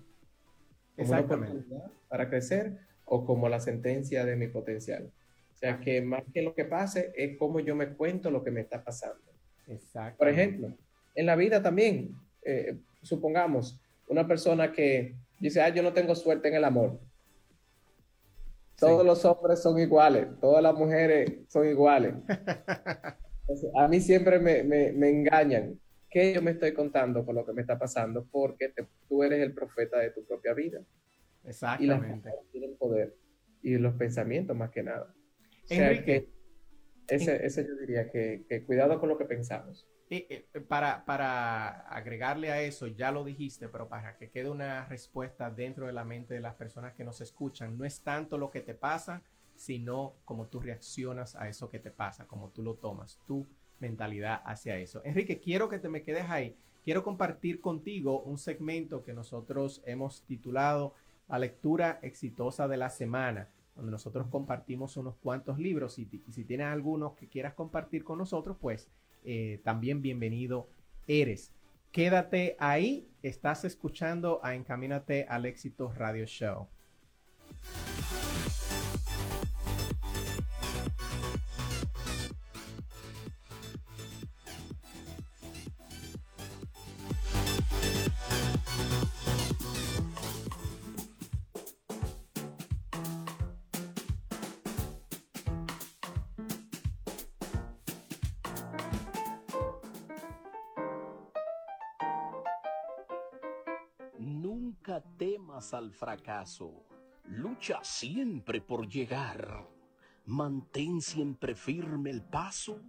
Exactamente. 0.97 1.63
para 2.09 2.27
crecer 2.27 2.79
o 3.05 3.23
como 3.23 3.47
la 3.49 3.59
sentencia 3.59 4.25
de 4.25 4.35
mi 4.35 4.47
potencial. 4.47 5.11
O 5.53 5.57
sea, 5.57 5.79
que 5.79 6.01
más 6.01 6.23
que 6.33 6.41
lo 6.41 6.53
que 6.53 6.65
pase 6.65 7.11
es 7.15 7.37
cómo 7.37 7.59
yo 7.59 7.75
me 7.75 7.93
cuento 7.93 8.31
lo 8.31 8.43
que 8.43 8.51
me 8.51 8.61
está 8.61 8.83
pasando. 8.83 9.23
Exacto. 9.67 10.17
Por 10.17 10.27
ejemplo, 10.27 10.75
en 11.15 11.25
la 11.25 11.35
vida 11.35 11.61
también, 11.61 12.15
eh, 12.43 12.77
supongamos, 13.01 13.79
una 14.07 14.27
persona 14.27 14.71
que 14.71 15.15
dice, 15.39 15.61
ah, 15.61 15.69
yo 15.69 15.83
no 15.83 15.93
tengo 15.93 16.15
suerte 16.15 16.47
en 16.47 16.55
el 16.55 16.63
amor. 16.63 16.99
Todos 18.77 19.05
los 19.05 19.25
hombres 19.25 19.61
son 19.61 19.79
iguales, 19.79 20.27
todas 20.39 20.61
las 20.61 20.75
mujeres 20.75 21.49
son 21.49 21.67
iguales. 21.67 22.13
a 23.75 23.87
mí 23.87 23.99
siempre 23.99 24.39
me, 24.39 24.63
me, 24.63 25.09
engañan. 25.09 25.79
¿Qué 26.09 26.33
yo 26.33 26.41
me 26.41 26.51
estoy 26.51 26.73
contando 26.73 27.25
con 27.25 27.35
lo 27.35 27.45
que 27.45 27.53
me 27.53 27.61
está 27.61 27.79
pasando? 27.79 28.27
Porque 28.31 28.73
tú 29.09 29.23
eres 29.23 29.41
el 29.41 29.53
profeta 29.53 29.99
de 29.99 30.11
tu 30.11 30.23
propia 30.25 30.53
vida. 30.53 30.79
Exactamente. 31.43 32.29
Y 32.53 32.63
el 32.63 32.75
poder 32.75 33.15
y 33.63 33.77
los 33.77 33.95
pensamientos 33.95 34.55
más 34.55 34.69
que 34.69 34.83
nada. 34.83 35.13
Enrique, 35.69 36.29
ese, 37.07 37.45
ese, 37.45 37.65
yo 37.65 37.75
diría 37.75 38.09
que, 38.09 38.45
que 38.47 38.63
cuidado 38.63 38.99
con 38.99 39.09
lo 39.09 39.17
que 39.17 39.25
pensamos. 39.25 39.87
Eh, 40.09 40.47
para, 40.69 41.03
para, 41.03 41.81
agregarle 41.89 42.49
a 42.49 42.61
eso, 42.61 42.87
ya 42.87 43.11
lo 43.11 43.25
dijiste, 43.25 43.67
pero 43.67 43.89
para 43.89 44.17
que 44.17 44.29
quede 44.29 44.49
una 44.49 44.85
respuesta 44.85 45.51
dentro 45.51 45.85
de 45.85 45.91
la 45.91 46.05
mente 46.05 46.33
de 46.33 46.39
las 46.39 46.55
personas 46.55 46.93
que 46.93 47.03
nos 47.03 47.19
escuchan, 47.19 47.77
no 47.77 47.83
es 47.83 48.01
tanto 48.01 48.37
lo 48.37 48.49
que 48.49 48.61
te 48.61 48.73
pasa, 48.73 49.21
sino 49.55 50.13
cómo 50.23 50.47
tú 50.47 50.61
reaccionas 50.61 51.35
a 51.35 51.49
eso 51.49 51.69
que 51.69 51.79
te 51.79 51.91
pasa, 51.91 52.25
cómo 52.25 52.49
tú 52.49 52.63
lo 52.63 52.75
tomas, 52.75 53.19
tu 53.27 53.45
mentalidad 53.79 54.41
hacia 54.45 54.77
eso. 54.77 55.01
Enrique, 55.03 55.39
quiero 55.39 55.67
que 55.67 55.79
te 55.79 55.89
me 55.89 56.03
quedes 56.03 56.29
ahí. 56.29 56.55
Quiero 56.85 57.03
compartir 57.03 57.59
contigo 57.59 58.21
un 58.21 58.37
segmento 58.37 59.03
que 59.03 59.11
nosotros 59.11 59.81
hemos 59.85 60.21
titulado 60.21 60.93
La 61.27 61.37
lectura 61.37 61.99
exitosa 62.01 62.69
de 62.69 62.77
la 62.77 62.89
semana, 62.89 63.49
donde 63.75 63.91
nosotros 63.91 64.27
compartimos 64.27 64.95
unos 64.95 65.15
cuantos 65.17 65.59
libros 65.59 65.99
y 65.99 66.07
si 66.31 66.45
tienes 66.45 66.67
algunos 66.67 67.13
que 67.15 67.27
quieras 67.27 67.55
compartir 67.55 68.05
con 68.05 68.17
nosotros, 68.17 68.55
pues 68.61 68.87
eh, 69.23 69.59
también 69.63 70.01
bienvenido 70.01 70.69
eres. 71.07 71.51
Quédate 71.91 72.55
ahí, 72.59 73.07
estás 73.23 73.65
escuchando 73.65 74.39
a 74.43 74.55
Encamínate 74.55 75.25
al 75.29 75.45
éxito 75.45 75.91
radio 75.95 76.25
show. 76.25 76.67
Temas 105.17 105.73
al 105.73 105.91
fracaso. 105.91 106.85
Lucha 107.25 107.79
siempre 107.83 108.61
por 108.61 108.87
llegar. 108.87 109.67
Mantén 110.25 111.01
siempre 111.01 111.55
firme 111.55 112.09
el 112.09 112.23
paso 112.23 112.81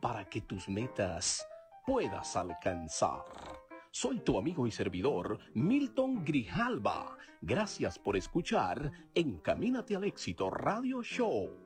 para 0.00 0.28
que 0.28 0.42
tus 0.42 0.68
metas 0.68 1.46
puedas 1.86 2.36
alcanzar. 2.36 3.24
Soy 3.90 4.20
tu 4.20 4.38
amigo 4.38 4.66
y 4.66 4.70
servidor, 4.70 5.38
Milton 5.54 6.24
Grijalba. 6.24 7.16
Gracias 7.40 7.98
por 7.98 8.16
escuchar 8.16 8.92
Encamínate 9.14 9.96
al 9.96 10.04
éxito 10.04 10.50
Radio 10.50 11.02
Show. 11.02 11.65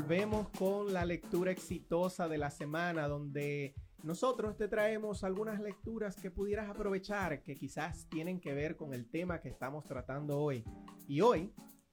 Volvemos 0.00 0.48
con 0.56 0.94
la 0.94 1.04
lectura 1.04 1.50
exitosa 1.50 2.26
de 2.26 2.38
la 2.38 2.48
semana, 2.48 3.06
donde 3.06 3.74
nosotros 4.02 4.56
te 4.56 4.66
traemos 4.66 5.24
algunas 5.24 5.60
lecturas 5.60 6.16
que 6.16 6.30
pudieras 6.30 6.70
aprovechar, 6.70 7.42
que 7.42 7.54
quizás 7.54 8.08
tienen 8.08 8.40
que 8.40 8.54
ver 8.54 8.76
con 8.76 8.94
el 8.94 9.10
tema 9.10 9.42
que 9.42 9.50
estamos 9.50 9.84
tratando 9.84 10.38
hoy. 10.38 10.64
Y 11.06 11.20
hoy 11.20 11.52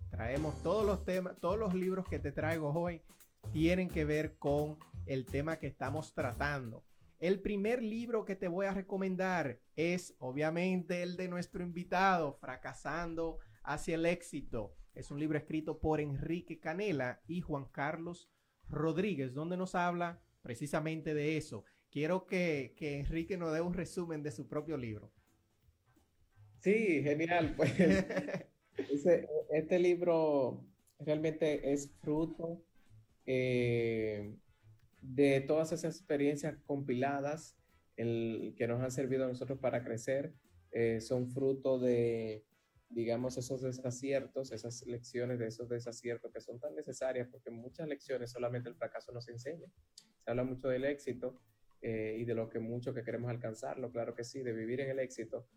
traemos 0.09 0.55
todos 0.63 0.85
los 0.85 1.03
temas, 1.03 1.37
todos 1.41 1.59
los 1.59 1.73
libros 1.73 2.07
que 2.07 2.17
te 2.17 2.31
traigo 2.31 2.69
hoy 2.69 3.01
tienen 3.51 3.89
que 3.89 4.05
ver 4.05 4.37
con 4.37 4.77
el 5.05 5.25
tema 5.25 5.57
que 5.57 5.67
estamos 5.67 6.13
tratando. 6.13 6.85
El 7.19 7.41
primer 7.41 7.83
libro 7.83 8.23
que 8.23 8.37
te 8.37 8.47
voy 8.47 8.67
a 8.67 8.73
recomendar 8.73 9.59
es 9.75 10.15
obviamente 10.19 11.03
el 11.03 11.17
de 11.17 11.27
nuestro 11.27 11.61
invitado, 11.61 12.37
Fracasando 12.39 13.39
hacia 13.63 13.95
el 13.95 14.05
éxito. 14.05 14.77
Es 14.97 15.11
un 15.11 15.19
libro 15.19 15.37
escrito 15.37 15.79
por 15.79 16.01
Enrique 16.01 16.59
Canela 16.59 17.21
y 17.27 17.41
Juan 17.41 17.65
Carlos 17.71 18.31
Rodríguez, 18.67 19.31
donde 19.31 19.55
nos 19.55 19.75
habla 19.75 20.23
precisamente 20.41 21.13
de 21.13 21.37
eso. 21.37 21.65
Quiero 21.91 22.25
que, 22.25 22.73
Enrique 22.79 23.37
nos 23.37 23.53
dé 23.53 23.61
un 23.61 23.75
resumen 23.75 24.23
de 24.23 24.31
su 24.31 24.47
propio 24.47 24.75
libro. 24.75 25.11
Sí, 26.59 27.03
genial. 27.03 27.55
Pues 28.77 29.03
este 29.49 29.79
libro 29.79 30.63
realmente 30.99 31.73
es 31.73 31.91
fruto 31.99 32.63
eh, 33.25 34.35
de 35.01 35.41
todas 35.41 35.71
esas 35.71 35.95
experiencias 35.95 36.59
compiladas 36.67 37.57
que 37.95 38.65
nos 38.67 38.81
han 38.81 38.91
servido 38.91 39.25
a 39.25 39.29
nosotros 39.29 39.57
para 39.57 39.83
crecer. 39.83 40.35
Eh, 40.71 41.01
son 41.01 41.27
fruto 41.31 41.79
de 41.79 42.45
digamos, 42.89 43.37
esos 43.37 43.61
desaciertos, 43.61 44.51
esas 44.51 44.85
lecciones 44.85 45.39
de 45.39 45.47
esos 45.47 45.67
desaciertos 45.69 46.31
que 46.31 46.41
son 46.41 46.59
tan 46.59 46.75
necesarias, 46.75 47.27
porque 47.29 47.51
muchas 47.51 47.87
lecciones 47.87 48.31
solamente 48.31 48.69
el 48.69 48.75
fracaso 48.75 49.11
nos 49.11 49.27
enseña. 49.27 49.67
Se 50.23 50.31
habla 50.31 50.43
mucho 50.43 50.69
del 50.69 50.85
éxito 50.85 51.41
eh, 51.81 52.17
y 52.19 52.25
de 52.25 52.33
lo 52.33 52.49
que 52.49 52.59
mucho 52.59 52.93
que 52.93 53.03
queremos 53.03 53.29
alcanzarlo, 53.29 53.91
claro 53.91 54.15
que 54.15 54.23
sí, 54.23 54.41
de 54.41 54.53
vivir 54.53 54.81
en 54.81 54.91
el 54.91 54.99
éxito, 54.99 55.47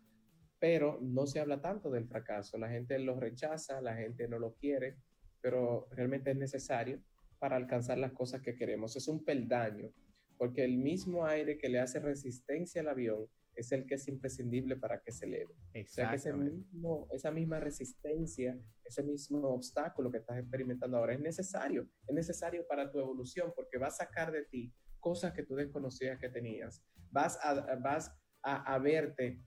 pero 0.59 0.99
no 1.01 1.25
se 1.25 1.39
habla 1.39 1.61
tanto 1.61 1.89
del 1.89 2.07
fracaso. 2.07 2.57
La 2.57 2.69
gente 2.69 2.99
lo 2.99 3.19
rechaza, 3.19 3.81
la 3.81 3.95
gente 3.95 4.27
no 4.27 4.37
lo 4.37 4.53
quiere, 4.53 4.97
pero 5.41 5.87
realmente 5.91 6.31
es 6.31 6.37
necesario 6.37 7.01
para 7.39 7.55
alcanzar 7.55 7.97
las 7.97 8.11
cosas 8.11 8.41
que 8.41 8.55
queremos. 8.55 8.95
Es 8.95 9.07
un 9.07 9.23
peldaño, 9.23 9.91
porque 10.37 10.63
el 10.63 10.77
mismo 10.77 11.25
aire 11.25 11.57
que 11.57 11.69
le 11.69 11.79
hace 11.79 11.99
resistencia 11.99 12.81
al 12.81 12.89
avión 12.89 13.27
es 13.61 13.71
el 13.71 13.85
que 13.85 13.95
es 13.95 14.07
imprescindible 14.07 14.75
para 14.75 15.01
que 15.01 15.11
se 15.11 15.25
eleve. 15.25 15.53
O 15.53 15.87
sea 15.87 16.09
que 16.09 16.17
ese 16.17 16.33
mismo, 16.33 17.07
esa 17.11 17.31
misma 17.31 17.59
resistencia, 17.59 18.59
ese 18.83 19.03
mismo 19.03 19.49
obstáculo 19.49 20.11
que 20.11 20.17
estás 20.17 20.37
experimentando 20.37 20.97
ahora 20.97 21.13
es 21.13 21.19
necesario, 21.19 21.87
es 22.07 22.15
necesario 22.15 22.65
para 22.67 22.91
tu 22.91 22.99
evolución 22.99 23.51
porque 23.55 23.77
va 23.77 23.87
a 23.87 23.91
sacar 23.91 24.31
de 24.31 24.43
ti 24.45 24.73
cosas 24.99 25.33
que 25.33 25.43
tú 25.43 25.55
desconocías 25.55 26.19
que 26.19 26.29
tenías. 26.29 26.83
Vas 27.09 27.37
a, 27.43 27.75
vas 27.75 28.11
a, 28.43 28.77
verte 28.79 29.43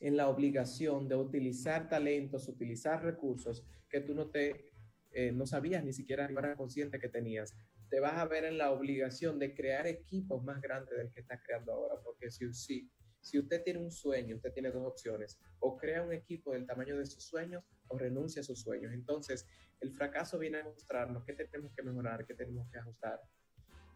en 0.00 0.16
la 0.16 0.28
obligación 0.28 1.08
de 1.08 1.16
utilizar 1.16 1.88
talentos, 1.88 2.48
utilizar 2.48 3.02
recursos 3.02 3.66
que 3.88 4.00
tú 4.00 4.14
no 4.14 4.30
te 4.30 4.72
eh, 5.14 5.30
no 5.30 5.46
sabías 5.46 5.84
ni 5.84 5.92
siquiera 5.92 6.26
ni 6.26 6.36
eras 6.36 6.56
consciente 6.56 6.98
que 6.98 7.08
tenías. 7.08 7.54
Te 7.88 8.00
vas 8.00 8.14
a 8.14 8.26
ver 8.26 8.44
en 8.44 8.58
la 8.58 8.72
obligación 8.72 9.38
de 9.38 9.54
crear 9.54 9.86
equipos 9.86 10.42
más 10.42 10.60
grandes 10.60 10.96
del 10.96 11.12
que 11.12 11.20
estás 11.20 11.40
creando 11.44 11.72
ahora, 11.72 11.94
porque 12.02 12.30
si, 12.30 12.52
si 12.52 12.90
si 13.24 13.38
usted 13.38 13.62
tiene 13.62 13.80
un 13.80 13.90
sueño, 13.90 14.36
usted 14.36 14.52
tiene 14.52 14.70
dos 14.70 14.86
opciones, 14.86 15.40
o 15.58 15.76
crea 15.76 16.02
un 16.02 16.12
equipo 16.12 16.52
del 16.52 16.66
tamaño 16.66 16.98
de 16.98 17.06
sus 17.06 17.24
sueños 17.24 17.64
o 17.88 17.98
renuncia 17.98 18.40
a 18.40 18.44
sus 18.44 18.60
sueños. 18.60 18.92
Entonces, 18.92 19.46
el 19.80 19.92
fracaso 19.92 20.38
viene 20.38 20.58
a 20.58 20.64
mostrarnos 20.64 21.24
qué 21.24 21.32
tenemos 21.32 21.72
que 21.74 21.82
mejorar, 21.82 22.26
qué 22.26 22.34
tenemos 22.34 22.68
que 22.70 22.78
ajustar 22.78 23.20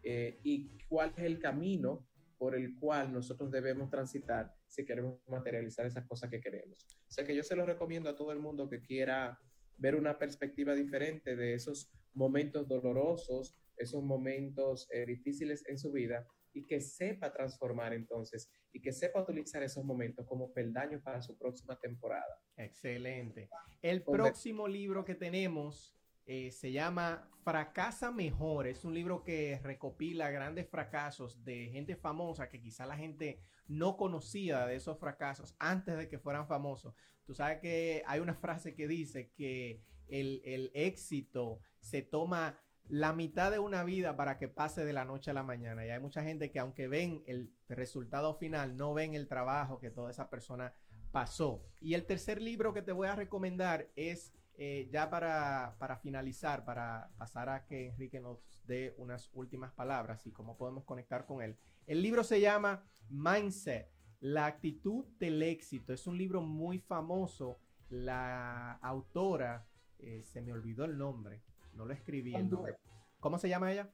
eh, 0.03 0.39
y 0.43 0.69
cuál 0.87 1.13
es 1.15 1.23
el 1.23 1.39
camino 1.39 2.07
por 2.39 2.55
el 2.55 2.75
cual 2.79 3.13
nosotros 3.13 3.51
debemos 3.51 3.89
transitar 3.89 4.55
si 4.65 4.85
queremos 4.85 5.19
materializar 5.27 5.85
esas 5.85 6.07
cosas 6.07 6.29
que 6.29 6.39
queremos. 6.39 6.87
O 7.07 7.11
sea 7.11 7.25
que 7.25 7.35
yo 7.35 7.43
se 7.43 7.55
lo 7.55 7.65
recomiendo 7.65 8.09
a 8.09 8.15
todo 8.15 8.31
el 8.31 8.39
mundo 8.39 8.69
que 8.69 8.81
quiera 8.81 9.39
ver 9.77 9.95
una 9.95 10.17
perspectiva 10.17 10.73
diferente 10.73 11.35
de 11.35 11.53
esos 11.53 11.91
momentos 12.13 12.67
dolorosos, 12.67 13.55
esos 13.77 14.03
momentos 14.03 14.87
eh, 14.91 15.05
difíciles 15.05 15.63
en 15.67 15.77
su 15.77 15.91
vida 15.91 16.25
y 16.53 16.65
que 16.65 16.81
sepa 16.81 17.31
transformar 17.31 17.93
entonces 17.93 18.49
y 18.71 18.81
que 18.81 18.91
sepa 18.91 19.21
utilizar 19.21 19.63
esos 19.63 19.83
momentos 19.83 20.25
como 20.25 20.51
peldaños 20.51 21.01
para 21.01 21.21
su 21.21 21.37
próxima 21.37 21.77
temporada. 21.79 22.39
Excelente. 22.57 23.49
El 23.81 24.03
próximo 24.03 24.67
libro 24.67 25.05
que 25.05 25.15
tenemos 25.15 25.95
eh, 26.25 26.51
se 26.51 26.71
llama 26.71 27.27
Fracasa 27.43 28.11
Mejor. 28.11 28.67
Es 28.67 28.85
un 28.85 28.93
libro 28.93 29.23
que 29.23 29.59
recopila 29.63 30.29
grandes 30.29 30.69
fracasos 30.69 31.43
de 31.43 31.69
gente 31.69 31.95
famosa 31.95 32.49
que 32.49 32.61
quizá 32.61 32.85
la 32.85 32.97
gente 32.97 33.41
no 33.67 33.97
conocía 33.97 34.65
de 34.65 34.75
esos 34.75 34.99
fracasos 34.99 35.55
antes 35.57 35.97
de 35.97 36.07
que 36.07 36.19
fueran 36.19 36.47
famosos. 36.47 36.93
Tú 37.25 37.33
sabes 37.33 37.59
que 37.59 38.03
hay 38.05 38.19
una 38.19 38.35
frase 38.35 38.75
que 38.75 38.87
dice 38.87 39.31
que 39.31 39.83
el, 40.07 40.41
el 40.45 40.71
éxito 40.73 41.61
se 41.79 42.01
toma 42.01 42.59
la 42.89 43.13
mitad 43.13 43.51
de 43.51 43.59
una 43.59 43.83
vida 43.83 44.17
para 44.17 44.37
que 44.37 44.47
pase 44.47 44.83
de 44.83 44.93
la 44.93 45.05
noche 45.05 45.31
a 45.31 45.35
la 45.35 45.43
mañana. 45.43 45.85
Y 45.85 45.91
hay 45.91 45.99
mucha 45.99 46.23
gente 46.23 46.51
que 46.51 46.59
aunque 46.59 46.87
ven 46.87 47.23
el 47.27 47.53
resultado 47.69 48.33
final, 48.33 48.75
no 48.75 48.93
ven 48.93 49.13
el 49.13 49.27
trabajo 49.27 49.79
que 49.79 49.91
toda 49.91 50.09
esa 50.09 50.29
persona 50.29 50.73
pasó. 51.11 51.63
Y 51.79 51.93
el 51.93 52.05
tercer 52.05 52.41
libro 52.41 52.73
que 52.73 52.81
te 52.81 52.91
voy 52.91 53.07
a 53.07 53.15
recomendar 53.15 53.87
es 53.95 54.33
eh, 54.57 54.89
ya 54.91 55.09
para, 55.09 55.75
para, 55.79 55.97
finalizar, 55.97 56.65
para 56.65 57.09
pasar 57.17 57.47
a 57.47 57.65
que 57.65 57.87
Enrique 57.87 58.19
nos 58.19 58.39
dé 58.65 58.93
unas 58.97 59.29
últimas 59.33 59.71
palabras 59.71 60.25
y 60.27 60.31
cómo 60.31 60.57
podemos 60.57 60.83
conectar 60.83 61.25
con 61.25 61.41
él. 61.41 61.57
El 61.87 62.01
libro 62.01 62.23
se 62.23 62.41
llama 62.41 62.83
Mindset, 63.09 63.89
la 64.19 64.47
actitud 64.47 65.05
del 65.19 65.41
éxito. 65.43 65.93
Es 65.93 66.07
un 66.07 66.17
libro 66.17 66.41
muy 66.41 66.79
famoso. 66.79 67.59
La 67.89 68.73
autora, 68.81 69.65
eh, 69.97 70.23
se 70.23 70.41
me 70.41 70.51
olvidó 70.51 70.85
el 70.85 70.97
nombre, 70.97 71.41
no 71.73 71.85
lo 71.85 71.93
escribí. 71.93 72.33
¿Cómo 73.19 73.37
se 73.37 73.49
llama 73.49 73.71
ella? 73.71 73.91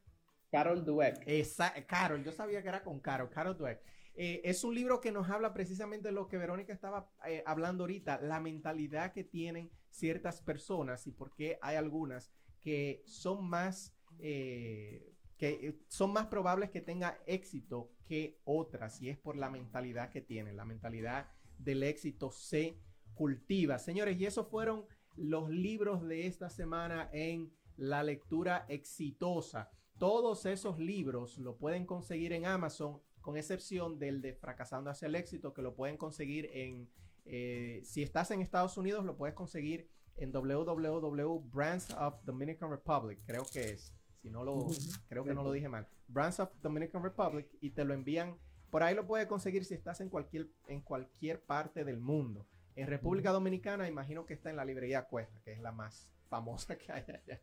Carol 0.51 0.85
Dweck. 0.85 1.23
Esa, 1.25 1.73
Carol, 1.85 2.23
yo 2.23 2.31
sabía 2.31 2.61
que 2.61 2.69
era 2.69 2.83
con 2.83 2.99
Carol, 2.99 3.29
Carol 3.29 3.57
Dweck. 3.57 3.81
Eh, 4.17 4.41
es 4.45 4.63
un 4.63 4.73
libro 4.73 5.01
que 5.01 5.11
nos 5.11 5.29
habla 5.29 5.53
precisamente 5.53 6.07
de 6.07 6.13
lo 6.13 6.27
que 6.29 6.37
Verónica 6.37 6.71
estaba 6.71 7.11
eh, 7.27 7.43
hablando 7.45 7.83
ahorita, 7.83 8.21
la 8.21 8.39
mentalidad 8.39 9.11
que 9.11 9.25
tienen 9.25 9.69
ciertas 9.89 10.41
personas 10.41 11.05
y 11.07 11.11
por 11.11 11.35
qué 11.35 11.59
hay 11.61 11.75
algunas 11.75 12.31
que 12.61 13.03
son 13.05 13.43
más, 13.45 13.93
eh, 14.19 15.13
que 15.37 15.77
son 15.89 16.13
más 16.13 16.27
probables 16.27 16.69
que 16.69 16.79
tenga 16.79 17.19
éxito 17.25 17.91
que 18.05 18.39
otras 18.45 19.01
y 19.01 19.09
es 19.09 19.17
por 19.17 19.35
la 19.35 19.49
mentalidad 19.49 20.09
que 20.09 20.21
tienen. 20.21 20.55
La 20.55 20.65
mentalidad 20.65 21.29
del 21.57 21.83
éxito 21.83 22.31
se 22.31 22.79
cultiva. 23.13 23.79
Señores, 23.79 24.17
y 24.17 24.25
esos 24.25 24.47
fueron 24.47 24.85
los 25.17 25.49
libros 25.49 26.07
de 26.07 26.27
esta 26.27 26.49
semana 26.49 27.09
en 27.11 27.51
la 27.77 28.03
lectura 28.03 28.65
exitosa. 28.69 29.69
Todos 29.97 30.45
esos 30.45 30.79
libros 30.79 31.37
lo 31.37 31.57
pueden 31.57 31.85
conseguir 31.85 32.33
en 32.33 32.45
Amazon, 32.45 33.01
con 33.21 33.37
excepción 33.37 33.97
del 33.97 34.21
de 34.21 34.33
Fracasando 34.33 34.89
hacia 34.89 35.07
el 35.07 35.15
éxito, 35.15 35.53
que 35.53 35.61
lo 35.61 35.73
pueden 35.73 35.97
conseguir 35.97 36.49
en, 36.53 36.89
eh, 37.25 37.81
si 37.83 38.03
estás 38.03 38.31
en 38.31 38.41
Estados 38.41 38.77
Unidos, 38.77 39.05
lo 39.05 39.17
puedes 39.17 39.35
conseguir 39.35 39.89
en 40.17 40.31
www 40.31 41.39
Brands 41.51 41.91
of 41.91 42.23
Dominican 42.23 42.69
Republic, 42.69 43.19
creo 43.25 43.45
que 43.51 43.71
es. 43.71 43.93
Si 44.21 44.29
no 44.29 44.43
lo, 44.43 44.67
creo 45.07 45.23
que 45.23 45.33
no 45.33 45.43
lo 45.43 45.51
dije 45.51 45.69
mal. 45.69 45.87
Brands 46.07 46.39
of 46.39 46.49
Dominican 46.61 47.03
Republic 47.03 47.47
y 47.61 47.71
te 47.71 47.83
lo 47.83 47.93
envían. 47.93 48.37
Por 48.71 48.83
ahí 48.83 48.95
lo 48.95 49.05
puedes 49.05 49.27
conseguir 49.27 49.65
si 49.65 49.75
estás 49.75 50.01
en 50.01 50.09
cualquier, 50.09 50.49
en 50.67 50.81
cualquier 50.81 51.43
parte 51.43 51.83
del 51.83 51.99
mundo. 51.99 52.47
En 52.75 52.87
República 52.87 53.31
Dominicana, 53.31 53.87
imagino 53.87 54.25
que 54.25 54.33
está 54.33 54.49
en 54.49 54.55
la 54.55 54.65
librería 54.65 55.07
Cuesta, 55.07 55.39
que 55.43 55.53
es 55.53 55.59
la 55.61 55.71
más 55.71 56.09
famosa 56.27 56.77
que 56.77 56.91
hay 56.91 57.03
allá. 57.07 57.41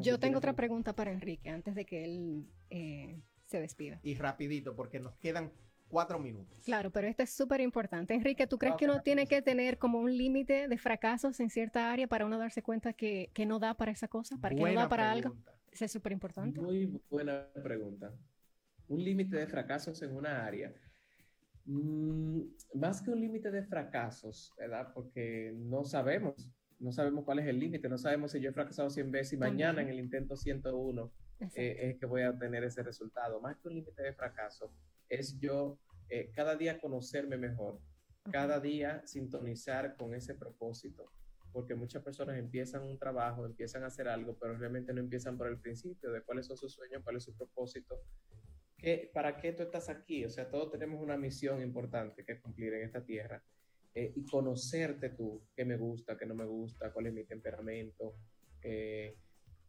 Yo 0.00 0.18
tengo 0.18 0.38
otra 0.38 0.54
pregunta 0.54 0.94
para 0.94 1.12
Enrique 1.12 1.50
antes 1.50 1.74
de 1.74 1.84
que 1.84 2.04
él 2.04 2.46
eh, 2.70 3.20
se 3.46 3.60
despida. 3.60 4.00
Y 4.02 4.14
rapidito, 4.14 4.74
porque 4.74 5.00
nos 5.00 5.16
quedan 5.16 5.52
cuatro 5.88 6.18
minutos. 6.18 6.62
Claro, 6.64 6.90
pero 6.90 7.08
esto 7.08 7.22
es 7.22 7.30
súper 7.30 7.60
importante. 7.60 8.14
Enrique, 8.14 8.46
¿tú 8.46 8.58
crees 8.58 8.76
que 8.76 8.84
uno 8.84 9.02
tiene 9.02 9.26
que 9.26 9.42
tener 9.42 9.78
como 9.78 9.98
un 9.98 10.16
límite 10.16 10.68
de 10.68 10.78
fracasos 10.78 11.40
en 11.40 11.50
cierta 11.50 11.92
área 11.92 12.06
para 12.06 12.24
uno 12.24 12.38
darse 12.38 12.62
cuenta 12.62 12.92
que, 12.92 13.30
no 13.46 13.58
da 13.58 13.74
para 13.74 13.90
esa 13.90 14.08
cosa, 14.08 14.38
para 14.38 14.54
que 14.54 14.62
no 14.62 14.72
da 14.72 14.88
para 14.88 15.10
algo? 15.10 15.36
Eso 15.70 15.84
es 15.84 15.92
súper 15.92 16.12
importante. 16.12 16.60
Muy 16.60 17.00
buena 17.10 17.46
pregunta. 17.62 18.12
Un 18.88 19.04
límite 19.04 19.36
de 19.36 19.46
fracasos 19.46 20.00
en 20.02 20.16
una 20.16 20.44
área. 20.44 20.72
Mm, 21.64 22.42
más 22.74 23.02
que 23.02 23.10
un 23.10 23.20
límite 23.20 23.50
de 23.50 23.62
fracasos, 23.62 24.52
¿verdad? 24.56 24.92
Porque 24.94 25.52
no 25.54 25.84
sabemos 25.84 26.48
no 26.80 26.92
sabemos 26.92 27.24
cuál 27.24 27.38
es 27.38 27.46
el 27.46 27.58
límite, 27.58 27.88
no 27.88 27.98
sabemos 27.98 28.32
si 28.32 28.40
yo 28.40 28.50
he 28.50 28.52
fracasado 28.52 28.90
100 28.90 29.10
veces 29.10 29.34
y 29.34 29.36
mañana 29.36 29.82
en 29.82 29.88
el 29.88 30.00
intento 30.00 30.36
101 30.36 31.12
eh, 31.54 31.76
es 31.90 31.98
que 31.98 32.06
voy 32.06 32.22
a 32.22 32.30
obtener 32.30 32.64
ese 32.64 32.82
resultado. 32.82 33.40
Más 33.40 33.56
que 33.58 33.68
un 33.68 33.74
límite 33.74 34.02
de 34.02 34.12
fracaso, 34.12 34.72
es 35.08 35.38
yo 35.38 35.78
eh, 36.08 36.30
cada 36.34 36.56
día 36.56 36.80
conocerme 36.80 37.36
mejor, 37.36 37.80
cada 38.32 38.60
día 38.60 39.02
sintonizar 39.06 39.96
con 39.96 40.14
ese 40.14 40.34
propósito 40.34 41.12
porque 41.52 41.74
muchas 41.74 42.02
personas 42.02 42.38
empiezan 42.38 42.82
un 42.82 42.98
trabajo, 42.98 43.44
empiezan 43.44 43.82
a 43.82 43.86
hacer 43.86 44.08
algo, 44.08 44.36
pero 44.38 44.56
realmente 44.56 44.92
no 44.92 45.00
empiezan 45.00 45.36
por 45.36 45.48
el 45.48 45.58
principio 45.58 46.12
de 46.12 46.22
cuáles 46.22 46.46
son 46.46 46.56
sus 46.56 46.72
sueños, 46.72 47.02
cuál 47.02 47.16
es 47.16 47.24
su 47.24 47.34
propósito, 47.34 48.00
¿Qué, 48.76 49.10
para 49.12 49.36
qué 49.36 49.52
tú 49.52 49.62
estás 49.62 49.88
aquí. 49.88 50.24
O 50.24 50.30
sea, 50.30 50.48
todos 50.48 50.70
tenemos 50.70 51.02
una 51.02 51.16
misión 51.16 51.60
importante 51.60 52.24
que 52.24 52.40
cumplir 52.40 52.72
en 52.74 52.82
esta 52.82 53.04
tierra 53.04 53.42
eh, 53.94 54.12
y 54.14 54.24
conocerte 54.24 55.10
tú, 55.10 55.42
qué 55.54 55.64
me 55.64 55.76
gusta, 55.76 56.16
qué 56.16 56.26
no 56.26 56.34
me 56.34 56.46
gusta, 56.46 56.92
cuál 56.92 57.06
es 57.06 57.12
mi 57.12 57.24
temperamento, 57.24 58.16
eh, 58.62 59.16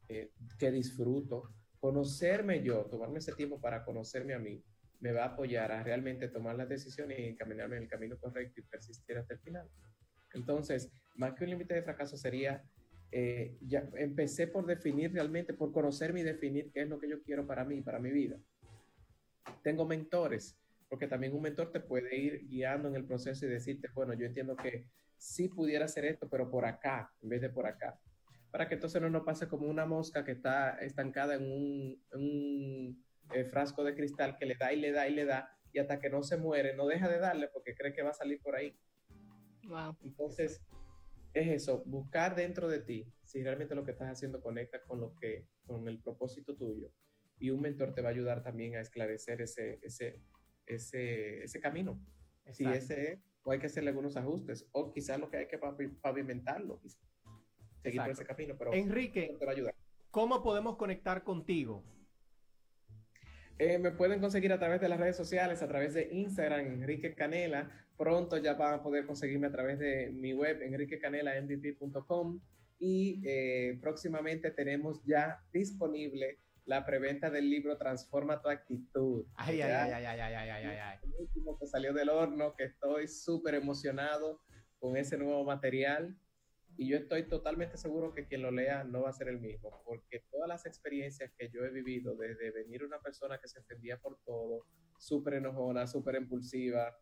eh, 0.08 0.32
qué 0.58 0.72
disfruto. 0.72 1.50
Conocerme 1.80 2.62
yo, 2.62 2.86
tomarme 2.86 3.20
ese 3.20 3.34
tiempo 3.34 3.60
para 3.60 3.84
conocerme 3.84 4.34
a 4.34 4.40
mí, 4.40 4.64
me 5.00 5.12
va 5.12 5.24
a 5.24 5.28
apoyar 5.30 5.72
a 5.72 5.84
realmente 5.84 6.28
tomar 6.28 6.56
las 6.56 6.70
decisiones 6.70 7.20
y 7.20 7.24
encaminarme 7.24 7.78
en 7.78 7.84
el 7.84 7.90
camino 7.90 8.18
correcto 8.20 8.62
y 8.62 8.64
persistir 8.64 9.18
hasta 9.18 9.34
el 9.34 9.40
final. 9.40 9.68
Entonces, 10.34 10.92
más 11.16 11.34
que 11.34 11.44
un 11.44 11.50
límite 11.50 11.74
de 11.74 11.82
fracaso 11.82 12.18
sería, 12.18 12.64
eh, 13.12 13.58
ya 13.62 13.90
empecé 13.96 14.48
por 14.48 14.66
definir 14.66 15.12
realmente, 15.12 15.54
por 15.54 15.72
conocerme 15.72 16.22
y 16.22 16.24
definir 16.24 16.72
qué 16.72 16.84
es 16.84 16.90
lo 16.90 17.00
que 17.00 17.10
yo 17.10 17.22
quiero 17.24 17.48
para 17.48 17.66
mí, 17.66 17.82
para 17.82 18.00
mi 18.00 18.12
vida. 18.12 18.38
Tengo 19.64 19.86
mentores, 19.86 20.58
porque 20.92 21.08
también 21.08 21.34
un 21.34 21.42
mentor 21.42 21.72
te 21.72 21.80
puede 21.80 22.18
ir 22.18 22.50
guiando 22.50 22.90
en 22.90 22.98
el 22.98 23.06
proceso 23.06 23.46
y 23.46 23.50
decirte, 23.50 23.88
bueno, 23.94 24.14
yo 24.14 24.26
entiendo 24.26 24.58
que 24.58 24.90
sí 25.16 25.48
pudiera 25.48 25.86
hacer 25.86 26.04
esto, 26.04 26.28
pero 26.30 26.52
por 26.52 26.66
acá, 26.66 27.14
en 27.22 27.30
vez 27.30 27.40
de 27.40 27.50
por 27.50 27.66
acá. 27.66 27.98
Para 28.52 28.68
que 28.68 28.74
entonces 28.74 29.02
no 29.02 29.10
nos 29.10 29.24
pase 29.24 29.48
como 29.48 29.70
una 29.70 29.86
mosca 29.86 30.26
que 30.26 30.34
está 30.34 30.72
estancada 30.80 31.36
en 31.36 31.50
un, 32.12 33.06
eh, 33.34 33.46
frasco 33.46 33.86
de 33.86 33.96
cristal 33.96 34.36
que 34.38 34.46
le 34.46 34.56
da 34.56 34.74
y 34.74 34.82
le 34.82 34.92
da 34.92 35.08
y 35.08 35.14
le 35.14 35.24
da, 35.24 35.58
y 35.72 35.80
hasta 35.80 35.98
que 35.98 36.10
no 36.10 36.24
se 36.24 36.36
muere, 36.36 36.76
no 36.76 36.86
deja 36.88 37.08
de 37.08 37.20
darle 37.20 37.48
porque 37.48 37.74
cree 37.74 37.94
que 37.94 38.04
va 38.04 38.10
a 38.10 38.14
salir 38.14 38.42
por 38.42 38.58
ahí. 38.58 38.78
Entonces, 40.04 40.62
es 41.34 41.48
eso, 41.48 41.84
buscar 41.86 42.36
dentro 42.36 42.68
de 42.68 42.80
ti 42.80 43.08
si 43.24 43.42
realmente 43.42 43.76
lo 43.76 43.86
que 43.86 43.92
estás 43.92 44.10
haciendo 44.10 44.42
conecta 44.42 44.82
con 44.82 45.00
lo 45.00 45.16
que, 45.16 45.48
con 45.66 45.88
el 45.88 46.02
propósito 46.02 46.54
tuyo. 46.58 46.92
Y 47.40 47.50
un 47.50 47.62
mentor 47.62 47.94
te 47.94 48.02
va 48.02 48.10
a 48.10 48.12
ayudar 48.12 48.44
también 48.44 48.76
a 48.76 48.82
esclarecer 48.82 49.40
ese, 49.40 49.80
ese, 49.84 50.20
ese, 50.66 51.44
ese 51.44 51.60
camino. 51.60 52.00
Si 52.52 52.66
ese 52.66 53.22
o 53.44 53.52
hay 53.52 53.60
que 53.60 53.68
hacerle 53.68 53.90
algunos 53.90 54.18
ajustes, 54.18 54.68
o 54.72 54.92
quizás 54.92 55.20
lo 55.20 55.30
que 55.30 55.38
hay 55.38 55.48
que 55.48 55.58
pavimentarlo, 56.02 56.80
seguir 57.82 58.02
por 58.02 58.12
ese 58.12 58.26
camino. 58.26 58.56
Pero 58.58 58.74
Enrique, 58.74 59.36
te 59.40 59.46
va 59.46 59.52
a 59.52 59.56
ayudar. 59.56 59.76
¿cómo 60.12 60.44
podemos 60.44 60.76
conectar 60.76 61.24
contigo? 61.24 61.84
Eh, 63.58 63.78
me 63.78 63.92
pueden 63.92 64.20
conseguir 64.20 64.52
a 64.54 64.60
través 64.60 64.82
de 64.82 64.90
las 64.90 65.00
redes 65.00 65.16
sociales, 65.16 65.62
a 65.62 65.68
través 65.68 65.94
de 65.94 66.10
Instagram, 66.12 66.66
Enrique 66.68 67.16
Canela. 67.16 67.70
Pronto 67.98 68.38
ya 68.38 68.54
van 68.56 68.76
a 68.76 68.84
poder 68.84 69.06
conseguirme 69.06 69.48
a 69.48 69.52
través 69.52 69.80
de 69.80 70.12
mi 70.12 70.34
web, 70.34 70.62
enriquecanelamdt.com. 70.62 72.42
Y 72.80 73.22
eh, 73.24 73.78
próximamente 73.80 74.52
tenemos 74.52 75.04
ya 75.06 75.44
disponible 75.54 76.40
la 76.72 76.86
preventa 76.86 77.30
del 77.30 77.50
libro 77.50 77.78
Transforma 77.78 78.42
tu 78.42 78.48
actitud. 78.48 79.26
Ay, 79.36 79.62
ay, 79.62 79.72
ay, 79.72 79.92
ay, 79.92 80.06
ay, 80.06 80.22
ay, 80.22 80.50
ay, 80.50 80.64
ay, 80.64 80.78
ay. 80.78 81.00
El 81.04 81.14
último 81.20 81.60
que 81.60 81.68
salió 81.68 81.94
del 81.94 82.08
horno, 82.08 82.56
que 82.56 82.64
estoy 82.64 83.10
súper 83.10 83.56
emocionado 83.56 84.40
con 84.80 84.96
ese 84.96 85.18
nuevo 85.18 85.44
material. 85.44 86.18
Y 86.78 86.88
yo 86.88 86.96
estoy 86.96 87.28
totalmente 87.28 87.76
seguro 87.76 88.14
que 88.14 88.26
quien 88.26 88.42
lo 88.42 88.52
lea 88.52 88.86
no 88.86 89.02
va 89.02 89.10
a 89.10 89.14
ser 89.14 89.28
el 89.28 89.42
mismo, 89.42 89.84
porque 89.84 90.24
todas 90.32 90.48
las 90.48 90.66
experiencias 90.66 91.30
que 91.38 91.50
yo 91.50 91.66
he 91.66 91.72
vivido, 91.72 92.16
desde 92.16 92.52
venir 92.52 92.86
una 92.86 93.02
persona 93.02 93.38
que 93.38 93.50
se 93.50 93.60
ofendía 93.60 93.98
por 94.00 94.18
todo, 94.24 94.66
súper 94.98 95.34
enojona, 95.34 95.88
súper 95.88 96.16
impulsiva, 96.16 96.98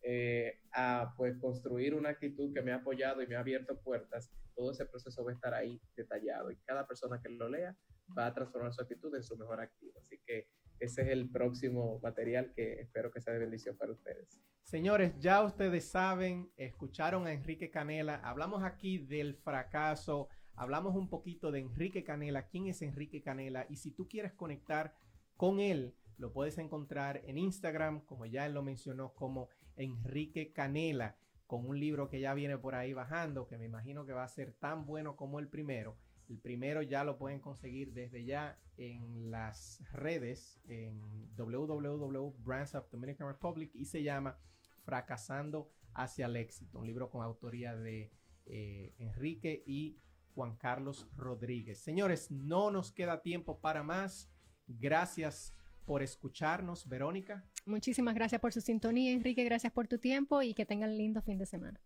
eh, 0.00 0.60
a 0.72 1.12
pues 1.16 1.36
construir 1.38 1.96
una 1.96 2.10
actitud 2.10 2.54
que 2.54 2.62
me 2.62 2.70
ha 2.70 2.76
apoyado 2.76 3.20
y 3.20 3.26
me 3.26 3.34
ha 3.34 3.40
abierto 3.40 3.80
puertas, 3.80 4.30
todo 4.54 4.70
ese 4.70 4.86
proceso 4.86 5.24
va 5.24 5.32
a 5.32 5.34
estar 5.34 5.54
ahí 5.54 5.80
detallado 5.96 6.52
y 6.52 6.56
cada 6.58 6.86
persona 6.86 7.20
que 7.20 7.28
lo 7.30 7.48
lea 7.48 7.76
va 8.16 8.26
a 8.26 8.34
transformar 8.34 8.72
su 8.72 8.82
actitud 8.82 9.14
en 9.14 9.22
su 9.22 9.36
mejor 9.36 9.60
activo. 9.60 9.98
Así 10.00 10.18
que 10.26 10.48
ese 10.80 11.02
es 11.02 11.08
el 11.08 11.28
próximo 11.30 11.98
material 12.02 12.52
que 12.54 12.80
espero 12.80 13.10
que 13.10 13.20
sea 13.20 13.32
de 13.32 13.40
bendición 13.40 13.76
para 13.76 13.92
ustedes. 13.92 14.40
Señores, 14.62 15.18
ya 15.18 15.42
ustedes 15.42 15.90
saben, 15.90 16.52
escucharon 16.56 17.26
a 17.26 17.32
Enrique 17.32 17.70
Canela, 17.70 18.16
hablamos 18.16 18.62
aquí 18.62 18.98
del 18.98 19.34
fracaso, 19.34 20.28
hablamos 20.54 20.94
un 20.94 21.08
poquito 21.08 21.50
de 21.50 21.60
Enrique 21.60 22.04
Canela, 22.04 22.48
quién 22.48 22.66
es 22.66 22.82
Enrique 22.82 23.22
Canela 23.22 23.66
y 23.68 23.76
si 23.76 23.92
tú 23.92 24.08
quieres 24.08 24.34
conectar 24.34 24.94
con 25.36 25.58
él, 25.58 25.94
lo 26.18 26.32
puedes 26.32 26.58
encontrar 26.58 27.22
en 27.24 27.38
Instagram, 27.38 28.04
como 28.04 28.26
ya 28.26 28.44
él 28.44 28.54
lo 28.54 28.62
mencionó, 28.62 29.14
como 29.14 29.48
Enrique 29.76 30.52
Canela, 30.52 31.16
con 31.46 31.64
un 31.64 31.80
libro 31.80 32.10
que 32.10 32.20
ya 32.20 32.34
viene 32.34 32.58
por 32.58 32.74
ahí 32.74 32.92
bajando, 32.92 33.46
que 33.46 33.56
me 33.56 33.64
imagino 33.64 34.04
que 34.04 34.12
va 34.12 34.24
a 34.24 34.28
ser 34.28 34.52
tan 34.52 34.84
bueno 34.84 35.16
como 35.16 35.38
el 35.38 35.48
primero. 35.48 35.96
El 36.28 36.38
primero 36.38 36.82
ya 36.82 37.04
lo 37.04 37.16
pueden 37.16 37.40
conseguir 37.40 37.92
desde 37.92 38.24
ya 38.24 38.58
en 38.76 39.30
las 39.30 39.82
redes, 39.92 40.60
en 40.68 41.00
www.brands 41.36 42.74
of 42.74 42.90
Dominican 42.90 43.28
Republic 43.28 43.70
y 43.74 43.86
se 43.86 44.02
llama 44.02 44.38
Fracasando 44.84 45.70
hacia 45.94 46.26
el 46.26 46.36
éxito, 46.36 46.78
un 46.78 46.86
libro 46.86 47.10
con 47.10 47.22
autoría 47.22 47.74
de 47.74 48.12
eh, 48.46 48.94
Enrique 48.98 49.62
y 49.66 49.98
Juan 50.34 50.56
Carlos 50.56 51.08
Rodríguez. 51.16 51.80
Señores, 51.80 52.30
no 52.30 52.70
nos 52.70 52.92
queda 52.92 53.22
tiempo 53.22 53.60
para 53.60 53.82
más. 53.82 54.30
Gracias 54.66 55.54
por 55.84 56.02
escucharnos, 56.02 56.86
Verónica. 56.86 57.44
Muchísimas 57.64 58.14
gracias 58.14 58.40
por 58.40 58.52
su 58.52 58.60
sintonía, 58.60 59.12
Enrique. 59.12 59.42
Gracias 59.44 59.72
por 59.72 59.88
tu 59.88 59.98
tiempo 59.98 60.42
y 60.42 60.54
que 60.54 60.66
tengan 60.66 60.96
lindo 60.96 61.22
fin 61.22 61.38
de 61.38 61.46
semana. 61.46 61.80